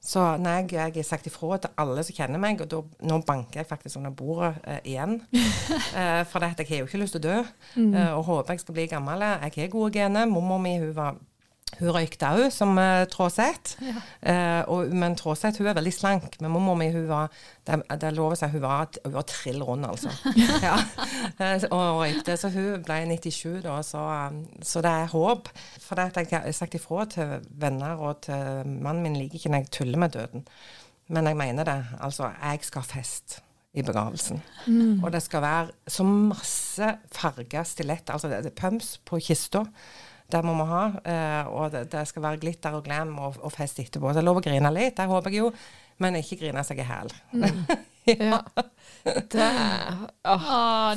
så 0.00 0.38
når 0.40 0.72
jeg, 0.72 0.94
har 0.94 1.04
sagt 1.04 1.26
ifra 1.28 1.58
til 1.58 1.74
alle 1.76 2.04
som 2.06 2.16
kjenner 2.16 2.40
meg, 2.40 2.62
og 2.64 2.70
da, 2.70 2.80
nå 3.10 3.18
banker 3.26 3.60
jeg 3.60 3.68
faktisk 3.68 4.00
under 4.00 4.10
bordet 4.10 4.54
eh, 4.64 4.80
igjen 4.94 5.20
eh, 6.00 6.22
For 6.30 6.40
det, 6.40 6.54
jeg 6.58 6.68
har 6.70 6.80
jo 6.80 6.88
ikke 6.88 7.02
lyst 7.02 7.18
til 7.18 7.20
å 7.20 7.28
dø, 7.28 7.36
eh, 7.82 8.12
og 8.14 8.24
håper 8.30 8.56
jeg 8.56 8.64
skal 8.64 8.78
bli 8.78 8.88
gammel. 8.88 9.26
Jeg 9.42 9.52
har 9.58 9.74
gode 9.74 9.92
gener. 9.98 10.30
Mormor 10.30 10.62
mi 10.64 10.78
hun 10.78 10.96
var 10.96 11.20
Hun 11.78 11.90
røykte 11.94 12.28
òg, 12.28 12.44
som 12.52 12.76
uh, 12.78 13.04
Tråseth. 13.10 13.78
Eh, 14.22 14.62
og- 14.68 14.92
men 14.94 15.16
Tråseth 15.16 15.58
hun 15.58 15.66
er 15.70 15.74
veldig 15.78 15.92
slank. 15.94 16.36
Men 16.40 16.50
mormor 16.52 16.76
mi 16.78 16.90
hun 16.92 17.06
var 17.08 17.30
det, 17.66 17.78
det 18.00 18.08
er 18.10 18.16
lov 18.16 18.34
å 18.34 18.38
si 18.38 18.46
hun 18.52 18.60
var, 18.64 18.88
hun 19.04 19.14
var 19.14 19.26
trill 19.30 19.62
rund, 19.64 19.86
altså. 19.88 20.12
ja. 20.66 20.74
uh, 21.40 21.64
og 21.70 22.02
røykte. 22.02 22.36
Så 22.36 22.50
hun 22.54 22.82
ble 22.86 23.00
97 23.16 23.62
da, 23.64 23.78
så, 23.86 24.02
um, 24.28 24.42
så 24.62 24.82
det 24.84 24.92
er 24.92 25.12
håp. 25.14 25.48
For 25.80 25.98
det 25.98 26.10
at 26.12 26.20
jeg 26.36 26.40
har 26.44 26.52
sagt 26.56 26.76
ifra 26.78 27.06
til 27.10 27.38
venner 27.62 27.96
og 28.02 28.20
til 28.28 28.68
mannen 28.74 29.02
min 29.06 29.16
liker 29.20 29.40
ikke 29.40 29.54
når 29.54 29.64
jeg 29.64 29.72
tuller 29.78 30.04
med 30.04 30.14
døden. 30.18 30.44
Men 31.12 31.26
jeg 31.26 31.36
mener 31.36 31.64
det. 31.68 31.78
Altså, 32.00 32.30
jeg 32.42 32.62
skal 32.68 32.84
ha 32.84 32.92
fest 33.00 33.40
i 33.74 33.80
begravelsen. 33.82 34.42
Og 35.02 35.12
det 35.14 35.22
skal 35.24 35.40
være 35.42 35.70
så 35.88 36.04
masse 36.04 36.88
farga 37.12 37.62
stiletter, 37.64 38.12
altså 38.12 38.28
det, 38.28 38.42
det 38.44 38.50
er 38.52 38.60
pumps 38.60 38.98
på 39.08 39.16
kista. 39.24 39.62
Det 40.32 40.40
må 40.46 40.54
vi 40.58 40.66
ha. 40.72 40.82
Eh, 41.04 41.52
og 41.52 41.70
det, 41.74 41.86
det 41.92 42.06
skal 42.08 42.24
være 42.24 42.40
glitter 42.42 42.76
og 42.78 42.84
glam 42.86 43.14
og, 43.20 43.38
og 43.44 43.52
fest 43.52 43.80
etterpå. 43.82 44.10
Så 44.10 44.18
det 44.18 44.24
er 44.24 44.28
lov 44.30 44.40
å 44.40 44.44
grine 44.44 44.72
litt, 44.74 44.96
det 44.96 45.08
håper 45.10 45.34
jeg 45.34 45.44
jo. 45.44 45.52
Men 46.02 46.16
ikke 46.18 46.40
grine 46.40 46.64
seg 46.66 46.80
i 46.82 46.88
hæl. 46.88 47.12
Ja. 48.02 48.40
Det, 49.04 49.44
Å, 50.26 50.32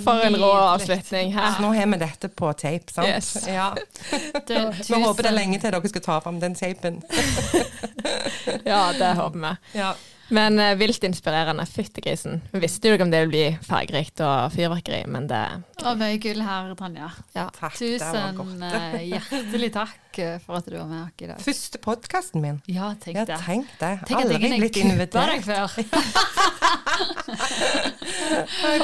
for 0.01 0.23
en 0.25 0.37
rå 0.41 0.47
avslutning. 0.49 0.55
avslutning. 0.57 1.33
Så 1.35 1.37
Her. 1.37 1.59
nå 1.61 1.69
har 1.75 1.91
vi 1.91 1.99
dette 2.01 2.29
på 2.33 2.49
tape, 2.57 2.93
sant? 2.93 3.07
Yes. 3.11 3.45
Ja. 3.45 3.67
Du, 4.49 4.55
Vi 4.89 5.01
håper 5.03 5.27
det 5.27 5.29
er 5.29 5.35
lenge 5.37 5.59
til 5.61 5.75
dere 5.75 5.91
skal 5.91 6.05
ta 6.07 6.17
fram 6.25 6.39
den 6.41 6.57
tapen. 6.57 6.97
Ja, 8.65 8.91
det 8.97 9.11
håper 9.19 9.37
vi. 9.37 9.53
Ja. 9.77 9.93
Men 10.33 10.59
uh, 10.59 10.71
vilt 10.79 11.03
inspirerende. 11.05 11.65
Fyttegrisen. 11.69 12.41
Vi 12.51 12.59
visste 12.63 12.89
jo 12.89 12.95
ikke 12.97 13.05
om 13.05 13.11
det 13.13 13.19
ville 13.25 13.31
bli 13.33 13.67
fargerikt 13.67 14.21
og 14.25 14.53
fyrverkeri, 14.55 15.03
men 15.11 15.27
det 15.29 15.41
Og 15.83 15.99
mye 15.99 16.17
gull 16.21 16.41
her, 16.45 16.71
Tanja. 16.79 17.09
Ja. 17.35 17.47
Takk, 17.53 17.75
Tusen 17.77 18.63
eh, 18.65 19.01
hjertelig 19.11 19.71
takk 19.75 20.19
eh, 20.23 20.37
for 20.45 20.57
at 20.57 20.69
du 20.69 20.77
var 20.79 20.87
med 20.89 21.01
oss 21.03 21.21
i 21.21 21.29
dag. 21.29 21.41
Første 21.45 21.81
podkasten 21.83 22.41
min. 22.41 22.61
Ja, 22.71 22.93
tenk 23.01 23.19
Ja, 23.19 23.25
det. 23.29 23.39
tenk 23.45 23.67
det. 23.81 23.91
Tenk 24.07 24.23
at 24.23 24.31
Aldri 24.31 24.59
blitt 24.63 24.79
invitert. 24.81 25.29
deg 25.35 25.41
før. 25.45 25.67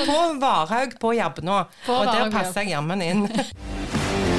På 0.06 0.20
Varhaug 0.42 1.00
på 1.00 1.14
Jabbnå. 1.16 1.58
og 1.88 2.06
der 2.12 2.32
passer 2.32 2.62
jeg 2.66 2.76
jammen 2.76 3.02
inn. 3.02 3.26